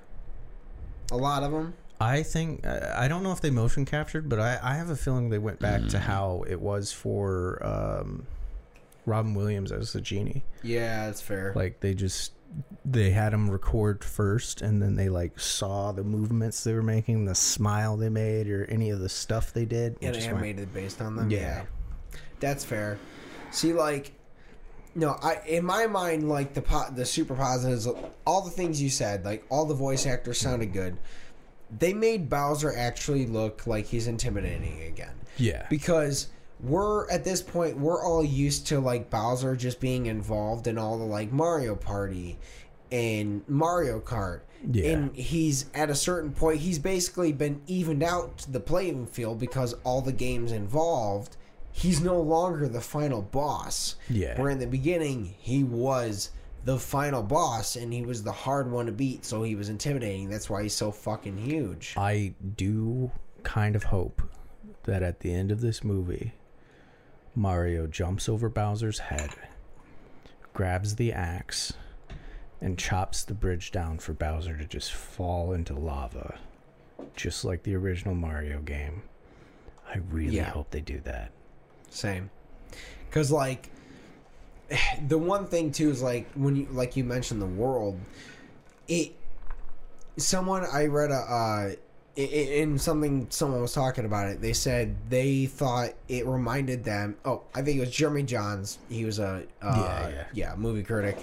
a 1.11 1.16
lot 1.16 1.43
of 1.43 1.53
them. 1.53 1.74
I 2.01 2.22
think 2.22 2.66
I 2.66 3.05
I 3.05 3.09
don't 3.09 3.22
know 3.22 3.33
if 3.33 3.41
they 3.41 3.51
motion 3.51 3.85
captured, 3.85 4.28
but 4.28 4.39
I, 4.41 4.59
I 4.62 4.74
have 4.76 4.91
a 4.91 4.97
feeling 4.97 5.30
they 5.30 5.39
went 5.39 5.59
back 5.61 5.83
Mm. 5.83 5.91
to 5.91 5.99
how 5.99 6.45
it 6.49 6.61
was 6.61 6.93
for 6.93 7.59
um, 7.64 8.26
Robin 9.07 9.35
Williams 9.35 9.70
as 9.72 9.93
the 9.93 10.01
genie. 10.01 10.45
Yeah, 10.62 11.07
that's 11.07 11.20
fair. 11.20 11.53
Like 11.55 11.80
they 11.80 11.95
just 11.95 12.33
they 12.84 13.11
had 13.11 13.32
him 13.32 13.50
record 13.50 14.03
first, 14.05 14.61
and 14.62 14.82
then 14.82 14.96
they 14.96 15.09
like 15.09 15.38
saw 15.38 15.92
the 15.92 16.05
movements 16.05 16.64
they 16.64 16.74
were 16.74 16.82
making, 16.82 17.24
the 17.24 17.34
smile 17.34 17.96
they 17.96 18.09
made, 18.09 18.48
or 18.48 18.64
any 18.66 18.90
of 18.90 19.00
the 19.00 19.09
stuff 19.09 19.53
they 19.53 19.64
did. 19.64 19.96
and 20.03 20.14
just 20.14 20.26
went- 20.26 20.38
animated 20.38 20.72
based 20.74 21.00
on 21.00 21.16
them. 21.16 21.30
Yeah. 21.30 21.38
Yeah. 21.38 22.18
That's 22.40 22.64
fair. 22.64 22.98
See 23.53 23.72
like 23.72 24.12
no, 24.94 25.16
I 25.22 25.40
in 25.46 25.64
my 25.64 25.86
mind 25.86 26.28
like 26.28 26.55
the 26.55 26.62
po- 26.62 26.90
the 26.94 27.07
super 27.07 27.34
positives 27.34 27.88
all 28.26 28.42
the 28.42 28.50
things 28.50 28.82
you 28.82 28.90
said, 28.90 29.24
like 29.24 29.44
all 29.48 29.64
the 29.64 29.74
voice 29.74 30.07
actors 30.07 30.38
sounded 30.38 30.72
good. 30.72 30.96
They 31.78 31.94
made 31.94 32.28
Bowser 32.28 32.74
actually 32.76 33.26
look 33.26 33.66
like 33.66 33.86
he's 33.86 34.07
intimidating 34.07 34.82
again. 34.82 35.14
yeah, 35.38 35.66
because 35.70 36.28
we're 36.62 37.10
at 37.10 37.24
this 37.24 37.42
point 37.42 37.76
we're 37.76 38.02
all 38.04 38.24
used 38.24 38.66
to 38.68 38.78
like 38.78 39.10
Bowser 39.10 39.56
just 39.56 39.80
being 39.80 40.06
involved 40.06 40.66
in 40.66 40.78
all 40.78 40.96
the 40.98 41.04
like 41.04 41.32
Mario 41.32 41.74
Party 41.74 42.38
and 42.90 43.42
Mario 43.48 44.00
Kart. 44.00 44.40
Yeah. 44.70 44.92
And 44.92 45.16
he's 45.16 45.66
at 45.74 45.90
a 45.90 45.94
certain 45.94 46.32
point 46.32 46.60
he's 46.60 46.78
basically 46.78 47.32
been 47.32 47.60
evened 47.66 48.02
out 48.02 48.38
to 48.38 48.52
the 48.52 48.60
playing 48.60 49.06
field 49.06 49.40
because 49.40 49.74
all 49.82 50.02
the 50.02 50.12
games 50.12 50.52
involved 50.52 51.36
he's 51.72 52.00
no 52.00 52.20
longer 52.20 52.68
the 52.68 52.80
final 52.80 53.22
boss. 53.22 53.96
Yeah. 54.08 54.40
Where 54.40 54.50
in 54.50 54.58
the 54.58 54.66
beginning 54.66 55.34
he 55.38 55.64
was 55.64 56.30
the 56.64 56.78
final 56.78 57.22
boss 57.22 57.74
and 57.74 57.92
he 57.92 58.02
was 58.02 58.22
the 58.22 58.32
hard 58.32 58.70
one 58.70 58.86
to 58.86 58.92
beat, 58.92 59.24
so 59.24 59.42
he 59.42 59.56
was 59.56 59.68
intimidating. 59.68 60.30
That's 60.30 60.48
why 60.48 60.62
he's 60.62 60.74
so 60.74 60.92
fucking 60.92 61.38
huge. 61.38 61.94
I 61.96 62.34
do 62.56 63.10
kind 63.42 63.74
of 63.74 63.84
hope 63.84 64.22
that 64.84 65.02
at 65.02 65.20
the 65.20 65.34
end 65.34 65.50
of 65.50 65.60
this 65.60 65.82
movie, 65.82 66.34
Mario 67.35 67.87
jumps 67.87 68.28
over 68.28 68.49
Bowser's 68.49 68.99
head, 68.99 69.30
grabs 70.53 70.97
the 70.97 71.12
axe, 71.12 71.72
and 72.61 72.78
chops 72.78 73.24
the 73.24 73.35
bridge 73.35 73.70
down 73.72 73.99
for 73.99 74.12
Bowser 74.12 74.57
to 74.57 74.64
just 74.64 74.93
fall 74.93 75.53
into 75.53 75.74
lava, 75.74 76.39
just 77.16 77.45
like 77.45 77.62
the 77.62 77.74
original 77.74 78.14
Mario 78.14 78.61
game. 78.61 79.03
I 79.89 79.99
really 80.11 80.37
Yeah. 80.37 80.51
hope 80.51 80.70
they 80.70 80.80
do 80.80 81.01
that. 81.01 81.30
Same. 81.91 82.30
Cause 83.11 83.30
like 83.30 83.70
the 85.07 85.18
one 85.18 85.47
thing 85.47 85.72
too 85.72 85.91
is 85.91 86.03
like 86.03 86.30
when 86.35 86.57
you 86.57 86.66
like 86.70 86.97
you 86.97 87.05
mentioned 87.05 87.43
the 87.43 87.47
world, 87.47 87.99
it 88.89 89.12
someone 90.16 90.64
I 90.70 90.87
read 90.87 91.11
a 91.11 91.14
uh 91.14 91.70
in 92.16 92.78
something 92.78 93.26
someone 93.30 93.62
was 93.62 93.72
talking 93.72 94.04
about 94.04 94.28
it. 94.28 94.40
They 94.40 94.52
said 94.52 94.96
they 95.08 95.46
thought 95.46 95.90
it 96.08 96.26
reminded 96.26 96.84
them. 96.84 97.16
Oh, 97.24 97.42
I 97.54 97.62
think 97.62 97.78
it 97.78 97.80
was 97.80 97.90
Jeremy 97.90 98.24
Jahns. 98.24 98.78
He 98.88 99.04
was 99.04 99.18
a 99.18 99.44
uh, 99.62 100.10
Yeah, 100.10 100.24
yeah 100.32 100.54
movie 100.56 100.82
critic, 100.82 101.18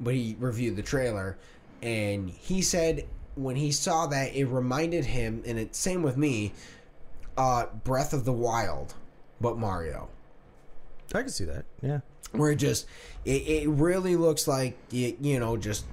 but 0.00 0.14
he 0.14 0.36
reviewed 0.40 0.76
the 0.76 0.82
trailer, 0.82 1.38
and 1.82 2.28
he 2.28 2.62
said 2.62 3.06
when 3.36 3.56
he 3.56 3.70
saw 3.72 4.06
that 4.08 4.34
it 4.34 4.46
reminded 4.46 5.04
him, 5.04 5.42
and 5.46 5.58
it 5.58 5.74
same 5.74 6.02
with 6.02 6.16
me, 6.16 6.52
uh, 7.36 7.66
Breath 7.84 8.12
of 8.12 8.24
the 8.24 8.32
Wild, 8.32 8.94
but 9.40 9.56
Mario 9.58 10.08
I 11.14 11.20
can 11.20 11.28
see 11.28 11.44
that. 11.44 11.64
Yeah. 11.82 12.00
where 12.32 12.50
it 12.50 12.56
just 12.56 12.86
it, 13.24 13.42
it 13.46 13.68
really 13.68 14.16
looks 14.16 14.48
like 14.48 14.76
you, 14.90 15.16
you 15.20 15.38
know 15.38 15.56
just 15.56 15.84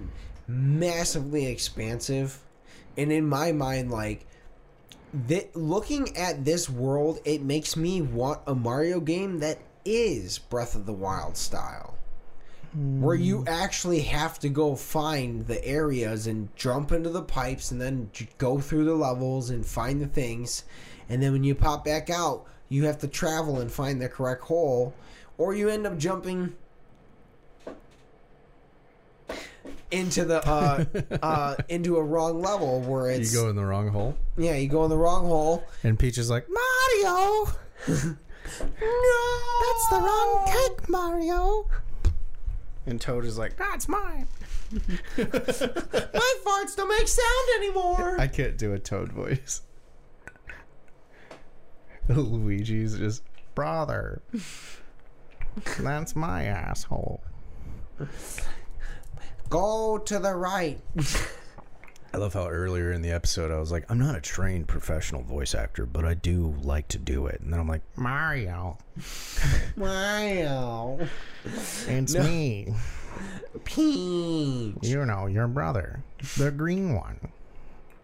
massively 0.47 1.45
expansive 1.45 2.39
and 2.97 3.11
in 3.11 3.27
my 3.27 3.51
mind 3.51 3.91
like 3.91 4.25
that 5.14 5.55
looking 5.55 6.16
at 6.16 6.45
this 6.45 6.70
world 6.70 7.20
it 7.26 7.41
makes 7.41 7.76
me 7.76 8.01
want 8.01 8.39
a 8.47 8.55
mario 8.55 8.99
game 8.99 9.39
that 9.39 9.59
is 9.84 10.39
breath 10.39 10.76
of 10.76 10.86
the 10.86 10.93
wild 10.93 11.38
style. 11.38 11.95
Where 12.74 13.16
you 13.16 13.39
mm. 13.39 13.49
actually 13.49 14.01
have 14.01 14.39
to 14.39 14.47
go 14.47 14.76
find 14.78 15.45
the 15.45 15.64
areas 15.66 16.26
and 16.28 16.55
jump 16.55 16.93
into 16.93 17.09
the 17.09 17.22
pipes 17.22 17.70
and 17.72 17.82
then 17.82 18.09
j- 18.14 18.30
go 18.38 18.59
through 18.59 18.86
the 18.86 18.95
levels 18.95 19.49
and 19.49 19.66
find 19.66 19.99
the 19.99 20.07
things. 20.07 20.64
And 21.09 21.22
then 21.22 21.34
when 21.34 21.43
you 21.43 21.53
pop 21.53 21.84
back 21.84 22.09
out 22.09 22.45
you 22.70 22.86
have 22.86 22.97
to 22.99 23.07
travel 23.07 23.59
and 23.59 23.70
find 23.70 24.01
the 24.01 24.07
correct 24.07 24.43
hole 24.43 24.93
or 25.38 25.53
you 25.53 25.68
end 25.68 25.86
up 25.86 25.97
jumping 25.97 26.55
into 29.91 30.26
the 30.26 30.47
uh 30.47 30.86
uh 31.22 31.55
into 31.70 31.97
a 31.97 32.03
wrong 32.03 32.41
level 32.41 32.82
where 32.82 33.09
it's 33.09 33.34
You 33.34 33.41
go 33.41 33.49
in 33.49 33.55
the 33.55 33.66
wrong 33.66 33.89
hole, 33.89 34.18
yeah 34.38 34.55
you 34.55 34.68
go 34.68 34.84
in 34.84 34.89
the 34.89 34.97
wrong 34.97 35.26
hole 35.26 35.64
and 35.84 35.97
Peach 35.99 36.18
is 36.18 36.30
like, 36.30 36.47
Mario! 36.49 37.47
no 37.88 38.16
That's 38.68 39.89
the 39.89 39.99
wrong 39.99 40.45
cake, 40.47 40.89
Mario! 40.89 41.68
And 42.86 42.99
Toad 42.99 43.26
is 43.26 43.38
like, 43.38 43.57
That's 43.57 43.88
mine! 43.88 44.28
my 44.72 45.24
farts 46.45 46.76
don't 46.76 46.88
make 46.88 47.07
sound 47.07 47.49
anymore 47.57 48.20
I 48.20 48.28
can't 48.28 48.57
do 48.57 48.74
a 48.74 48.80
Toad 48.80 49.12
voice. 49.12 49.62
Luigi's 52.07 52.97
just 52.97 53.24
brother. 53.55 54.22
That's 55.80 56.16
my 56.16 56.45
asshole. 56.45 57.22
Go 59.52 59.99
to 59.99 60.18
the 60.18 60.34
right 60.34 60.80
I 62.14 62.18
love 62.18 62.34
how 62.34 62.47
earlier 62.49 62.91
in 62.91 63.02
the 63.02 63.12
episode 63.12 63.52
I 63.52 63.60
was 63.60 63.72
like, 63.72 63.86
I'm 63.89 63.97
not 63.97 64.18
a 64.18 64.22
trained 64.22 64.68
professional 64.68 65.22
voice 65.24 65.56
actor, 65.56 65.86
but 65.86 66.04
I 66.04 66.14
do 66.14 66.54
like 66.62 66.89
to 66.89 66.97
do 66.97 67.28
it. 67.28 67.39
And 67.39 67.54
then 67.54 67.58
I'm 67.58 67.70
like, 67.70 67.84
Mario, 67.95 68.78
Mario. 69.78 70.99
it's 71.88 72.14
No. 72.14 72.22
me. 72.24 72.74
Peach. 73.64 74.76
You 74.82 75.06
know, 75.06 75.28
your 75.28 75.47
brother, 75.47 76.04
the 76.38 76.52
green 76.52 76.95
one. 76.95 77.32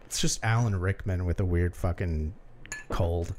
It's 0.06 0.22
just 0.22 0.42
Alan 0.42 0.80
Rickman 0.80 1.26
with 1.26 1.42
a 1.42 1.46
weird 1.46 1.76
fucking 1.76 2.34
cold. 2.88 3.34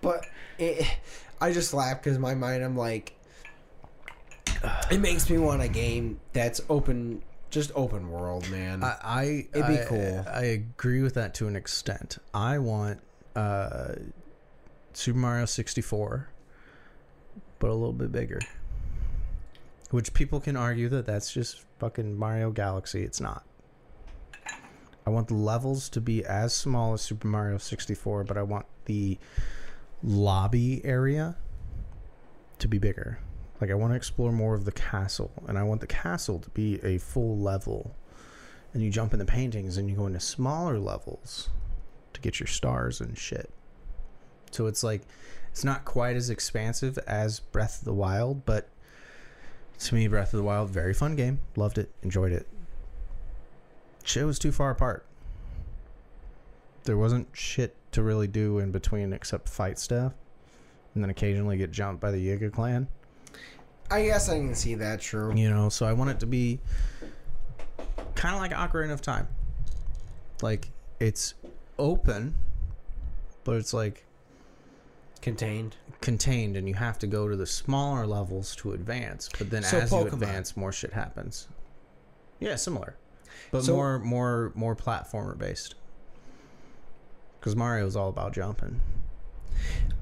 But 0.00 0.26
it, 0.58 0.86
I 1.40 1.52
just 1.52 1.74
laugh 1.74 2.00
because 2.02 2.20
my 2.20 2.36
mind 2.36 2.62
I'm 2.62 2.76
like, 2.76 3.14
it 4.90 5.00
makes 5.00 5.28
me 5.30 5.38
want 5.38 5.62
a 5.62 5.68
game 5.68 6.20
that's 6.32 6.60
open, 6.68 7.22
just 7.50 7.70
open 7.74 8.10
world, 8.10 8.48
man. 8.50 8.82
I, 8.84 8.96
I 9.02 9.22
It'd 9.54 9.66
be 9.66 9.78
I- 9.80 9.84
cool. 9.86 10.24
I 10.32 10.42
agree 10.44 11.02
with 11.02 11.14
that 11.14 11.34
to 11.34 11.48
an 11.48 11.56
extent. 11.56 12.18
I 12.34 12.58
want 12.58 13.00
uh, 13.36 13.94
Super 14.92 15.18
Mario 15.18 15.44
64, 15.46 16.28
but 17.58 17.70
a 17.70 17.72
little 17.74 17.92
bit 17.92 18.12
bigger. 18.12 18.40
Which 19.90 20.12
people 20.14 20.38
can 20.40 20.56
argue 20.56 20.88
that 20.90 21.06
that's 21.06 21.32
just 21.32 21.64
fucking 21.80 22.16
Mario 22.16 22.50
Galaxy. 22.52 23.02
It's 23.02 23.20
not. 23.20 23.44
I 24.46 24.52
I 25.06 25.10
want 25.10 25.28
the 25.28 25.34
levels 25.34 25.88
to 25.90 26.00
be 26.00 26.24
as 26.24 26.54
small 26.54 26.92
as 26.92 27.00
Super 27.02 27.26
Mario 27.26 27.58
64, 27.58 28.22
but 28.24 28.36
I 28.36 28.42
want 28.42 28.66
the 28.84 29.18
lobby 30.04 30.84
area 30.84 31.36
to 32.58 32.68
be 32.68 32.78
bigger. 32.78 33.18
Like 33.60 33.70
I 33.70 33.74
want 33.74 33.92
to 33.92 33.96
explore 33.96 34.32
more 34.32 34.54
of 34.54 34.64
the 34.64 34.72
castle, 34.72 35.30
and 35.46 35.58
I 35.58 35.62
want 35.62 35.80
the 35.80 35.86
castle 35.86 36.38
to 36.38 36.50
be 36.50 36.82
a 36.82 36.98
full 36.98 37.38
level. 37.38 37.94
And 38.72 38.82
you 38.82 38.90
jump 38.90 39.12
in 39.12 39.18
the 39.18 39.24
paintings, 39.26 39.76
and 39.76 39.90
you 39.90 39.96
go 39.96 40.06
into 40.06 40.20
smaller 40.20 40.78
levels 40.78 41.50
to 42.12 42.20
get 42.20 42.40
your 42.40 42.46
stars 42.46 43.00
and 43.00 43.18
shit. 43.18 43.50
So 44.50 44.66
it's 44.66 44.82
like 44.82 45.02
it's 45.50 45.64
not 45.64 45.84
quite 45.84 46.16
as 46.16 46.30
expansive 46.30 46.98
as 47.06 47.40
Breath 47.40 47.80
of 47.80 47.84
the 47.84 47.92
Wild, 47.94 48.46
but 48.46 48.68
to 49.80 49.94
me, 49.94 50.08
Breath 50.08 50.32
of 50.32 50.38
the 50.38 50.44
Wild, 50.44 50.70
very 50.70 50.94
fun 50.94 51.16
game. 51.16 51.40
Loved 51.56 51.78
it, 51.78 51.90
enjoyed 52.02 52.32
it. 52.32 52.46
Shit 54.04 54.24
was 54.24 54.38
too 54.38 54.52
far 54.52 54.70
apart. 54.70 55.06
There 56.84 56.96
wasn't 56.96 57.28
shit 57.32 57.76
to 57.92 58.02
really 58.02 58.26
do 58.26 58.58
in 58.58 58.70
between 58.70 59.12
except 59.12 59.48
fight 59.48 59.78
stuff, 59.78 60.14
and 60.94 61.02
then 61.02 61.10
occasionally 61.10 61.56
get 61.56 61.70
jumped 61.70 62.00
by 62.00 62.10
the 62.10 62.26
Yiga 62.26 62.52
clan. 62.52 62.88
I 63.90 64.04
guess 64.04 64.28
I 64.28 64.36
can 64.38 64.54
see 64.54 64.74
that. 64.76 65.00
True. 65.00 65.34
You 65.34 65.50
know, 65.50 65.68
so 65.68 65.86
I 65.86 65.92
want 65.92 66.10
it 66.10 66.20
to 66.20 66.26
be 66.26 66.60
kind 68.14 68.34
of 68.34 68.40
like 68.40 68.52
Ocarina 68.52 68.92
of 68.92 69.02
Time. 69.02 69.26
Like 70.42 70.70
it's 71.00 71.34
open, 71.78 72.34
but 73.44 73.56
it's 73.56 73.74
like 73.74 74.04
Contained. 75.20 75.76
contained, 76.00 76.56
and 76.56 76.66
you 76.68 76.74
have 76.74 76.98
to 77.00 77.06
go 77.06 77.28
to 77.28 77.36
the 77.36 77.46
smaller 77.46 78.06
levels 78.06 78.56
to 78.56 78.72
advance. 78.72 79.28
But 79.36 79.50
then 79.50 79.62
So 79.62 79.78
as 79.78 79.90
you 79.92 79.98
advance, 80.06 80.56
more 80.56 80.72
shit 80.72 80.92
happens. 80.92 81.48
Yeah, 82.38 82.56
similar, 82.56 82.96
but 83.50 83.64
So- 83.64 83.74
more 83.74 83.98
more 83.98 84.52
more 84.54 84.74
platformer 84.76 85.36
based. 85.36 85.74
Because 87.38 87.56
Mario 87.56 87.86
is 87.86 87.96
all 87.96 88.08
about 88.10 88.32
jumping. 88.34 88.80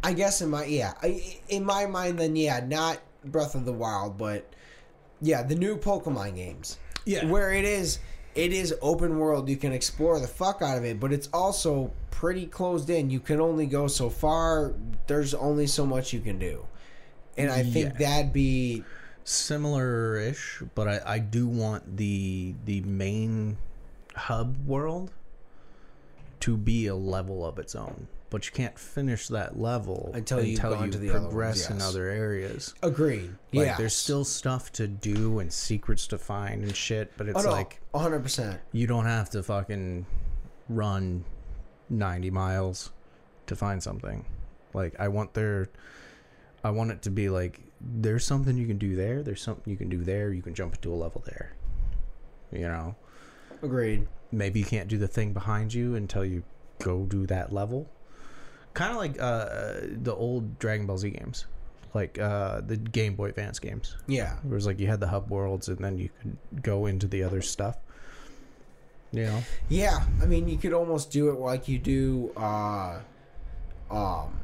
I 0.04 0.12
guess 0.12 0.40
in 0.40 0.50
my 0.50 0.64
yeah, 0.66 0.94
I, 1.02 1.38
in 1.48 1.64
my 1.64 1.86
mind 1.86 2.18
then 2.18 2.36
yeah, 2.36 2.60
not 2.64 2.98
Breath 3.24 3.54
of 3.54 3.64
the 3.64 3.72
Wild, 3.72 4.16
but 4.18 4.46
yeah, 5.20 5.42
the 5.42 5.54
new 5.54 5.76
Pokemon 5.76 6.36
games. 6.36 6.78
Yeah. 7.04 7.24
Where 7.26 7.52
it 7.52 7.64
is 7.64 7.98
it 8.34 8.52
is 8.52 8.74
open 8.82 9.18
world, 9.18 9.48
you 9.48 9.56
can 9.56 9.72
explore 9.72 10.20
the 10.20 10.28
fuck 10.28 10.62
out 10.62 10.76
of 10.78 10.84
it, 10.84 11.00
but 11.00 11.12
it's 11.12 11.28
also 11.32 11.90
pretty 12.10 12.46
closed 12.46 12.88
in. 12.90 13.10
You 13.10 13.18
can 13.20 13.40
only 13.40 13.66
go 13.66 13.88
so 13.88 14.08
far. 14.10 14.74
There's 15.06 15.34
only 15.34 15.66
so 15.66 15.84
much 15.84 16.12
you 16.12 16.20
can 16.20 16.38
do. 16.38 16.64
And 17.36 17.50
I 17.50 17.62
think 17.64 17.94
Yeah. 17.94 18.06
that'd 18.08 18.32
be 18.32 18.84
Similar-ish, 19.24 20.62
but 20.74 20.88
I, 20.88 21.00
I 21.04 21.18
do 21.18 21.46
want 21.46 21.96
the 21.98 22.54
the 22.64 22.80
main 22.80 23.58
hub 24.14 24.66
world 24.66 25.10
to 26.40 26.56
be 26.56 26.86
a 26.86 26.94
level 26.94 27.44
of 27.44 27.58
its 27.58 27.74
own. 27.74 28.06
But 28.30 28.44
you 28.44 28.52
can't 28.52 28.78
finish 28.78 29.28
that 29.28 29.58
level 29.58 30.10
Until 30.12 30.44
you've 30.44 30.60
gone 30.60 30.90
to 30.90 30.98
the 30.98 31.08
other 31.08 31.20
ones, 31.20 31.32
progress 31.32 31.70
in 31.70 31.80
other 31.80 32.08
areas. 32.08 32.74
agreed. 32.82 33.30
Like 33.52 33.66
yeah. 33.66 33.76
there's 33.76 33.96
still 33.96 34.24
stuff 34.24 34.70
to 34.72 34.86
do 34.86 35.38
and 35.38 35.50
secrets 35.50 36.06
to 36.08 36.18
find 36.18 36.62
and 36.62 36.76
shit, 36.76 37.12
but 37.16 37.28
it's 37.28 37.38
oh, 37.38 37.42
no, 37.42 37.50
like 37.50 37.80
100%. 37.94 38.58
you 38.72 38.86
don't 38.86 39.06
have 39.06 39.30
to 39.30 39.42
fucking 39.42 40.04
run 40.68 41.24
90 41.88 42.30
miles 42.30 42.90
to 43.46 43.56
find 43.56 43.82
something. 43.82 44.24
Like 44.74 44.94
I 44.98 45.08
want 45.08 45.32
there 45.34 45.70
I 46.62 46.70
want 46.70 46.90
it 46.90 47.02
to 47.02 47.10
be 47.10 47.28
like 47.28 47.60
there's 47.80 48.24
something 48.24 48.56
you 48.56 48.66
can 48.66 48.78
do 48.78 48.96
there, 48.96 49.22
there's 49.22 49.42
something 49.42 49.70
you 49.70 49.76
can 49.76 49.88
do 49.88 50.02
there, 50.02 50.32
you 50.32 50.42
can 50.42 50.54
jump 50.54 50.74
into 50.74 50.92
a 50.92 50.96
level 50.96 51.22
there. 51.24 51.54
You 52.52 52.68
know, 52.68 52.96
Agreed. 53.62 54.06
maybe 54.32 54.60
you 54.60 54.66
can't 54.66 54.88
do 54.88 54.98
the 54.98 55.08
thing 55.08 55.32
behind 55.32 55.72
you 55.72 55.94
until 55.94 56.24
you 56.24 56.42
go 56.82 57.04
do 57.04 57.26
that 57.26 57.52
level. 57.52 57.88
Kind 58.78 58.92
of 58.92 58.98
like 58.98 59.20
uh, 59.20 59.80
the 60.02 60.14
old 60.14 60.56
Dragon 60.60 60.86
Ball 60.86 60.98
Z 60.98 61.10
games, 61.10 61.46
like 61.94 62.16
uh, 62.20 62.60
the 62.60 62.76
Game 62.76 63.16
Boy 63.16 63.28
Advance 63.30 63.58
games. 63.58 63.96
Yeah. 64.06 64.36
It 64.44 64.48
was 64.48 64.66
like 64.66 64.78
you 64.78 64.86
had 64.86 65.00
the 65.00 65.08
hub 65.08 65.28
worlds 65.30 65.66
and 65.66 65.78
then 65.78 65.98
you 65.98 66.10
could 66.22 66.62
go 66.62 66.86
into 66.86 67.08
the 67.08 67.24
other 67.24 67.42
stuff. 67.42 67.76
You 69.10 69.24
know? 69.24 69.42
Yeah, 69.68 70.04
I 70.22 70.26
mean, 70.26 70.46
you 70.48 70.58
could 70.58 70.72
almost 70.72 71.10
do 71.10 71.28
it 71.30 71.40
like 71.40 71.66
you 71.66 71.80
do. 71.80 72.30
Uh, 72.36 73.00
um, 73.90 74.38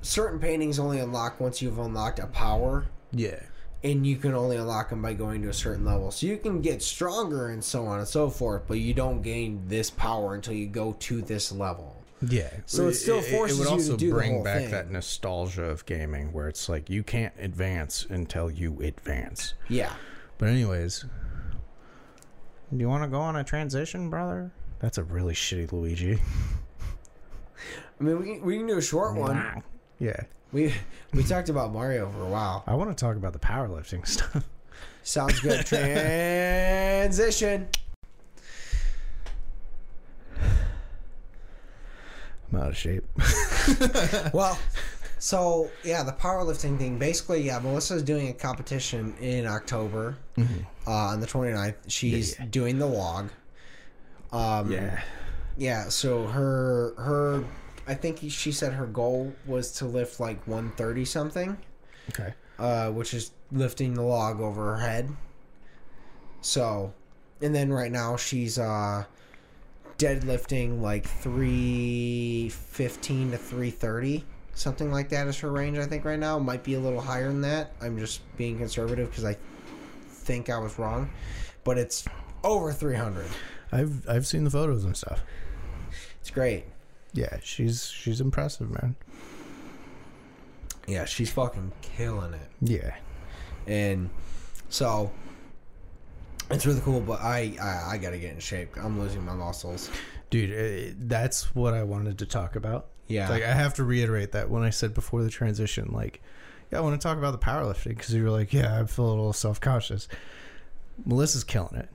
certain 0.00 0.38
paintings 0.38 0.78
only 0.78 0.98
unlock 1.00 1.38
once 1.38 1.60
you've 1.60 1.78
unlocked 1.78 2.18
a 2.18 2.28
power, 2.28 2.86
Yeah. 3.12 3.40
and 3.84 4.06
you 4.06 4.16
can 4.16 4.32
only 4.32 4.56
unlock 4.56 4.88
them 4.88 5.02
by 5.02 5.12
going 5.12 5.42
to 5.42 5.48
a 5.50 5.52
certain 5.52 5.84
level. 5.84 6.10
So 6.12 6.26
you 6.26 6.38
can 6.38 6.62
get 6.62 6.82
stronger 6.82 7.48
and 7.48 7.62
so 7.62 7.84
on 7.84 7.98
and 7.98 8.08
so 8.08 8.30
forth, 8.30 8.62
but 8.68 8.78
you 8.78 8.94
don't 8.94 9.20
gain 9.20 9.64
this 9.66 9.90
power 9.90 10.34
until 10.34 10.54
you 10.54 10.66
go 10.66 10.94
to 11.00 11.20
this 11.20 11.52
level. 11.52 11.95
Yeah. 12.22 12.50
So 12.66 12.88
it 12.88 12.94
still 12.94 13.20
forces 13.22 13.58
would 13.58 13.64
you 13.64 13.68
to 13.68 13.74
also 13.74 13.96
do 13.96 14.10
bring 14.12 14.42
back 14.42 14.62
thing. 14.62 14.70
that 14.70 14.90
nostalgia 14.90 15.64
of 15.64 15.84
gaming 15.86 16.32
where 16.32 16.48
it's 16.48 16.68
like 16.68 16.88
you 16.88 17.02
can't 17.02 17.34
advance 17.38 18.06
until 18.08 18.50
you 18.50 18.80
advance. 18.80 19.54
Yeah. 19.68 19.92
But 20.38 20.48
anyways, 20.48 21.04
do 22.70 22.78
you 22.78 22.88
want 22.88 23.04
to 23.04 23.08
go 23.08 23.20
on 23.20 23.36
a 23.36 23.44
transition, 23.44 24.10
brother? 24.10 24.50
That's 24.78 24.98
a 24.98 25.04
really 25.04 25.34
shitty 25.34 25.72
Luigi. 25.72 26.18
I 28.00 28.04
mean, 28.04 28.18
we 28.18 28.24
can, 28.24 28.44
we 28.44 28.58
can 28.58 28.66
do 28.66 28.78
a 28.78 28.82
short 28.82 29.14
one. 29.16 29.62
Yeah. 29.98 30.20
We 30.52 30.72
we 31.12 31.22
talked 31.24 31.48
about 31.48 31.72
Mario 31.72 32.10
for 32.10 32.22
a 32.22 32.28
while. 32.28 32.62
I 32.66 32.74
want 32.74 32.90
to 32.90 33.04
talk 33.04 33.16
about 33.16 33.32
the 33.32 33.38
powerlifting 33.38 34.06
stuff. 34.08 34.48
Sounds 35.02 35.40
good. 35.40 35.64
Transition. 37.06 37.68
I'm 42.52 42.60
out 42.60 42.68
of 42.68 42.76
shape. 42.76 43.04
well, 44.32 44.58
so 45.18 45.70
yeah, 45.84 46.02
the 46.02 46.12
powerlifting 46.12 46.78
thing. 46.78 46.98
Basically, 46.98 47.42
yeah, 47.42 47.58
Melissa's 47.58 48.02
doing 48.02 48.28
a 48.28 48.32
competition 48.32 49.14
in 49.20 49.46
October 49.46 50.16
uh, 50.38 50.90
on 50.90 51.20
the 51.20 51.26
29th. 51.26 51.74
She's 51.88 52.34
Mm-hmm. 52.34 52.42
Yeah, 52.42 52.46
yeah. 52.46 52.50
doing 52.50 52.78
the 52.78 52.86
log. 52.86 53.30
Um, 54.32 54.70
Yeah. 54.70 55.00
yeah. 55.56 55.88
So 55.88 56.26
her 56.26 56.94
her, 56.98 57.44
I 57.88 57.94
think 57.94 58.18
she 58.28 58.52
said 58.52 58.72
her 58.74 58.86
goal 58.86 59.32
was 59.46 59.72
to 59.78 59.84
lift 59.86 60.20
like 60.20 60.46
130 60.46 61.04
something, 61.04 61.56
Okay. 62.10 62.34
uh, 62.58 62.90
which 62.90 63.14
is 63.14 63.32
lifting 63.52 63.94
the 63.94 64.02
log 64.02 64.40
over 64.40 64.76
her 64.76 64.80
head. 64.80 65.10
So, 66.40 66.92
and 67.42 67.54
then 67.54 67.72
right 67.72 67.90
now 67.90 68.16
she's 68.16 68.58
uh 68.58 69.04
deadlifting 69.98 70.80
like 70.80 71.06
315 71.06 73.30
to 73.30 73.38
330 73.38 74.24
something 74.54 74.90
like 74.92 75.08
that 75.08 75.26
is 75.26 75.38
her 75.38 75.50
range 75.50 75.78
i 75.78 75.86
think 75.86 76.04
right 76.04 76.18
now 76.18 76.38
might 76.38 76.62
be 76.62 76.74
a 76.74 76.80
little 76.80 77.00
higher 77.00 77.28
than 77.28 77.40
that 77.40 77.72
i'm 77.80 77.98
just 77.98 78.20
being 78.36 78.58
conservative 78.58 79.08
because 79.10 79.24
i 79.24 79.34
think 80.08 80.50
i 80.50 80.58
was 80.58 80.78
wrong 80.78 81.08
but 81.64 81.78
it's 81.78 82.04
over 82.44 82.72
300 82.72 83.24
I've 83.72 84.08
I've 84.08 84.26
seen 84.26 84.44
the 84.44 84.50
photos 84.50 84.84
and 84.84 84.96
stuff. 84.96 85.20
it's 86.20 86.30
great 86.30 86.64
Yeah, 87.12 87.38
she's 87.42 87.84
she's 87.86 88.20
impressive, 88.20 88.70
man. 88.70 88.94
yeah 90.86 91.04
she's 91.04 91.30
fucking 91.32 91.72
killing 91.82 92.34
it 92.34 92.48
Yeah. 92.60 92.94
and 93.66 94.10
so 94.68 95.10
it's 96.50 96.66
really 96.66 96.80
cool 96.80 97.00
but 97.00 97.20
i 97.20 97.54
i, 97.60 97.94
I 97.94 97.98
gotta 97.98 98.18
get 98.18 98.32
in 98.32 98.40
shape 98.40 98.76
i'm 98.76 98.98
losing 99.00 99.24
my 99.24 99.34
muscles 99.34 99.90
Dude, 100.28 100.50
uh, 100.50 100.92
that's 100.98 101.54
what 101.54 101.72
I 101.72 101.84
wanted 101.84 102.18
to 102.18 102.26
talk 102.26 102.56
about. 102.56 102.88
yeah 103.06 103.28
Like 103.28 103.44
I 103.44 103.52
have 103.52 103.74
to 103.74 103.84
reiterate 103.84 104.32
that 104.32 104.50
when 104.50 104.64
I 104.64 104.70
said 104.70 104.92
before 104.92 105.22
the 105.22 105.30
transition, 105.30 105.90
like, 105.92 106.20
yeah, 106.72 106.78
I 106.78 106.80
want 106.80 107.00
to 107.00 107.06
talk 107.06 107.16
about 107.16 107.30
the 107.30 107.38
powerlifting 107.38 107.90
because 107.90 108.12
you 108.12 108.24
were 108.24 108.30
like, 108.30 108.52
yeah, 108.52 108.80
I 108.80 108.84
feel 108.86 109.06
a 109.06 109.10
little 109.10 109.32
self 109.32 109.60
conscious. 109.60 110.08
Melissa's 111.04 111.44
killing 111.44 111.76
it. 111.76 111.88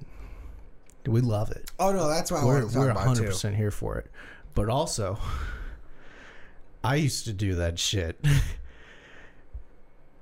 We 1.05 1.19
love 1.19 1.51
it. 1.51 1.69
oh 1.79 1.91
no 1.91 2.07
that's 2.07 2.31
why 2.31 2.45
we're 2.45 2.59
want 2.59 2.69
to 2.69 2.73
talk 2.73 2.83
we're 2.85 2.91
about 2.91 3.03
hundred 3.03 3.21
too 3.23 3.27
percent 3.27 3.55
here 3.55 3.71
for 3.71 3.97
it. 3.97 4.09
But 4.55 4.69
also, 4.69 5.17
I 6.83 6.95
used 6.95 7.25
to 7.25 7.33
do 7.33 7.55
that 7.55 7.79
shit, 7.79 8.23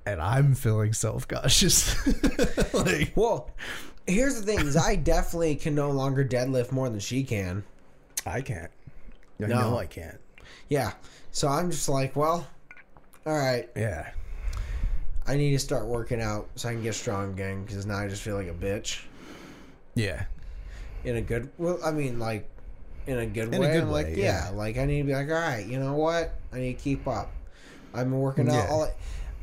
and 0.06 0.20
I'm 0.20 0.54
feeling 0.54 0.92
self 0.94 1.28
conscious. 1.28 1.94
like, 2.74 3.12
well 3.14 3.50
here's 4.10 4.40
the 4.40 4.42
thing 4.42 4.58
is 4.66 4.76
i 4.76 4.94
definitely 4.96 5.54
can 5.56 5.74
no 5.74 5.90
longer 5.90 6.24
deadlift 6.24 6.72
more 6.72 6.88
than 6.90 7.00
she 7.00 7.22
can 7.24 7.64
I 8.26 8.42
can't. 8.42 8.70
I 9.42 9.46
No. 9.46 9.78
I 9.78 9.86
can't. 9.86 10.18
Yeah. 10.68 10.92
So 11.32 11.48
I'm 11.48 11.70
just 11.70 11.88
like, 11.88 12.14
well, 12.16 12.46
all 13.24 13.32
right. 13.32 13.66
Yeah. 13.74 14.10
I 15.26 15.36
need 15.36 15.52
to 15.52 15.58
start 15.58 15.86
working 15.86 16.20
out 16.20 16.48
so 16.54 16.68
I 16.68 16.72
can 16.72 16.82
get 16.82 16.94
strong 16.94 17.30
again 17.32 17.64
because 17.64 17.86
now 17.86 17.96
I 17.96 18.08
just 18.08 18.20
feel 18.22 18.36
like 18.36 18.48
a 18.48 18.52
bitch 18.52 19.00
Yeah. 19.94 20.24
in 21.04 21.16
a 21.16 21.22
good. 21.22 21.48
Well, 21.56 21.78
I 21.82 21.92
mean, 21.92 22.18
like 22.18 22.46
in 23.06 23.18
a 23.18 23.26
good 23.26 23.48
In 23.48 23.54
a 23.54 23.60
way. 23.60 23.72
good 23.72 23.82
I'm 23.84 23.90
like, 23.90 24.06
way, 24.08 24.16
yeah. 24.18 24.50
yeah. 24.50 24.54
Like 24.54 24.76
I 24.76 24.84
need 24.84 24.98
to 25.00 25.06
be 25.06 25.14
like, 25.14 25.28
all 25.28 25.34
right. 25.34 25.64
You 25.66 25.80
know 25.80 25.94
what? 25.94 26.34
I 26.52 26.58
need 26.58 26.76
to 26.76 26.82
keep 26.82 27.08
up. 27.08 27.30
I've 27.94 28.04
been 28.10 28.20
working 28.20 28.50
out. 28.50 28.54
Yeah. 28.54 28.68
All 28.70 28.88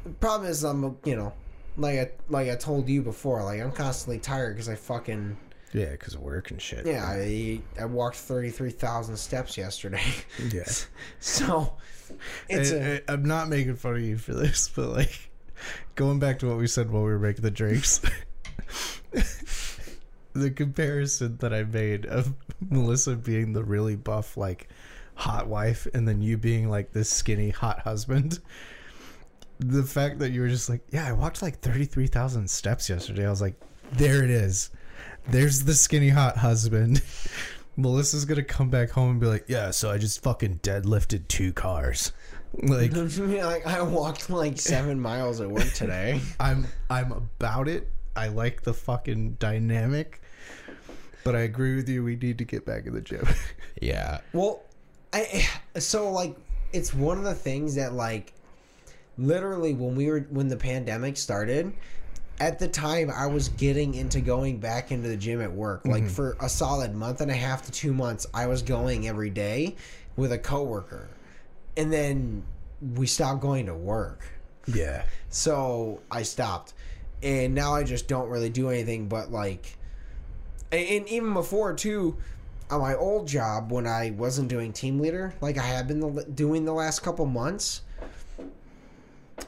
the 0.04 0.10
problem 0.12 0.52
is, 0.52 0.64
I'm 0.64 0.98
you 1.04 1.16
know, 1.16 1.34
like 1.78 2.00
I 2.00 2.12
like 2.28 2.50
I 2.50 2.56
told 2.56 2.90
you 2.90 3.02
before, 3.02 3.44
like 3.44 3.62
I'm 3.62 3.72
constantly 3.72 4.20
tired 4.20 4.56
because 4.56 4.68
I 4.68 4.76
fucking 4.76 5.38
Yeah, 5.74 5.92
because 5.92 6.16
of 6.16 6.22
work 6.22 6.52
and 6.52 6.62
shit. 6.62 6.86
Yeah, 6.86 7.06
I, 7.06 7.62
I 7.80 7.86
walked 7.86 8.18
thirty 8.18 8.50
three 8.50 8.72
thousand 8.72 9.18
steps 9.18 9.58
yesterday. 9.58 10.04
Yeah. 10.52 10.68
so 11.20 11.74
it's 12.50 12.72
a, 12.72 13.02
I, 13.10 13.14
am 13.14 13.24
not 13.24 13.50
making 13.50 13.76
fun 13.76 13.96
of 13.96 14.02
you 14.02 14.18
for 14.18 14.34
this, 14.34 14.70
but 14.76 14.90
like 14.90 15.30
going 15.96 16.20
back 16.20 16.40
to 16.40 16.48
what 16.48 16.58
we 16.58 16.68
said 16.68 16.90
while 16.92 17.04
we 17.04 17.12
were 17.12 17.20
making 17.20 17.44
the 17.44 17.52
drinks, 17.52 18.02
the 20.34 20.52
comparison 20.52 21.38
that 21.38 21.54
I 21.54 21.64
made 21.64 22.06
of 22.06 22.34
Melissa 22.70 23.16
being 23.16 23.54
the 23.54 23.64
really 23.64 23.96
buff, 23.96 24.36
like 24.36 24.68
hot 25.16 25.48
wife, 25.48 25.88
and 25.94 26.08
then 26.08 26.22
you 26.22 26.38
being 26.38 26.70
like 26.70 26.92
this 26.92 27.10
skinny 27.10 27.50
hot 27.50 27.80
husband. 27.82 28.40
The 29.60 29.84
fact 29.84 30.20
that 30.20 30.32
you 30.32 30.42
were 30.42 30.50
just 30.50 30.70
like, 30.70 30.82
yeah, 30.92 31.08
I 31.08 31.14
walked 31.14 31.42
like 31.42 31.60
thirty 31.60 31.86
three 31.86 32.08
thousand 32.08 32.50
steps 32.50 32.90
yesterday. 32.90 33.26
I 33.26 33.30
was 33.30 33.42
like, 33.42 33.56
there 33.94 34.24
it 34.24 34.30
is. 34.30 34.70
There's 35.30 35.64
the 35.64 35.74
skinny 35.74 36.10
hot 36.10 36.38
husband. 36.38 37.02
Melissa's 37.78 38.26
gonna 38.26 38.44
come 38.44 38.70
back 38.70 38.90
home 38.90 39.12
and 39.12 39.20
be 39.20 39.28
like, 39.28 39.46
"Yeah, 39.48 39.72
so 39.72 39.92
I 39.92 40.00
just 40.00 40.24
fucking 40.24 40.60
deadlifted 40.60 41.28
two 41.28 41.54
cars." 41.54 42.12
Like 42.56 42.92
like 42.96 43.68
I 43.68 43.82
walked 43.84 44.30
like 44.30 44.60
seven 44.60 45.00
miles 45.00 45.42
at 45.42 45.50
work 45.50 45.72
today. 45.74 46.20
I'm 46.40 46.66
I'm 46.90 47.12
about 47.12 47.68
it. 47.68 47.88
I 48.16 48.30
like 48.30 48.64
the 48.64 48.74
fucking 48.74 49.34
dynamic, 49.34 50.22
but 51.24 51.36
I 51.36 51.42
agree 51.42 51.76
with 51.76 51.88
you. 51.88 52.04
We 52.04 52.16
need 52.16 52.40
to 52.40 52.46
get 52.46 52.66
back 52.66 52.88
in 52.88 52.94
the 52.94 53.02
gym. 53.02 53.28
Yeah. 53.80 54.22
Well, 54.34 54.64
I 55.14 55.48
so 55.78 56.12
like 56.12 56.36
it's 56.74 56.96
one 56.96 57.20
of 57.20 57.24
the 57.26 57.36
things 57.36 57.76
that 57.76 57.94
like 57.94 58.34
literally 59.18 59.74
when 59.74 59.96
we 59.96 60.10
were 60.10 60.22
when 60.30 60.48
the 60.48 60.58
pandemic 60.58 61.18
started, 61.18 61.74
at 62.40 62.60
the 62.60 62.68
time 62.68 63.12
I 63.12 63.28
was 63.28 63.50
getting 63.50 63.96
into 63.96 64.22
going 64.22 64.60
back 64.60 64.92
into 64.92 65.10
the 65.10 65.18
gym 65.18 65.42
at 65.42 65.52
work. 65.52 65.86
Like 65.86 66.04
mm-hmm. 66.04 66.12
for 66.12 66.38
a 66.40 66.50
solid 66.50 66.94
month 66.94 67.22
and 67.22 67.32
a 67.32 67.36
half 67.36 67.66
to 67.66 67.72
2 67.72 67.94
months, 67.94 68.28
I 68.34 68.48
was 68.48 68.62
going 68.62 69.08
every 69.08 69.30
day 69.30 69.76
with 70.16 70.32
a 70.32 70.38
coworker. 70.38 71.10
And 71.76 71.92
then 71.92 72.44
we 72.96 73.08
stopped 73.08 73.42
going 73.42 73.66
to 73.68 73.76
work. 73.76 74.28
yeah, 74.68 75.04
So 75.30 76.02
I 76.12 76.24
stopped. 76.24 76.74
And 77.24 77.56
now 77.56 77.74
I 77.74 77.84
just 77.84 78.08
don't 78.08 78.30
really 78.30 78.50
do 78.50 78.70
anything 78.70 79.08
but 79.08 79.32
like 79.32 79.78
and, 80.72 80.88
and 80.88 81.10
even 81.10 81.34
before 81.34 81.74
too 81.74 82.18
on 82.70 82.82
my 82.82 82.96
old 82.96 83.28
job 83.28 83.72
when 83.72 83.88
I 83.88 84.12
wasn't 84.12 84.50
doing 84.50 84.74
team 84.74 85.00
leader 85.00 85.34
like 85.42 85.58
I 85.58 85.64
have 85.64 85.88
been 85.88 86.00
the, 86.00 86.24
doing 86.26 86.66
the 86.66 86.74
last 86.74 87.00
couple 87.00 87.26
months 87.26 87.82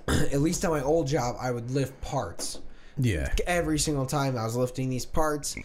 at 0.31 0.41
least 0.41 0.63
on 0.65 0.71
my 0.71 0.81
old 0.81 1.07
job 1.07 1.35
I 1.39 1.51
would 1.51 1.71
lift 1.71 1.99
parts. 2.01 2.59
Yeah, 2.97 3.33
every 3.47 3.79
single 3.79 4.05
time 4.05 4.37
I 4.37 4.43
was 4.43 4.55
lifting 4.55 4.89
these 4.89 5.05
parts 5.05 5.55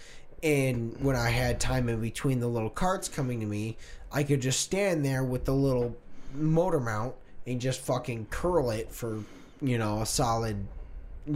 and 0.43 0.95
when 1.01 1.17
I 1.17 1.31
had 1.31 1.59
time 1.59 1.89
in 1.89 2.01
between 2.01 2.39
the 2.39 2.47
little 2.47 2.71
carts 2.71 3.09
coming 3.09 3.41
to 3.41 3.47
me 3.47 3.77
I 4.13 4.23
could 4.23 4.41
just 4.41 4.61
stand 4.61 5.05
there 5.05 5.25
with 5.25 5.45
the 5.45 5.55
little 5.55 5.97
motor 6.35 6.79
mount 6.79 7.15
and 7.47 7.61
just 7.61 7.81
fucking 7.81 8.27
curl 8.31 8.71
it 8.71 8.93
for 8.93 9.21
you 9.61 9.79
know 9.79 10.03
a 10.03 10.07
solid 10.07 10.65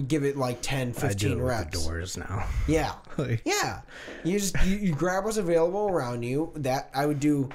give 0.07 0.23
it 0.23 0.37
like 0.37 0.61
10 0.63 0.89
I 0.89 0.93
do 0.93 0.93
15 1.01 1.31
it 1.31 1.35
with 1.35 1.45
reps. 1.45 1.79
the 1.79 1.89
doors 1.89 2.17
now. 2.17 2.47
yeah. 2.69 2.93
Like, 3.17 3.43
yeah. 3.45 3.81
You 4.23 4.39
just 4.39 4.55
you, 4.65 4.77
you 4.77 4.95
grab 4.95 5.25
what's 5.25 5.39
available 5.39 5.89
around 5.89 6.23
you. 6.23 6.53
That 6.55 6.91
i 6.95 7.07
would 7.07 7.21
do 7.21 7.49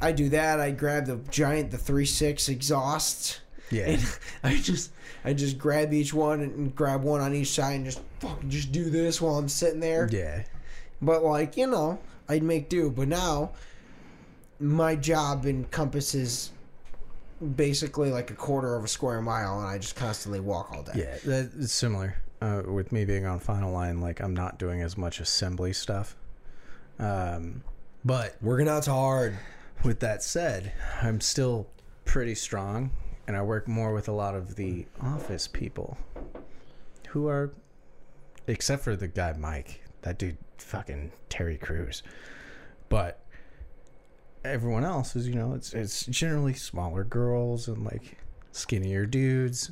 i 0.00 0.12
do 0.12 0.30
that. 0.30 0.60
I 0.60 0.70
grab 0.70 1.06
the 1.06 1.16
giant 1.30 1.70
the 1.70 1.78
three 1.78 2.06
six 2.06 2.48
exhaust 2.48 3.40
yeah, 3.72 3.90
and 3.90 4.18
i 4.42 4.56
just 4.56 4.92
i 5.24 5.32
just 5.32 5.58
grab 5.58 5.92
each 5.92 6.14
one 6.14 6.40
and 6.40 6.74
grab 6.74 7.02
one 7.02 7.20
on 7.20 7.34
each 7.34 7.50
side 7.50 7.74
and 7.74 7.84
just 7.84 8.00
fucking 8.20 8.50
just 8.50 8.72
do 8.72 8.90
this 8.90 9.20
while 9.20 9.34
i'm 9.36 9.48
sitting 9.48 9.80
there 9.80 10.08
yeah, 10.10 10.42
but 11.00 11.22
like 11.22 11.56
you 11.56 11.66
know 11.66 11.98
i'd 12.28 12.42
make 12.42 12.68
do 12.68 12.90
but 12.90 13.08
now 13.08 13.50
my 14.60 14.94
job 14.94 15.46
encompasses 15.46 16.52
basically 17.56 18.10
like 18.10 18.30
a 18.30 18.34
quarter 18.34 18.76
of 18.76 18.84
a 18.84 18.88
square 18.88 19.20
mile 19.20 19.58
and 19.58 19.66
i 19.66 19.76
just 19.76 19.96
constantly 19.96 20.38
walk 20.38 20.70
all 20.72 20.82
day 20.82 20.92
yeah. 20.94 21.16
That's 21.24 21.72
similar 21.72 22.16
uh, 22.42 22.62
with 22.66 22.90
me 22.90 23.04
being 23.04 23.24
on 23.24 23.38
final 23.38 23.72
line. 23.72 24.00
Like 24.00 24.20
I'm 24.20 24.34
not 24.34 24.58
doing 24.58 24.82
as 24.82 24.98
much 24.98 25.20
assembly 25.20 25.72
stuff. 25.72 26.16
Um, 26.98 27.62
but 28.04 28.36
working 28.42 28.68
out's 28.68 28.88
hard 28.88 29.38
with 29.84 30.00
that 30.00 30.22
said, 30.22 30.72
I'm 31.00 31.20
still 31.20 31.68
pretty 32.04 32.34
strong, 32.34 32.90
and 33.26 33.36
I 33.36 33.42
work 33.42 33.68
more 33.68 33.92
with 33.94 34.08
a 34.08 34.12
lot 34.12 34.34
of 34.34 34.56
the 34.56 34.86
office 35.00 35.46
people 35.46 35.96
who 37.08 37.28
are, 37.28 37.52
except 38.46 38.82
for 38.82 38.96
the 38.96 39.08
guy 39.08 39.32
Mike, 39.34 39.82
that 40.02 40.18
dude, 40.18 40.38
fucking 40.58 41.12
Terry 41.28 41.58
Crews. 41.58 42.02
But 42.88 43.24
everyone 44.44 44.84
else 44.84 45.16
is, 45.16 45.28
you 45.28 45.34
know, 45.34 45.54
it's 45.54 45.72
it's 45.72 46.06
generally 46.06 46.54
smaller 46.54 47.04
girls 47.04 47.68
and 47.68 47.84
like 47.84 48.18
skinnier 48.52 49.06
dudes, 49.06 49.70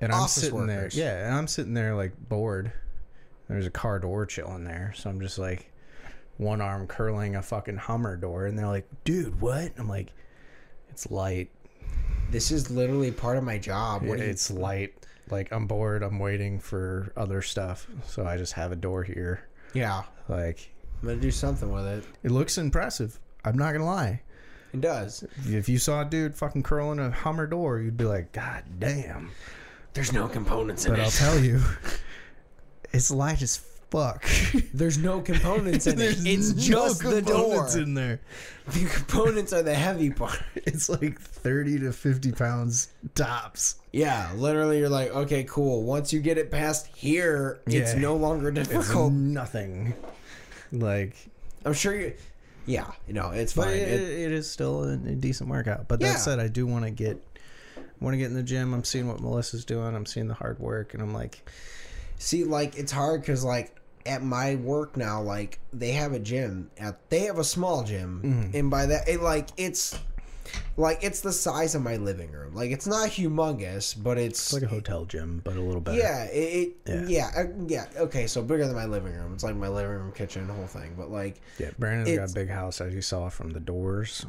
and 0.00 0.12
I'm 0.12 0.22
Office 0.22 0.34
sitting 0.34 0.58
workers. 0.58 0.94
there, 0.94 1.04
yeah, 1.04 1.26
and 1.26 1.34
I'm 1.34 1.46
sitting 1.46 1.74
there 1.74 1.94
like 1.94 2.12
bored. 2.28 2.72
There's 3.48 3.66
a 3.66 3.70
car 3.70 3.98
door 4.00 4.26
chilling 4.26 4.64
there, 4.64 4.92
so 4.96 5.08
I'm 5.08 5.20
just 5.20 5.38
like 5.38 5.70
one 6.38 6.60
arm 6.60 6.86
curling 6.86 7.36
a 7.36 7.42
fucking 7.42 7.76
Hummer 7.76 8.16
door, 8.16 8.46
and 8.46 8.58
they're 8.58 8.66
like, 8.66 8.88
"Dude, 9.04 9.40
what?" 9.40 9.72
I'm 9.78 9.88
like, 9.88 10.12
"It's 10.90 11.10
light. 11.10 11.50
This 12.30 12.50
is 12.50 12.70
literally 12.70 13.10
part 13.10 13.36
of 13.36 13.44
my 13.44 13.58
job 13.58 14.02
what 14.02 14.18
you 14.18 14.24
it's 14.24 14.50
light. 14.50 14.94
Like 15.30 15.52
I'm 15.52 15.66
bored. 15.66 16.02
I'm 16.02 16.18
waiting 16.18 16.60
for 16.60 17.12
other 17.16 17.42
stuff, 17.42 17.86
so 18.06 18.24
I 18.26 18.36
just 18.36 18.52
have 18.54 18.72
a 18.72 18.76
door 18.76 19.02
here. 19.02 19.46
yeah 19.74 20.02
Like 20.28 20.70
i'm 21.02 21.08
gonna 21.08 21.20
do 21.20 21.30
something 21.30 21.70
with 21.70 21.86
it 21.86 22.04
it 22.22 22.30
looks 22.30 22.58
impressive. 22.58 23.18
I'm 23.44 23.56
not 23.58 23.72
gonna 23.72 23.84
lie. 23.84 24.22
it 24.72 24.80
does 24.80 25.24
If 25.46 25.68
you 25.68 25.78
saw 25.78 26.02
a 26.02 26.04
dude 26.04 26.34
fucking 26.36 26.62
curling 26.62 26.98
a 26.98 27.10
Hummer 27.10 27.46
door, 27.46 27.78
you'd 27.80 27.96
be 27.96 28.04
like, 28.04 28.32
"God 28.32 28.64
damn!" 28.78 29.30
there's 29.94 30.12
no 30.12 30.28
components 30.28 30.84
in 30.84 30.92
it. 30.92 30.96
But 30.96 31.04
I'll 31.04 31.10
tell 31.10 31.38
you, 31.38 31.60
it's 32.92 33.10
light 33.10 33.40
as 33.42 33.56
fuck. 33.96 34.24
there's 34.74 34.98
no 34.98 35.20
components 35.20 35.86
in 35.86 35.94
it 35.94 35.96
There's 35.96 36.24
it's 36.26 36.68
no 36.68 36.86
just 36.88 37.02
the 37.02 37.22
door 37.22 37.36
components 37.66 37.74
in 37.76 37.94
there. 37.94 38.20
the 38.68 38.84
components 38.84 39.52
are 39.52 39.62
the 39.62 39.74
heavy 39.74 40.10
part 40.10 40.42
It's 40.54 40.88
like 40.88 41.20
thirty 41.20 41.78
to 41.80 41.92
fifty 41.92 42.32
pounds 42.32 42.88
tops. 43.14 43.76
yeah 43.92 44.30
literally 44.36 44.78
you're 44.80 44.88
like 44.88 45.10
okay 45.14 45.44
cool 45.44 45.82
once 45.84 46.12
you 46.12 46.20
get 46.20 46.36
it 46.38 46.50
past 46.50 46.86
here 46.88 47.60
it's 47.66 47.94
Yeah. 47.94 48.00
no 48.00 48.16
longer 48.16 48.48
It's 48.50 48.68
difficult 48.68 49.12
nothing. 49.12 49.94
Like, 50.72 51.14
i'm 51.64 51.72
sure 51.72 51.94
you 51.98 52.12
yeah 52.66 52.90
you 53.06 53.14
know 53.14 53.30
it's 53.30 53.52
but 53.54 53.66
fine 53.66 53.74
it, 53.76 53.88
It- 53.88 54.18
it 54.26 54.32
is 54.32 54.50
still 54.50 54.84
a, 54.84 54.92
a 54.92 54.96
decent 54.96 55.48
workout. 55.48 55.88
But 55.88 56.00
Yeah. 56.00 56.12
that 56.12 56.18
said, 56.20 56.38
I 56.40 56.48
do 56.48 56.66
want 56.66 56.84
to 56.84 56.90
get 56.90 57.22
want 58.00 58.12
to 58.14 58.18
get 58.18 58.26
in 58.26 58.34
the 58.34 58.42
gym. 58.42 58.74
I'm 58.74 58.84
seeing 58.84 59.08
what 59.08 59.20
Melissa's 59.20 59.64
doing. 59.64 59.94
I'm 59.96 60.04
seeing 60.04 60.28
the 60.28 60.34
hard 60.34 60.58
work, 60.58 60.92
and 60.92 61.02
I'm 61.02 61.14
like, 61.14 61.48
See, 62.18 62.44
like 62.44 62.76
it's 62.76 62.92
hard 62.92 63.20
because 63.22 63.44
like 63.44 63.74
at 64.06 64.22
my 64.22 64.54
work 64.56 64.96
now, 64.96 65.20
like 65.22 65.58
they 65.72 65.92
have 65.92 66.12
a 66.12 66.18
gym. 66.18 66.70
At 66.78 67.08
they 67.10 67.20
have 67.20 67.38
a 67.38 67.44
small 67.44 67.84
gym, 67.84 68.22
Mm-hmm. 68.24 68.56
and 68.56 68.70
by 68.70 68.86
that, 68.86 69.08
it 69.08 69.20
like 69.20 69.48
it's 69.56 69.98
like 70.76 71.02
it's 71.02 71.20
the 71.20 71.32
size 71.32 71.74
of 71.74 71.82
my 71.82 71.96
living 71.96 72.30
room. 72.32 72.54
Like 72.54 72.70
it's 72.70 72.86
not 72.86 73.08
humongous, 73.10 73.94
but 74.00 74.16
it's, 74.18 74.38
it's 74.40 74.52
like 74.52 74.62
a 74.62 74.74
hotel 74.74 75.04
gym, 75.04 75.40
but 75.44 75.56
a 75.56 75.60
little 75.60 75.80
better. 75.80 75.98
yeah, 75.98 76.24
it, 76.24 76.74
it 76.86 77.08
Yeah. 77.08 77.08
yeah 77.08 77.30
uh, 77.36 77.44
yeah 77.66 77.86
okay. 77.98 78.26
So 78.26 78.42
bigger 78.42 78.66
than 78.66 78.76
my 78.76 78.86
living 78.86 79.14
room. 79.14 79.32
It's 79.34 79.42
like 79.44 79.56
my 79.56 79.68
living 79.68 79.90
room, 79.92 80.12
kitchen, 80.12 80.48
whole 80.48 80.66
thing. 80.66 80.94
But 80.96 81.10
like 81.10 81.40
Yeah, 81.58 81.70
Brandon's 81.78 82.16
got 82.16 82.30
a 82.30 82.34
big 82.34 82.48
house, 82.50 82.80
as 82.80 82.94
you 82.94 83.02
saw 83.02 83.28
from 83.28 83.50
the 83.50 83.60
doors. 83.60 84.24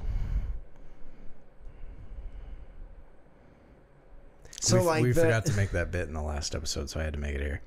So 4.61 4.77
we, 4.79 4.83
like 4.85 5.03
we 5.03 5.11
the, 5.11 5.21
forgot 5.21 5.45
to 5.47 5.53
make 5.53 5.71
that 5.71 5.91
bit 5.91 6.07
in 6.07 6.13
the 6.13 6.21
last 6.21 6.55
episode, 6.55 6.89
so 6.89 6.99
I 6.99 7.03
had 7.03 7.13
to 7.13 7.19
make 7.19 7.35
it 7.35 7.41
here. 7.41 7.61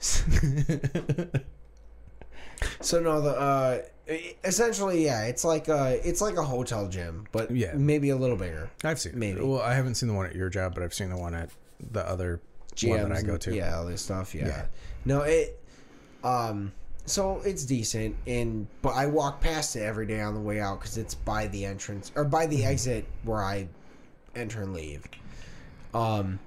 so 2.80 3.00
no 3.00 3.20
the 3.20 3.30
uh 3.30 3.78
essentially 4.44 5.04
yeah 5.04 5.26
it's 5.26 5.44
like 5.44 5.68
a 5.68 6.00
it's 6.08 6.20
like 6.20 6.36
a 6.36 6.42
hotel 6.42 6.88
gym, 6.88 7.26
but 7.32 7.50
Yeah. 7.50 7.72
maybe 7.74 8.10
a 8.10 8.16
little 8.16 8.36
bigger. 8.36 8.68
I've 8.84 8.98
seen 9.00 9.18
Maybe. 9.18 9.40
Well, 9.40 9.60
I 9.60 9.74
haven't 9.74 9.94
seen 9.96 10.08
the 10.08 10.14
one 10.14 10.26
at 10.26 10.34
your 10.34 10.48
job, 10.48 10.74
but 10.74 10.82
I've 10.82 10.94
seen 10.94 11.10
the 11.10 11.16
one 11.16 11.34
at 11.34 11.50
the 11.92 12.08
other 12.08 12.40
one 12.82 13.08
that 13.08 13.12
I 13.12 13.22
go 13.22 13.36
to. 13.36 13.54
Yeah, 13.54 13.76
all 13.76 13.86
this 13.86 14.02
stuff. 14.02 14.34
Yeah. 14.34 14.46
Yeah. 14.48 14.66
No, 15.04 15.22
it. 15.22 15.60
Um. 16.24 16.72
So 17.06 17.40
it's 17.44 17.64
decent, 17.64 18.16
and 18.26 18.66
but 18.82 18.90
I 18.90 19.06
walk 19.06 19.40
past 19.40 19.74
it 19.76 19.80
every 19.82 20.06
day 20.06 20.20
on 20.20 20.34
the 20.34 20.40
way 20.40 20.60
out 20.60 20.80
because 20.80 20.98
it's 20.98 21.14
by 21.14 21.46
the 21.48 21.64
entrance 21.64 22.12
or 22.14 22.24
by 22.24 22.44
Mm-hmm. 22.46 22.56
the 22.56 22.64
exit 22.64 23.06
where 23.24 23.42
I 23.42 23.68
enter 24.34 24.62
and 24.62 24.72
leave. 24.74 25.04
Um. 25.94 26.38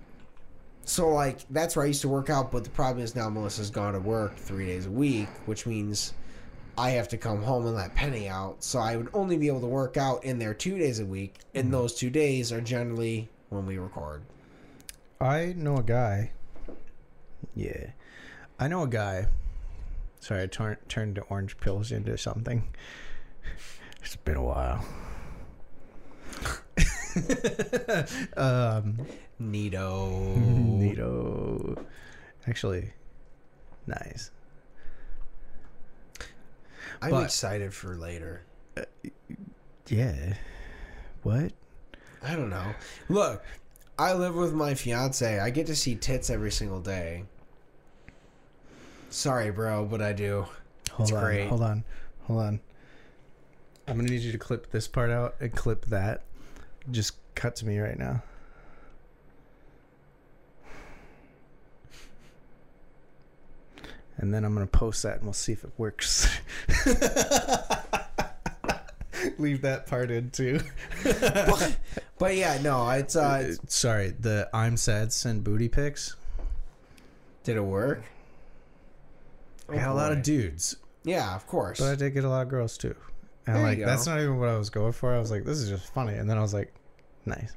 So 0.83 1.09
like 1.09 1.39
that's 1.49 1.75
where 1.75 1.85
I 1.85 1.87
used 1.89 2.01
to 2.01 2.09
work 2.09 2.29
out, 2.29 2.51
but 2.51 2.63
the 2.63 2.69
problem 2.71 3.03
is 3.03 3.15
now 3.15 3.29
Melissa's 3.29 3.69
gone 3.69 3.93
to 3.93 3.99
work 3.99 4.35
three 4.35 4.65
days 4.65 4.87
a 4.87 4.91
week, 4.91 5.29
which 5.45 5.65
means 5.65 6.13
I 6.77 6.89
have 6.91 7.07
to 7.09 7.17
come 7.17 7.41
home 7.43 7.65
and 7.67 7.75
let 7.75 7.93
Penny 7.95 8.27
out. 8.27 8.63
So 8.63 8.79
I 8.79 8.95
would 8.97 9.09
only 9.13 9.37
be 9.37 9.47
able 9.47 9.61
to 9.61 9.67
work 9.67 9.95
out 9.97 10.23
in 10.23 10.39
there 10.39 10.53
two 10.53 10.77
days 10.77 10.99
a 10.99 11.05
week, 11.05 11.35
and 11.53 11.65
Mm-hmm. 11.65 11.71
those 11.73 11.93
two 11.95 12.09
days 12.09 12.51
are 12.51 12.61
generally 12.61 13.29
when 13.49 13.65
we 13.65 13.77
record. 13.77 14.23
I 15.19 15.53
know 15.55 15.77
a 15.77 15.83
guy. 15.83 16.31
Yeah, 17.55 17.87
I 18.59 18.67
know 18.67 18.83
a 18.83 18.87
guy 18.87 19.27
Sorry, 20.19 20.43
I 20.43 20.47
tur- 20.47 20.79
turned 20.87 21.15
the 21.15 21.21
orange 21.23 21.57
pills 21.59 21.91
into 21.91 22.17
something. 22.17 22.67
It's 24.03 24.15
been 24.15 24.35
a 24.37 24.43
while. 24.43 24.83
um, 28.37 28.97
Neato. 29.41 30.35
Neato. 30.77 31.83
Actually, 32.47 32.91
nice. 33.87 34.31
I'm 37.01 37.11
But- 37.11 37.23
excited 37.25 37.73
for 37.73 37.95
later. 37.95 38.43
Yeah. 39.87 40.35
What? 41.23 41.51
I 42.23 42.35
don't 42.35 42.49
know. 42.49 42.73
Look, 43.09 43.43
I 43.97 44.13
live 44.13 44.35
with 44.35 44.53
my 44.53 44.73
fiance. 44.75 45.39
I 45.39 45.49
get 45.49 45.67
to 45.67 45.75
see 45.75 45.95
tits 45.95 46.29
every 46.29 46.51
single 46.51 46.79
day. 46.79 47.25
Sorry, 49.09 49.51
bro, 49.51 49.85
but 49.85 50.01
I 50.01 50.13
do. 50.13 50.45
Hold 50.91 51.09
It's 51.09 51.11
on. 51.11 51.23
great. 51.23 51.47
Hold 51.47 51.61
on. 51.63 51.83
Hold 52.27 52.39
on. 52.41 52.59
I'm 53.87 53.97
gonna 53.97 54.09
need 54.09 54.21
you 54.21 54.31
to 54.31 54.37
clip 54.37 54.71
this 54.71 54.87
part 54.87 55.09
out 55.09 55.35
and 55.39 55.51
clip 55.51 55.85
that. 55.87 56.21
Just 56.89 57.13
cut 57.35 57.55
to 57.57 57.65
me 57.65 57.77
right 57.79 57.97
now. 57.99 58.23
And 64.17 64.33
then 64.33 64.43
I'm 64.43 64.53
gonna 64.53 64.67
post 64.67 65.03
that 65.03 65.15
and 65.17 65.23
we'll 65.23 65.33
see 65.33 65.51
if 65.53 65.63
it 65.63 65.71
works. 65.77 66.27
Leave 69.37 69.61
that 69.61 69.85
part 69.87 70.09
in 70.11 70.29
too. 70.31 70.59
but, 71.03 71.77
but 72.19 72.35
yeah, 72.35 72.59
no, 72.61 72.89
it's 72.91 73.15
uh, 73.15 73.39
it's- 73.41 73.59
Sorry, 73.67 74.09
the 74.19 74.49
I'm 74.53 74.77
sad 74.77 75.11
send 75.13 75.43
booty 75.43 75.69
pics. 75.69 76.15
did 77.43 77.57
it 77.57 77.63
work? 77.63 78.03
I 79.69 79.75
got 79.75 79.89
a 79.89 79.93
lot 79.93 80.11
of 80.11 80.21
dudes, 80.21 80.75
Yeah, 81.03 81.33
of 81.35 81.47
course. 81.47 81.79
but 81.79 81.89
I 81.91 81.95
did 81.95 82.13
get 82.13 82.25
a 82.25 82.29
lot 82.29 82.41
of 82.41 82.49
girls 82.49 82.77
too. 82.77 82.95
And 83.47 83.55
There 83.55 83.63
like 83.63 83.79
that's 83.79 84.05
not 84.05 84.19
even 84.19 84.39
what 84.39 84.49
I 84.49 84.57
was 84.57 84.69
going 84.69 84.91
for. 84.91 85.13
I 85.13 85.19
was 85.19 85.31
like, 85.31 85.43
this 85.45 85.57
is 85.57 85.69
just 85.69 85.91
funny, 85.93 86.13
and 86.13 86.29
then 86.29 86.37
I 86.37 86.41
was 86.41 86.53
like, 86.53 86.71
nice. 87.25 87.51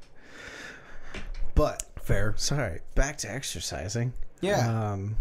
But 1.53 1.83
Fair. 2.01 2.33
sorry, 2.37 2.79
back 2.95 3.17
to 3.19 3.31
exercising. 3.31 4.13
Yeah, 4.41 4.91
Um, 4.93 5.15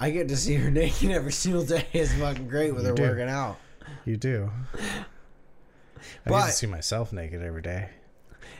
I 0.00 0.10
get 0.10 0.28
to 0.28 0.36
see 0.36 0.54
her 0.54 0.70
naked 0.72 1.10
every 1.10 1.32
single 1.32 1.64
day. 1.64 1.86
It's 1.92 2.12
fucking 2.14 2.48
great 2.48 2.74
with 2.74 2.86
her 2.86 2.92
do. 2.94 3.02
working 3.02 3.28
out. 3.28 3.58
you 4.04 4.16
do. 4.16 4.50
I 6.24 6.30
get 6.30 6.46
to 6.46 6.52
see 6.52 6.66
myself 6.66 7.12
naked 7.12 7.42
every 7.42 7.62
day. 7.62 7.88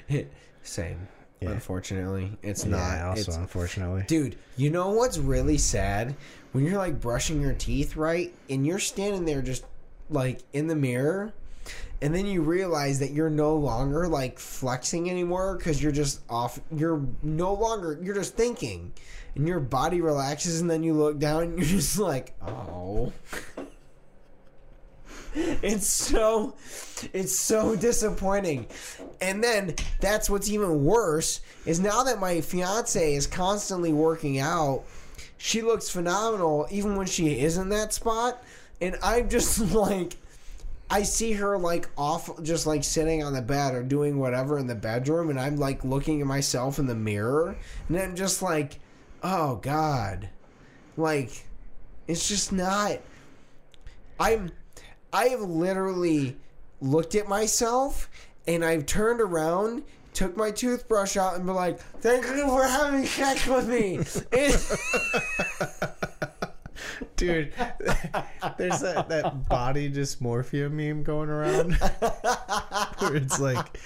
Same. 0.63 1.09
Yeah. 1.41 1.51
Unfortunately, 1.51 2.37
it's 2.43 2.65
Yeah, 2.65 2.71
not. 2.73 3.01
also 3.03 3.21
it's, 3.31 3.37
unfortunately. 3.37 4.05
Dude, 4.07 4.37
you 4.57 4.71
know 4.71 4.91
what's 4.91 5.19
really 5.19 5.59
sad? 5.59 6.17
When 6.53 6.65
you're 6.65 6.79
like 6.79 7.01
brushing 7.01 7.41
your 7.43 7.53
teeth, 7.53 7.95
right? 7.97 8.33
And 8.49 8.67
you're 8.67 8.79
standing 8.79 9.25
there 9.27 9.43
just 9.43 9.65
like 10.11 10.41
in 10.53 10.67
the 10.67 10.77
mirror, 10.77 11.33
and 12.03 12.15
then 12.15 12.27
you 12.27 12.43
realize 12.43 12.99
that 12.99 13.13
you're 13.13 13.31
no 13.31 13.57
longer 13.57 14.07
like 14.07 14.39
flexing 14.39 15.09
anymore 15.11 15.57
because 15.57 15.83
you're 15.83 15.93
just 15.93 16.21
off. 16.29 16.61
You're 16.75 17.03
no 17.23 17.55
longer, 17.55 17.99
you're 18.03 18.15
just 18.15 18.35
thinking. 18.37 18.93
And 19.35 19.47
your 19.47 19.61
body 19.61 20.01
relaxes, 20.01 20.61
and 20.63 20.71
then 20.71 20.83
you 20.83 20.95
look 20.95 21.19
down 21.19 21.43
and 21.43 21.59
you're 21.59 21.67
just 21.67 21.99
like, 21.99 22.35
oh. 22.43 23.13
It's 25.39 25.87
so 25.87 26.55
it's 27.13 27.39
so 27.39 27.77
disappointing. 27.77 28.69
And 29.21 29.45
then 29.45 29.75
that's 30.01 30.31
what's 30.31 30.49
even 30.49 30.85
worse 30.85 31.43
is 31.67 31.79
now 31.79 32.03
that 32.05 32.19
my 32.19 32.41
fiance 32.41 33.15
is 33.15 33.27
constantly 33.27 33.93
working 33.93 34.39
out, 34.39 34.85
she 35.37 35.61
looks 35.61 35.91
phenomenal 35.91 36.67
even 36.71 36.97
when 36.97 37.07
she 37.07 37.39
is 37.41 37.59
in 37.59 37.69
that 37.69 37.93
spot. 37.93 38.43
And 38.81 38.97
I'm 39.03 39.29
just 39.29 39.61
like 39.73 40.17
I 40.89 41.03
see 41.03 41.33
her 41.33 41.59
like 41.59 41.89
off 41.97 42.43
just 42.43 42.67
like 42.67 42.85
sitting 42.85 43.23
on 43.23 43.33
the 43.33 43.43
bed 43.43 43.75
or 43.75 43.83
doing 43.83 44.19
whatever 44.19 44.59
in 44.59 44.67
the 44.67 44.75
bedroom 44.75 45.31
and 45.31 45.41
I'm 45.41 45.57
like 45.57 45.85
looking 45.85 46.21
at 46.21 46.27
myself 46.27 46.79
in 46.79 46.87
the 46.87 46.95
mirror 46.95 47.57
and 47.89 47.99
I'm 47.99 48.15
just 48.15 48.43
like, 48.43 48.79
oh 49.23 49.57
God. 49.57 50.29
Like 50.97 51.47
it's 52.07 52.29
just 52.29 52.53
not 52.53 53.01
I'm 54.19 54.53
I 55.13 55.27
have 55.29 55.41
literally 55.41 56.37
looked 56.81 57.15
at 57.15 57.29
myself 57.29 58.09
and 58.47 58.65
I've 58.65 58.87
turned 58.87 59.21
around, 59.21 59.83
took 60.13 60.37
my 60.37 60.51
toothbrush 60.51 61.17
out, 61.17 61.35
and 61.35 61.47
been 61.47 61.55
like, 61.55 61.81
"Thank 62.01 62.27
you 62.27 62.47
for 62.47 62.65
having 62.65 63.05
sex 63.07 63.47
with 63.47 63.69
me." 63.69 63.99
Dude, 67.17 67.53
there's 68.59 68.81
that, 68.81 69.07
that 69.09 69.49
body 69.49 69.91
dysmorphia 69.91 70.71
meme 70.71 71.03
going 71.03 71.29
around 71.29 71.75
where 72.99 73.17
it's 73.17 73.41
like 73.41 73.81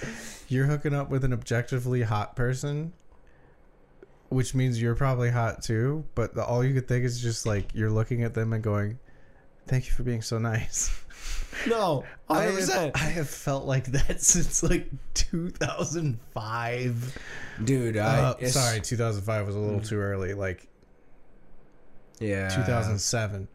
you're 0.47 0.65
hooking 0.65 0.93
up 0.93 1.09
with 1.09 1.23
an 1.23 1.33
objectively 1.33 2.01
hot 2.01 2.35
person, 2.35 2.93
which 4.29 4.55
means 4.55 4.81
you're 4.81 4.95
probably 4.95 5.29
hot 5.29 5.63
too, 5.63 6.05
but 6.15 6.35
the, 6.35 6.43
all 6.43 6.63
you 6.63 6.73
could 6.73 6.87
think 6.87 7.05
is 7.05 7.21
just 7.21 7.45
like 7.45 7.69
you're 7.73 7.91
looking 7.91 8.23
at 8.23 8.33
them 8.33 8.53
and 8.53 8.63
going, 8.63 8.99
Thank 9.67 9.87
you 9.87 9.93
for 9.93 10.03
being 10.03 10.21
so 10.21 10.37
nice. 10.37 10.91
no, 11.67 12.03
I 12.29 12.45
hundred 12.45 12.69
have, 12.69 12.91
I 12.95 12.99
have 12.99 13.29
felt 13.29 13.65
like 13.65 13.85
that 13.85 14.21
since 14.21 14.63
like 14.63 14.89
2005. 15.13 17.17
dude. 17.63 17.97
I 17.97 18.31
Uh, 18.31 18.47
sorry, 18.47 18.81
2005 18.81 19.45
was 19.45 19.55
a 19.55 19.59
little 19.59 19.81
too 19.81 19.97
early. 19.97 20.33
Like 20.33 20.67
yeah, 22.21 22.47
2007. 22.49 23.47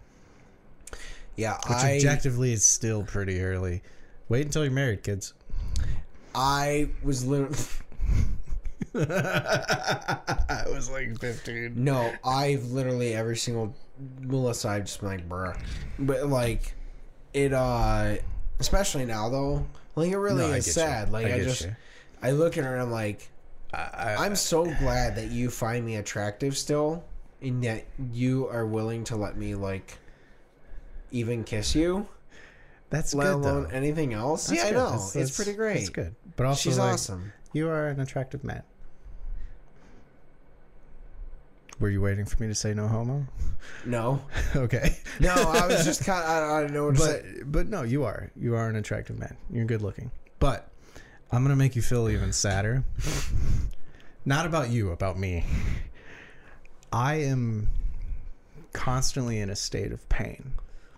Yeah, 1.37 1.57
Which 1.69 1.79
I 1.79 1.97
objectively 1.97 2.53
is 2.53 2.65
still 2.65 3.03
pretty 3.03 3.41
early. 3.43 3.83
Wait 4.29 4.45
until 4.47 4.65
you're 4.65 4.73
married, 4.73 5.03
kids. 5.03 5.33
I 6.35 6.89
was 7.03 7.25
literally 7.27 7.57
I 8.95 10.65
was 10.69 10.91
like 10.91 11.19
15. 11.19 11.73
no. 11.77 12.13
I've 12.25 12.65
literally 12.71 13.15
every 13.15 13.37
single 13.37 13.75
Melissa. 14.21 14.69
I've 14.69 14.85
just 14.85 15.01
been 15.01 15.09
like, 15.11 15.29
bruh, 15.29 15.59
but 15.99 16.27
like 16.29 16.75
it. 17.35 17.53
uh 17.53 18.17
Especially 18.59 19.05
now 19.05 19.29
though, 19.29 19.67
like 19.97 20.11
it 20.11 20.17
really 20.17 20.49
No, 20.49 20.55
is 20.55 20.73
sad. 20.73 21.09
you. 21.09 21.13
Like 21.13 21.27
I 21.27 21.35
I, 21.35 21.41
just. 21.41 21.63
you. 21.67 21.77
I 22.23 22.31
look 22.31 22.57
at 22.57 22.65
her 22.65 22.73
and 22.73 22.83
I'm 22.83 22.91
like, 22.91 23.29
I, 23.75 23.77
I, 23.93 24.25
I'm 24.25 24.35
so 24.35 24.65
glad 24.65 25.17
that 25.17 25.31
you 25.31 25.51
find 25.51 25.85
me 25.85 25.97
attractive 25.97 26.57
still, 26.57 27.05
and 27.43 27.63
yet 27.63 27.87
you 28.13 28.49
are 28.49 28.67
willing 28.67 29.05
to 29.05 29.17
let 29.17 29.37
me 29.37 29.55
like 29.55 29.99
even 31.11 31.45
kiss 31.45 31.75
you, 31.75 32.09
that's 32.91 33.15
let 33.15 33.25
good 33.25 33.35
alone 33.35 33.63
though. 33.65 33.69
anything 33.71 34.13
else. 34.15 34.49
That's 34.49 34.63
yeah, 34.63 34.69
I 34.69 34.71
know 34.73 34.91
That's- 34.91 35.17
it's 35.17 35.37
pretty 35.37 35.53
great. 35.55 35.75
That's 35.79 35.89
good. 35.91 36.15
But 36.37 36.47
also, 36.47 36.69
She's 36.71 36.79
like, 36.79 36.93
awesome. 36.95 37.33
You 37.53 37.69
are 37.69 37.89
an 37.89 38.01
attractive 38.01 38.45
man. 38.45 38.63
Were 41.79 41.91
you 41.91 42.01
waiting 42.01 42.25
for 42.25 42.43
me 42.43 42.49
to 42.49 42.55
say 42.55 42.73
no 42.73 42.89
homo? 42.89 43.27
No, 43.85 44.23
okay. 44.57 44.97
no, 45.21 45.33
I 45.35 45.67
was 45.67 45.85
just 45.85 46.05
kind. 46.07 46.23
Of, 46.25 46.31
I, 46.31 46.59
I 46.59 46.61
don't 46.63 46.73
know 46.73 46.87
what 46.87 46.97
to 46.97 47.01
but 47.01 47.09
say. 47.23 47.43
but 47.45 47.67
no, 47.69 47.83
you 47.83 48.05
are. 48.05 48.31
You 48.35 48.55
are 48.55 48.69
an 48.69 48.77
attractive 48.77 49.19
man. 49.19 49.37
You're 49.51 49.67
good 49.67 49.83
looking. 49.83 50.11
But 50.39 50.71
I'm 51.31 51.43
gonna 51.43 51.57
make 51.57 51.77
you 51.77 51.83
feel 51.83 52.09
even 52.09 52.33
sadder. 52.33 52.83
Not 54.25 54.47
about 54.47 54.71
you, 54.71 54.91
about 54.91 55.19
me. 55.19 55.45
I 56.93 57.17
am 57.17 57.69
constantly 58.73 59.39
in 59.41 59.51
a 59.51 59.57
state 59.57 59.93
of 59.93 60.07
pain 60.09 60.53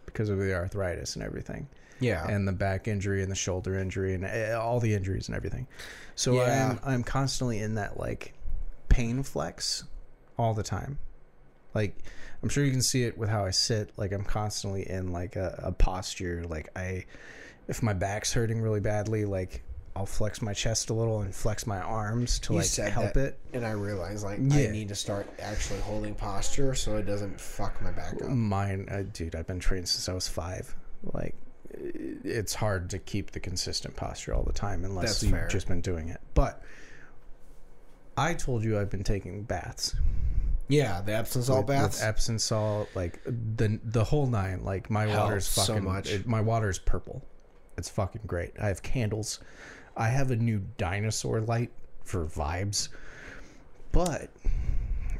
because 0.06 0.28
of 0.28 0.38
the 0.38 0.54
arthritis 0.54 1.14
and 1.14 1.24
everything, 1.24 1.68
Yeah, 2.00 2.26
and 2.28 2.46
the 2.46 2.52
back 2.52 2.88
injury 2.88 3.22
and 3.22 3.30
the 3.30 3.36
shoulder 3.36 3.78
injury 3.78 4.14
and 4.14 4.24
eh, 4.24 4.52
all 4.52 4.80
the 4.80 4.94
injuries 4.94 5.28
and 5.28 5.36
everything. 5.36 5.66
So 6.14 6.34
Yeah. 6.34 6.70
I'm 6.70 6.80
I'm 6.84 7.02
constantly 7.04 7.58
in 7.60 7.74
that 7.76 7.98
like 7.98 8.34
pain 8.88 9.22
flex 9.22 9.84
all 10.36 10.54
the 10.54 10.62
time. 10.62 10.98
Like 11.74 11.96
I'm 12.42 12.48
sure 12.48 12.64
you 12.64 12.72
can 12.72 12.82
see 12.82 13.04
it 13.04 13.16
with 13.18 13.28
how 13.28 13.44
I 13.44 13.50
sit. 13.50 13.92
Like 13.96 14.12
I'm 14.12 14.24
constantly 14.24 14.88
in 14.88 15.12
like 15.12 15.36
a, 15.36 15.60
a 15.64 15.72
posture. 15.72 16.44
Like 16.48 16.68
I, 16.76 17.04
if 17.66 17.82
my 17.82 17.92
back's 17.92 18.32
hurting 18.32 18.60
really 18.60 18.80
badly, 18.80 19.24
like 19.24 19.62
I'll 19.98 20.06
flex 20.06 20.40
my 20.40 20.52
chest 20.54 20.90
a 20.90 20.94
little 20.94 21.22
and 21.22 21.34
flex 21.34 21.66
my 21.66 21.80
arms 21.80 22.38
to 22.40 22.52
You 22.54 22.60
like 22.60 22.72
help 22.92 23.14
that. 23.14 23.24
it. 23.24 23.38
and 23.52 23.66
I 23.66 23.72
realized 23.72 24.22
like 24.24 24.38
Yeah. 24.40 24.68
I 24.68 24.70
need 24.70 24.88
to 24.88 24.94
start 24.94 25.26
actually 25.40 25.80
holding 25.80 26.14
posture 26.14 26.74
so 26.76 26.96
it 26.96 27.02
doesn't 27.04 27.40
fuck 27.40 27.82
my 27.82 27.90
back 27.90 28.14
up. 28.22 28.28
Mine, 28.30 28.86
uh, 28.90 29.02
dude, 29.12 29.34
I've 29.34 29.46
been 29.48 29.58
trained 29.58 29.88
since 29.88 30.08
I 30.08 30.12
was 30.12 30.28
five. 30.28 30.74
Like 31.12 31.34
it's 31.70 32.54
hard 32.54 32.90
to 32.90 32.98
keep 32.98 33.32
the 33.32 33.40
consistent 33.40 33.96
posture 33.96 34.34
all 34.34 34.44
the 34.44 34.52
time 34.52 34.84
unless 34.84 35.06
That's 35.08 35.22
you've 35.24 35.32
fair. 35.32 35.48
just 35.48 35.66
been 35.68 35.80
doing 35.80 36.08
it. 36.08 36.20
But 36.34 36.62
I 38.16 38.34
told 38.34 38.64
you 38.64 38.78
I've 38.78 38.90
been 38.90 39.04
taking 39.04 39.42
baths. 39.42 39.94
Yeah, 40.68 41.00
the 41.00 41.14
Epsom 41.16 41.42
salt 41.42 41.58
with, 41.60 41.66
baths. 41.68 41.96
with 41.98 42.04
Epsom 42.06 42.38
salt, 42.38 42.88
like 42.94 43.20
the 43.24 43.80
the 43.84 44.04
whole 44.04 44.26
nine. 44.26 44.64
Like 44.64 44.90
my 44.90 45.06
Helps 45.06 45.18
water's 45.18 45.46
so 45.48 45.62
fucking 45.74 45.84
much. 45.84 46.10
it- 46.12 46.26
my 46.26 46.40
water's 46.40 46.78
purple. 46.78 47.22
It's 47.76 47.88
fucking 47.88 48.22
great. 48.26 48.52
I 48.60 48.66
have 48.68 48.82
candles. 48.82 49.38
I 49.98 50.08
have 50.08 50.30
a 50.30 50.36
new 50.36 50.62
dinosaur 50.78 51.40
light 51.40 51.70
for 52.04 52.24
vibes. 52.24 52.88
But 53.92 54.30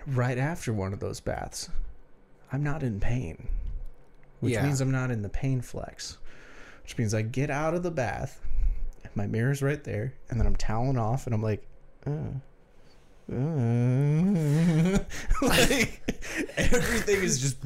right 0.07 0.39
after 0.39 0.73
one 0.73 0.93
of 0.93 1.01
those 1.01 1.21
baths, 1.21 1.69
I'm 2.53 2.63
not 2.63 2.83
in 2.83 3.01
pain. 3.01 3.49
which 4.41 4.53
Yeah. 4.53 4.63
means 4.63 4.81
I'm 4.81 4.93
not 4.93 5.11
in 5.11 5.23
the 5.23 5.29
pain 5.29 5.61
flex, 5.61 6.19
which 6.85 6.97
means 6.97 7.13
I 7.13 7.23
get 7.23 7.51
out 7.51 7.75
of 7.75 7.83
the 7.83 7.91
bath, 7.91 8.41
and 9.03 9.15
my 9.17 9.27
mirror's 9.27 9.63
right 9.63 9.83
there, 9.83 10.15
and 10.31 10.39
then 10.39 10.47
I'm 10.47 10.55
toweling 10.55 10.97
off, 10.97 11.27
and 11.27 11.35
I'm 11.35 11.43
like, 11.43 11.67
oh. 12.07 12.41
uh." 13.33 14.99
like 15.43 16.01
everything 16.57 17.23
is 17.25 17.41
just 17.41 17.57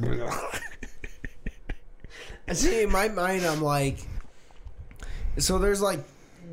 I 2.49 2.55
See, 2.55 2.83
in 2.83 2.91
my 2.91 3.09
mind, 3.09 3.45
I'm 3.45 3.61
like, 3.63 3.99
so 5.39 5.59
there's 5.59 5.83
like, 5.83 6.01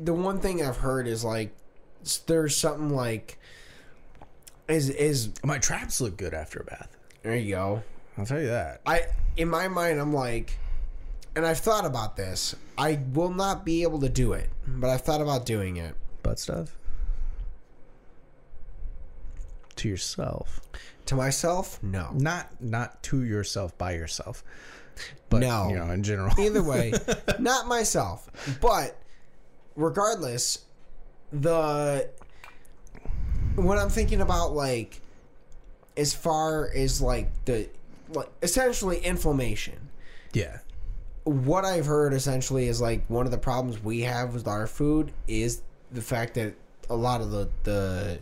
the 0.02 0.14
one 0.14 0.40
thing 0.40 0.64
I've 0.64 0.78
heard 0.78 1.06
is 1.06 1.22
like, 1.24 1.54
there's 2.26 2.56
something 2.56 2.90
like, 2.90 3.38
is 4.68 4.88
is 4.88 5.30
my 5.44 5.58
traps 5.58 6.00
look 6.00 6.16
good 6.16 6.32
after 6.34 6.60
a 6.60 6.64
bath. 6.64 6.96
there 7.22 7.36
you 7.36 7.54
go. 7.54 7.82
I'll 8.16 8.24
tell 8.26 8.40
you 8.40 8.46
that. 8.48 8.80
I 8.86 9.02
in 9.36 9.48
my 9.48 9.68
mind, 9.68 10.00
I'm 10.00 10.12
like, 10.12 10.58
and 11.36 11.44
I've 11.46 11.58
thought 11.58 11.84
about 11.84 12.16
this. 12.16 12.54
I 12.78 13.00
will 13.12 13.32
not 13.32 13.64
be 13.64 13.82
able 13.82 14.00
to 14.00 14.08
do 14.08 14.32
it, 14.32 14.48
but 14.66 14.88
I've 14.90 15.02
thought 15.02 15.20
about 15.20 15.44
doing 15.46 15.76
it. 15.76 15.94
Butt 16.22 16.38
stuff 16.38 16.76
to 19.76 19.88
yourself, 19.88 20.60
To 21.06 21.14
myself, 21.14 21.82
no. 21.82 22.10
not 22.12 22.60
not 22.60 23.02
to 23.04 23.24
yourself 23.24 23.76
by 23.78 23.92
yourself, 23.94 24.44
but 25.30 25.40
No. 25.40 25.68
you 25.70 25.76
know 25.78 25.90
in 25.90 26.02
general. 26.02 26.38
Either 26.38 26.62
way, 26.62 26.92
not 27.38 27.66
myself. 27.66 28.28
But 28.60 28.99
regardless, 29.80 30.64
the 31.32 32.08
when 33.56 33.78
I'm 33.78 33.88
thinking 33.88 34.20
about 34.20 34.52
like 34.52 35.00
as 35.96 36.14
far 36.14 36.70
as 36.74 37.00
like 37.00 37.30
the 37.46 37.68
like 38.12 38.30
essentially 38.42 38.98
inflammation. 38.98 39.88
yeah, 40.32 40.58
What 41.24 41.64
I've 41.64 41.86
heard 41.86 42.12
essentially 42.12 42.68
is 42.68 42.80
like 42.80 43.04
one 43.08 43.26
of 43.26 43.32
the 43.32 43.38
problems 43.38 43.82
we 43.82 44.00
have 44.02 44.34
with 44.34 44.46
our 44.46 44.66
food 44.66 45.12
is 45.26 45.62
the 45.90 46.02
fact 46.02 46.34
that 46.34 46.54
a 46.88 46.96
lot 46.96 47.20
of 47.20 47.30
the 47.30 47.48
the 47.64 48.18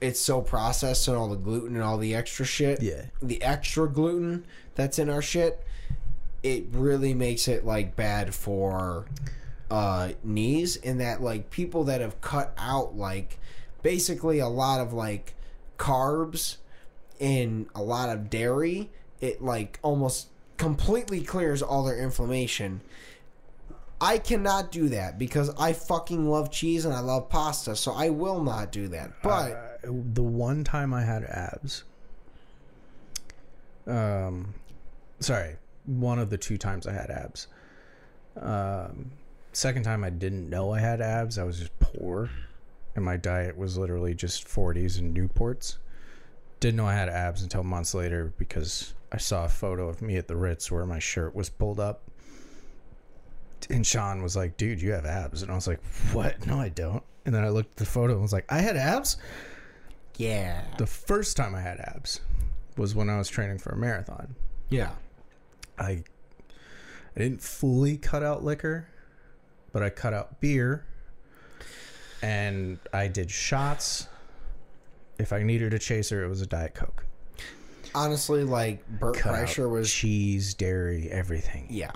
it's 0.00 0.20
so 0.20 0.40
processed 0.40 1.08
and 1.08 1.16
all 1.16 1.28
the 1.28 1.36
gluten 1.36 1.74
and 1.74 1.82
all 1.82 1.98
the 1.98 2.14
extra 2.14 2.44
shit. 2.44 2.80
Yeah. 2.80 3.06
The 3.20 3.42
extra 3.42 3.88
gluten 3.88 4.46
that's 4.76 4.98
in 4.98 5.10
our 5.10 5.22
shit, 5.22 5.64
it 6.44 6.66
really 6.70 7.14
makes 7.14 7.48
it 7.48 7.66
like 7.66 7.96
bad 7.96 8.32
for 8.32 9.06
uh 9.70 10.10
knees 10.24 10.76
and 10.76 11.00
that 11.00 11.20
like 11.20 11.50
people 11.50 11.84
that 11.84 12.00
have 12.00 12.20
cut 12.20 12.54
out 12.56 12.96
like 12.96 13.38
basically 13.82 14.38
a 14.38 14.48
lot 14.48 14.80
of 14.80 14.92
like 14.92 15.34
carbs 15.78 16.56
and 17.20 17.66
a 17.74 17.82
lot 17.82 18.08
of 18.08 18.30
dairy, 18.30 18.90
it 19.20 19.42
like 19.42 19.78
almost 19.82 20.28
completely 20.56 21.22
clears 21.22 21.62
all 21.62 21.84
their 21.84 21.98
inflammation. 21.98 22.80
I 24.00 24.18
cannot 24.18 24.70
do 24.70 24.88
that 24.90 25.18
because 25.18 25.50
I 25.58 25.72
fucking 25.72 26.28
love 26.30 26.52
cheese 26.52 26.84
and 26.84 26.94
I 26.94 27.00
love 27.00 27.28
pasta, 27.28 27.74
so 27.74 27.92
I 27.92 28.10
will 28.10 28.42
not 28.44 28.70
do 28.70 28.88
that. 28.88 29.10
But 29.22 29.52
Uh, 29.84 29.90
the 30.12 30.22
one 30.22 30.62
time 30.62 30.94
I 30.94 31.02
had 31.02 31.24
abs, 31.24 31.82
um, 33.86 34.54
sorry, 35.18 35.56
one 35.86 36.18
of 36.20 36.30
the 36.30 36.38
two 36.38 36.58
times 36.58 36.86
I 36.86 36.92
had 36.92 37.10
abs. 37.10 37.48
Um, 38.36 39.10
second 39.58 39.82
time 39.82 40.04
I 40.04 40.10
didn't 40.10 40.48
know 40.48 40.72
I 40.72 40.78
had 40.78 41.00
abs. 41.00 41.36
I 41.38 41.44
was 41.44 41.58
just 41.58 41.76
poor, 41.80 42.30
and 42.94 43.04
my 43.04 43.16
diet 43.16 43.56
was 43.58 43.76
literally 43.76 44.14
just 44.14 44.46
40s 44.46 44.98
and 44.98 45.16
Newports. 45.16 45.78
Didn't 46.60 46.76
know 46.76 46.86
I 46.86 46.94
had 46.94 47.08
abs 47.08 47.42
until 47.42 47.64
months 47.64 47.92
later 47.94 48.32
because 48.38 48.94
I 49.12 49.16
saw 49.18 49.44
a 49.44 49.48
photo 49.48 49.88
of 49.88 50.00
me 50.00 50.16
at 50.16 50.28
the 50.28 50.36
Ritz 50.36 50.70
where 50.70 50.86
my 50.86 50.98
shirt 50.98 51.34
was 51.34 51.48
pulled 51.48 51.80
up. 51.80 52.02
And 53.70 53.86
Sean 53.86 54.22
was 54.22 54.36
like, 54.36 54.56
dude, 54.56 54.80
you 54.80 54.92
have 54.92 55.04
abs. 55.04 55.42
And 55.42 55.50
I 55.50 55.54
was 55.54 55.66
like, 55.66 55.82
what? 56.12 56.46
No, 56.46 56.58
I 56.58 56.68
don't. 56.68 57.02
And 57.26 57.34
then 57.34 57.44
I 57.44 57.48
looked 57.48 57.72
at 57.72 57.76
the 57.76 57.84
photo 57.84 58.12
and 58.14 58.22
was 58.22 58.32
like, 58.32 58.50
I 58.50 58.60
had 58.60 58.76
abs? 58.76 59.16
yeah. 60.16 60.62
The 60.78 60.86
first 60.86 61.36
time 61.36 61.54
I 61.54 61.60
had 61.60 61.78
abs 61.80 62.20
was 62.76 62.94
when 62.94 63.10
I 63.10 63.18
was 63.18 63.28
training 63.28 63.58
for 63.58 63.70
a 63.70 63.76
marathon. 63.76 64.34
Yeah. 64.68 64.92
I 65.78 66.02
I 67.16 67.20
didn't 67.20 67.42
fully 67.42 67.96
cut 67.96 68.22
out 68.22 68.44
liquor, 68.44 68.88
but 69.72 69.82
I 69.82 69.90
cut 69.90 70.12
out 70.12 70.40
beer 70.40 70.84
and 72.22 72.78
I 72.92 73.08
did 73.08 73.30
shots. 73.30 74.08
If 75.18 75.32
I 75.32 75.42
needed 75.42 75.74
a 75.74 75.78
chaser, 75.78 76.24
it 76.24 76.28
was 76.28 76.42
a 76.42 76.46
Diet 76.46 76.74
Coke. 76.74 77.04
Honestly, 77.94 78.44
like 78.44 78.82
Cut 79.00 79.08
out 79.08 79.14
Kreischer 79.14 79.70
was 79.70 79.92
cheese, 79.92 80.54
dairy, 80.54 81.10
everything. 81.10 81.66
Yeah. 81.70 81.90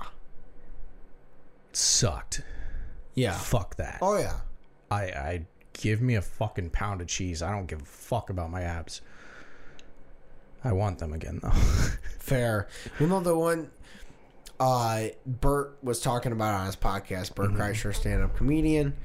Sucked. 1.73 2.43
Yeah. 3.15 3.33
Fuck 3.33 3.77
that. 3.77 3.99
Oh 4.03 4.19
yeah. 4.19 4.41
I 4.91 5.03
I 5.03 5.47
give 5.73 6.01
me 6.01 6.15
a 6.17 6.23
fucking 6.23 6.71
pound 6.71 7.01
of 7.01 7.07
cheese. 7.07 7.43
I 7.43 7.53
don't 7.53 7.67
give 7.67 7.83
a 7.83 7.85
fuck 7.85 8.31
about 8.31 8.51
my 8.51 8.63
abs. 8.63 9.03
I 10.65 10.73
want 10.73 10.99
them 10.99 11.13
again 11.13 11.41
though. 11.43 11.51
Fair. 12.19 12.69
You 12.99 13.07
know 13.07 13.21
the 13.21 13.37
one 13.37 13.71
uh 14.63 15.09
Bert 15.27 15.77
was 15.83 16.01
talking 16.01 16.31
about 16.31 16.55
on 16.55 16.67
his 16.67 16.77
podcast, 16.77 17.35
Bert 17.35 17.51
Kreischer, 17.51 17.93
stand 17.93 18.23
up 18.23 18.37
comedian. 18.37 18.97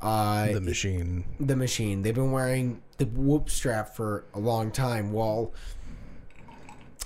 Uh 0.00 0.52
the 0.52 0.60
machine. 0.60 1.24
the 1.40 1.56
machine. 1.56 2.02
They've 2.02 2.14
been 2.14 2.30
wearing 2.30 2.80
the 2.98 3.06
whoop 3.06 3.50
strap 3.50 3.96
for 3.96 4.24
a 4.34 4.38
long 4.38 4.70
time. 4.70 5.12
Well, 5.12 5.52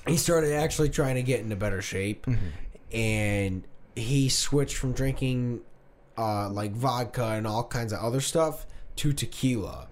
he 0.06 0.18
started 0.18 0.52
actually 0.52 0.90
trying 0.90 1.14
to 1.14 1.22
get 1.22 1.40
into 1.40 1.56
better 1.56 1.80
shape, 1.80 2.26
and 2.92 3.64
he 3.96 4.28
switched 4.28 4.76
from 4.76 4.92
drinking 4.92 5.60
uh, 6.18 6.50
like 6.50 6.72
vodka 6.72 7.24
and 7.24 7.46
all 7.46 7.64
kinds 7.64 7.94
of 7.94 8.00
other 8.00 8.20
stuff 8.20 8.66
to 8.96 9.14
tequila. 9.14 9.88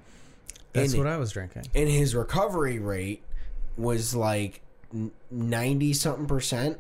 That's 0.75 0.93
and, 0.93 1.03
what 1.03 1.11
I 1.11 1.17
was 1.17 1.33
drinking. 1.33 1.65
and 1.75 1.89
his 1.89 2.15
recovery 2.15 2.79
rate 2.79 3.23
was 3.79 4.15
like 4.15 4.61
ninety 5.31 5.95
something 5.95 6.27
percent 6.27 6.79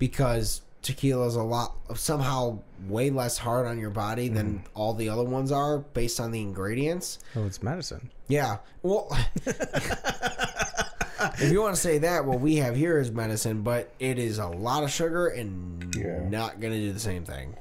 because 0.00 0.62
tequila 0.82 1.26
is 1.26 1.36
a 1.36 1.42
lot 1.42 1.76
somehow 1.94 2.58
way 2.88 3.10
less 3.10 3.38
hard 3.38 3.66
on 3.66 3.78
your 3.78 3.90
body 3.90 4.28
than 4.28 4.58
hmm. 4.58 4.66
all 4.74 4.94
the 4.94 5.08
other 5.08 5.22
ones 5.22 5.52
are 5.52 5.78
based 5.78 6.18
on 6.18 6.32
the 6.32 6.40
ingredients. 6.40 7.20
Oh, 7.36 7.46
it's 7.46 7.62
medicine. 7.62 8.10
Yeah. 8.26 8.56
Well, 8.82 9.16
if 9.46 11.52
you 11.52 11.60
want 11.60 11.74
to 11.74 11.80
say 11.80 11.98
that, 11.98 12.24
what 12.24 12.40
we 12.40 12.56
have 12.56 12.74
here 12.74 12.98
is 12.98 13.12
medicine, 13.12 13.62
but 13.62 13.92
it 14.00 14.18
is 14.18 14.38
a 14.38 14.48
lot 14.48 14.82
of 14.82 14.90
sugar 14.90 15.28
and 15.28 15.94
Yeah. 15.94 16.28
not 16.28 16.60
going 16.60 16.72
to 16.72 16.80
do 16.80 16.92
the 16.92 16.98
same 16.98 17.24
thing. 17.24 17.54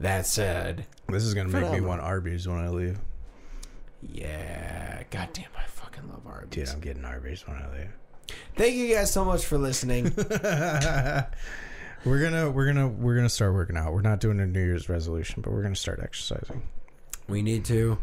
That 0.00 0.26
said, 0.26 0.86
This 1.08 1.22
is 1.22 1.34
gonna 1.34 1.48
make 1.48 1.70
me 1.70 1.80
want 1.80 2.02
Arby's 2.02 2.48
when 2.48 2.58
I 2.58 2.68
leave. 2.68 2.98
yeah, 4.02 5.04
goddamn, 5.10 5.46
I 5.56 5.62
fucking 5.66 6.08
love 6.10 6.26
Arby's. 6.26 6.50
Dude, 6.50 6.68
I'm 6.68 6.80
getting 6.80 7.04
Arby's 7.04 7.46
when 7.46 7.56
I 7.56 7.72
leave. 7.72 7.92
Thank 8.56 8.74
you 8.76 8.94
guys 8.94 9.12
so 9.12 9.24
much 9.24 9.44
for 9.44 9.58
listening. 9.58 10.12
We're 12.04 12.20
gonna 12.20 12.50
we're 12.50 12.66
gonna 12.66 12.86
we're 12.86 13.16
gonna 13.16 13.30
start 13.30 13.54
working 13.54 13.78
out. 13.78 13.94
We're 13.94 14.02
not 14.02 14.20
doing 14.20 14.38
a 14.38 14.46
New 14.46 14.62
Year's 14.62 14.90
resolution, 14.90 15.40
but 15.40 15.54
we're 15.54 15.62
gonna 15.62 15.74
start 15.74 16.00
exercising. 16.02 16.62
we 17.28 17.40
need 17.40 17.64
to. 17.66 17.96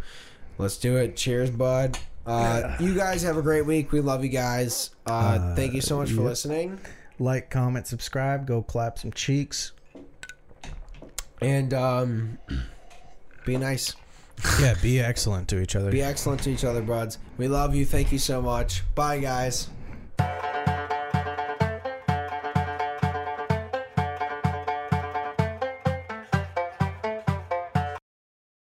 Let's 0.57 0.77
do 0.77 0.97
it. 0.97 1.15
Cheers, 1.15 1.51
bud. 1.51 1.99
Uh, 2.25 2.77
you 2.79 2.95
guys 2.95 3.21
have 3.21 3.37
a 3.37 3.43
great 3.43 3.63
week. 3.65 3.91
We 3.91 4.01
love 4.01 4.23
you 4.23 4.29
guys. 4.31 4.89
Uh, 5.05 5.11
Uh, 5.11 5.55
thank 5.55 5.73
you 5.73 5.81
so 5.81 5.97
much 5.97 6.09
for 6.09 6.21
yep. 6.21 6.25
listening. 6.29 6.79
Like, 7.19 7.51
comment, 7.51 7.85
subscribe. 7.85 8.47
Go 8.47 8.63
clap 8.63 8.97
some 8.97 9.11
cheeks. 9.11 9.71
And 11.39 11.71
um, 11.73 12.39
be 13.45 13.57
nice. 13.57 13.95
Yeah, 14.59 14.73
be 14.81 14.99
excellent 14.99 15.47
to 15.49 15.59
each 15.61 15.75
other. 15.75 15.91
Be 15.91 16.01
excellent 16.01 16.41
to 16.43 16.49
each 16.49 16.63
other, 16.63 16.81
buds. 16.81 17.19
We 17.37 17.47
love 17.47 17.75
you. 17.75 17.85
Thank 17.85 18.11
you 18.11 18.17
so 18.19 18.41
much. 18.41 18.81
Bye, 18.95 19.19
guys. 19.19 19.69
Bye. 20.21 20.50